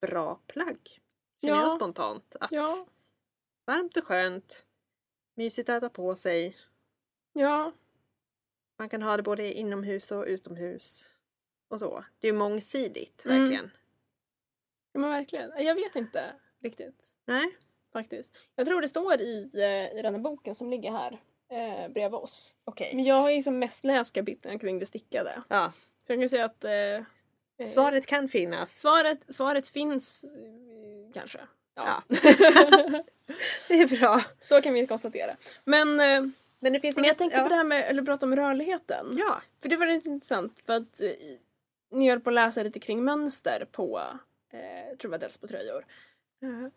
[0.00, 1.00] bra plagg.
[1.40, 1.62] Känner Ja.
[1.62, 2.36] jag spontant.
[2.40, 2.86] Att Ja.
[3.66, 4.66] Varmt och skönt.
[5.34, 6.56] Mysigt att ha på sig.
[7.32, 7.72] Ja.
[8.78, 11.08] Man kan ha det både inomhus och utomhus.
[11.68, 12.04] Och så.
[12.18, 13.40] Det är mångsidigt, Mm.
[13.40, 13.70] verkligen.
[14.92, 15.64] ja, men verkligen.
[15.66, 17.14] Jag vet inte riktigt.
[17.24, 17.56] Nej?
[17.92, 18.36] Faktiskt.
[18.56, 21.20] Jag tror det står i, eh, i den här boken som ligger här
[21.50, 22.54] eh, bredvid oss.
[22.64, 22.90] Okej.
[22.94, 25.42] Men jag har ju som mest läst kapitlen kring det stickade.
[25.48, 25.72] Ja.
[26.06, 28.80] Så jag kan säga att eh, eh, Svaret kan finnas.
[28.80, 31.38] svaret, svaret finns eh, kanske.
[31.74, 32.02] Ja.
[33.68, 34.24] Det är bra.
[34.40, 35.36] Så kan vi konstatera.
[35.64, 36.22] Men, eh,
[36.58, 37.42] Men det finns men jag tänkte ja.
[37.42, 39.16] på det här med, eller prata om rörligheten.
[39.18, 39.42] Ja.
[39.62, 41.00] För det var lite intressant för att
[41.90, 44.02] ni höll på att läsa lite kring mönster på,
[44.52, 45.86] eh, jag tror det var dels på tröjor.
[46.42, 46.68] Eh,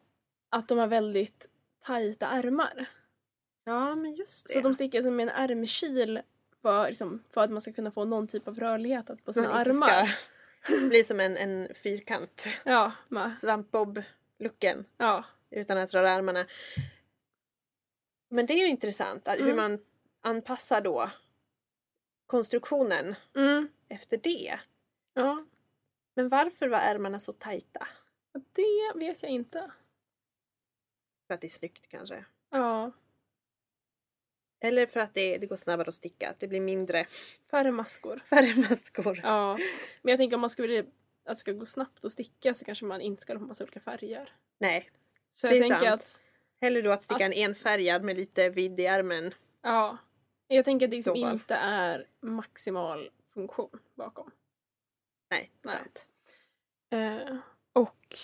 [0.52, 1.50] att de har väldigt
[1.86, 2.86] tajta ärmar.
[3.64, 4.54] Ja, men just det.
[4.54, 6.22] Så de stickar som med en ärmkil
[6.62, 9.58] för, liksom, för att man ska kunna få någon typ av rörlighet på sina man
[9.58, 9.88] armar.
[10.64, 12.46] ska bli som en, en fyrkant.
[12.66, 12.92] Ja,
[13.36, 14.86] Svampbob-looken.
[14.98, 15.24] ja.
[15.50, 16.46] utan att röra armarna.
[18.30, 19.56] Men det är ju intressant att hur Mm.
[19.56, 19.80] man
[20.22, 21.12] anpassar då
[22.28, 24.60] konstruktionen Mm, efter det.
[25.14, 25.46] Ja,
[26.16, 27.88] Men varför var ärmarna så tajta?
[28.54, 29.72] det vet jag inte.
[31.32, 32.26] För att det är snyggt kanske?
[32.50, 32.92] Ja,
[34.60, 36.30] Eller för att det, det går snabbare att sticka?
[36.30, 37.06] Att det blir mindre
[37.52, 38.22] färre maskor.
[38.30, 39.20] färre maskor?
[39.24, 39.58] Ja,
[40.02, 40.88] men jag tänker om man skulle att
[41.26, 44.36] det ska gå snabbt att sticka så kanske man inte ska ha massa olika färger.
[44.58, 44.90] Nej,
[45.34, 46.02] Så Det jag är tänker sant.
[46.02, 46.24] att,
[46.62, 49.34] hellre då att sticka en enfärgad med lite vidd i ärmen.
[49.62, 49.98] ja.
[50.48, 54.32] Jag tänker att det liksom inte är maximal funktion bakom.
[55.30, 55.76] Nej, Nej.
[55.78, 56.08] sant.
[56.90, 57.38] Eh,
[57.74, 58.18] och...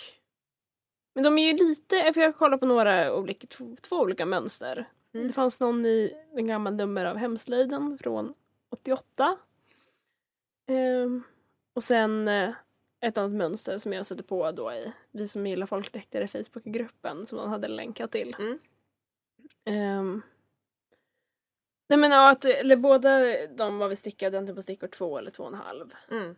[1.18, 4.90] Men de är ju lite, för jag kollar på några olika, två, två olika mönster.
[5.14, 5.28] Mm.
[5.28, 8.34] Det fanns någon i en gammal nummer av Hemslöjden från
[8.70, 9.38] 88.
[10.68, 11.24] Ehm,
[11.74, 12.54] och sen eh,
[13.02, 17.26] ett annat mönster som jag stötte på då i Vi som gillar folkdräkter i Facebookgruppen
[17.26, 18.36] som de hade länkat till.
[18.40, 18.60] Mm.
[19.66, 20.22] Ehm,
[21.90, 25.32] nej men ja, att, eller båda de var väl stickade antingen på stickor två eller
[25.32, 25.94] två och en halv.
[26.12, 26.36] Mm.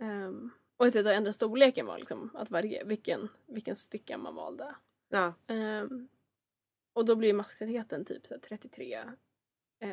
[0.00, 0.50] Um,
[0.82, 4.74] och ett sätt att ändra storleken var liksom att variera vilken, vilken sticka man valde.
[5.08, 6.08] Ja, Ehm,
[6.92, 8.94] och då blir masktätheten typ så här 33,
[9.80, 9.90] eh,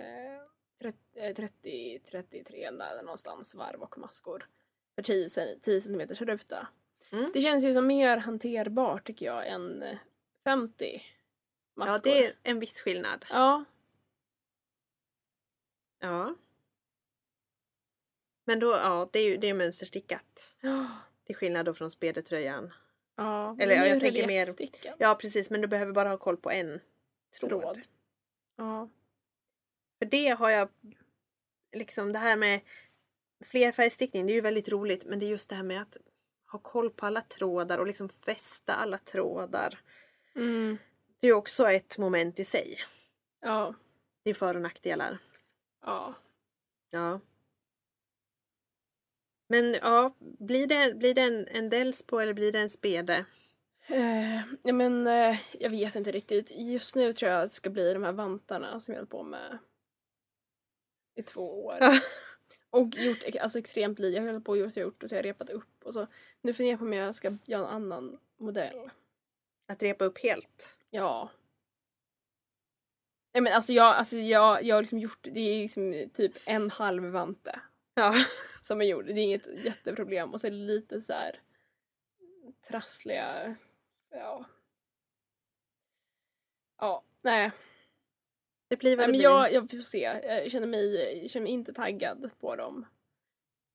[0.82, 4.50] 30, eh, 30, 33 där någonstans varv och maskor.
[4.96, 6.68] För 10, cen- 10 cm ruta.
[7.12, 7.32] Mm.
[7.34, 9.98] Det känns ju som mer hanterbart tycker jag än eh,
[10.44, 11.02] 50
[11.76, 11.94] maskor.
[11.96, 13.26] ja, det är en viss skillnad.
[13.30, 13.64] Ja,
[16.00, 16.36] Ja.
[18.50, 20.58] Men då, ja, det är ju det är mönsterstickat.
[20.62, 20.88] ja,
[21.26, 22.74] Till skillnad då från spedetröjan.
[23.16, 23.58] ja.
[23.60, 24.70] Eller ja, jag tänker mer-.
[24.98, 26.80] Ja, precis, men du behöver bara ha koll på en
[27.40, 27.50] tråd.
[27.62, 27.80] Tråd.
[28.56, 28.90] Ja.
[30.00, 30.70] För det har jag
[31.72, 32.62] liksom det här med
[33.46, 35.98] flerfärgstickning, det är ju väldigt roligt men det är just det här med att
[36.52, 39.80] ha koll på alla trådar och liksom fästa alla trådar.
[40.36, 40.78] Mm.
[41.20, 42.78] Det är ju också ett moment i sig.
[43.42, 43.76] Ja.
[44.24, 45.18] Det är för och nackdelar.
[45.82, 46.16] Ja.
[46.90, 47.20] Ja.
[49.52, 53.26] Men ja, blir det, blir det en, en Delsbo eller blir det en spede?
[53.88, 56.52] Eh, ja, men eh, jag vet inte riktigt.
[56.52, 59.24] Just nu tror jag att det ska bli de här vantarna som jag hållit på
[59.24, 59.58] med
[61.16, 61.78] i två år.
[62.72, 64.16] Och gjort alltså, extremt lite.
[64.16, 65.84] Jag har hållit på och gjort och gjort och så har jag repat upp.
[65.84, 66.08] Och så.
[66.42, 68.90] Nu funderar jag på om jag ska göra en annan modell.
[69.68, 70.80] Att repa upp helt?
[70.90, 71.32] Ja.
[73.34, 76.70] Nej men alltså jag, alltså jag, jag har liksom gjort, det är liksom typ en
[76.70, 77.60] halv vante
[78.00, 78.14] Ja.
[78.62, 79.06] som är gjord.
[79.06, 80.34] Det är inget jätteproblem.
[80.34, 81.40] Och så är det lite så här
[82.68, 83.56] trassliga,
[84.10, 84.46] ja.
[86.78, 87.52] Ja, nej.
[88.68, 89.24] Det blir vad det blir.
[89.24, 90.20] jag, jag får se.
[90.24, 92.86] Jag känner mig, jag känner mig inte taggad på dem.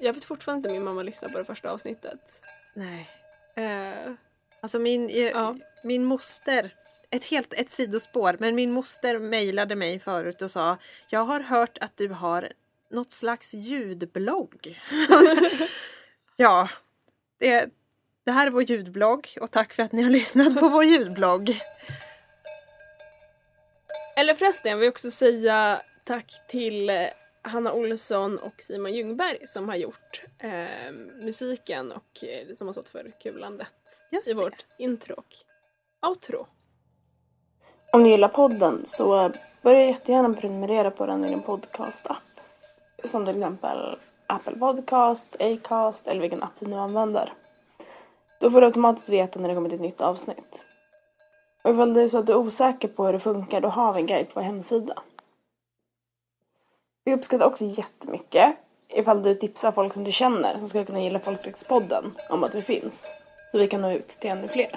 [0.00, 2.20] Jag vet fortfarande inte om min mamma lyssnar på det första avsnittet.
[2.74, 3.08] Nej.
[3.56, 4.12] Eh,
[4.66, 5.56] Alltså min, eh, Ja.
[5.82, 6.74] min moster,
[7.10, 10.76] ett helt ett sidospår, men min moster mejlade mig förut och sa
[11.08, 12.52] Jag har hört att du har
[12.90, 14.80] något slags ljudblogg.
[16.36, 16.68] ja,
[17.38, 17.68] det,
[18.24, 21.60] Det här är vår ljudblogg och tack för att ni har lyssnat på vår ljudblogg.
[24.16, 27.06] Eller förresten, jag vill också säga tack till eh,
[27.46, 30.92] Hanna Olsson och Simon Ljungberg som har gjort eh,
[31.22, 33.68] musiken och eh, som har stått för kulandet
[34.10, 34.40] Just i det.
[34.40, 35.34] vårt intro och
[36.08, 36.46] outro.
[37.92, 39.30] Om ni gillar podden så
[39.62, 42.40] börja jättegärna prenumerera på den i din podcast-app.
[43.04, 47.32] Som till exempel Apple Podcast, Acast eller vilken app du nu använder.
[48.40, 50.62] Då får du automatiskt veta när det kommer ett nytt avsnitt.
[51.64, 53.92] Och ifall det är så att du är osäker på hur det funkar, då har
[53.92, 55.02] vi en guide på vår hemsida.
[57.06, 58.56] Vi uppskattar också jättemycket
[58.88, 62.60] ifall du tipsar folk som du känner som skulle kunna gilla Folkdräktspodden om att vi
[62.60, 63.08] finns.
[63.52, 64.68] Så vi kan nå ut till ännu fler.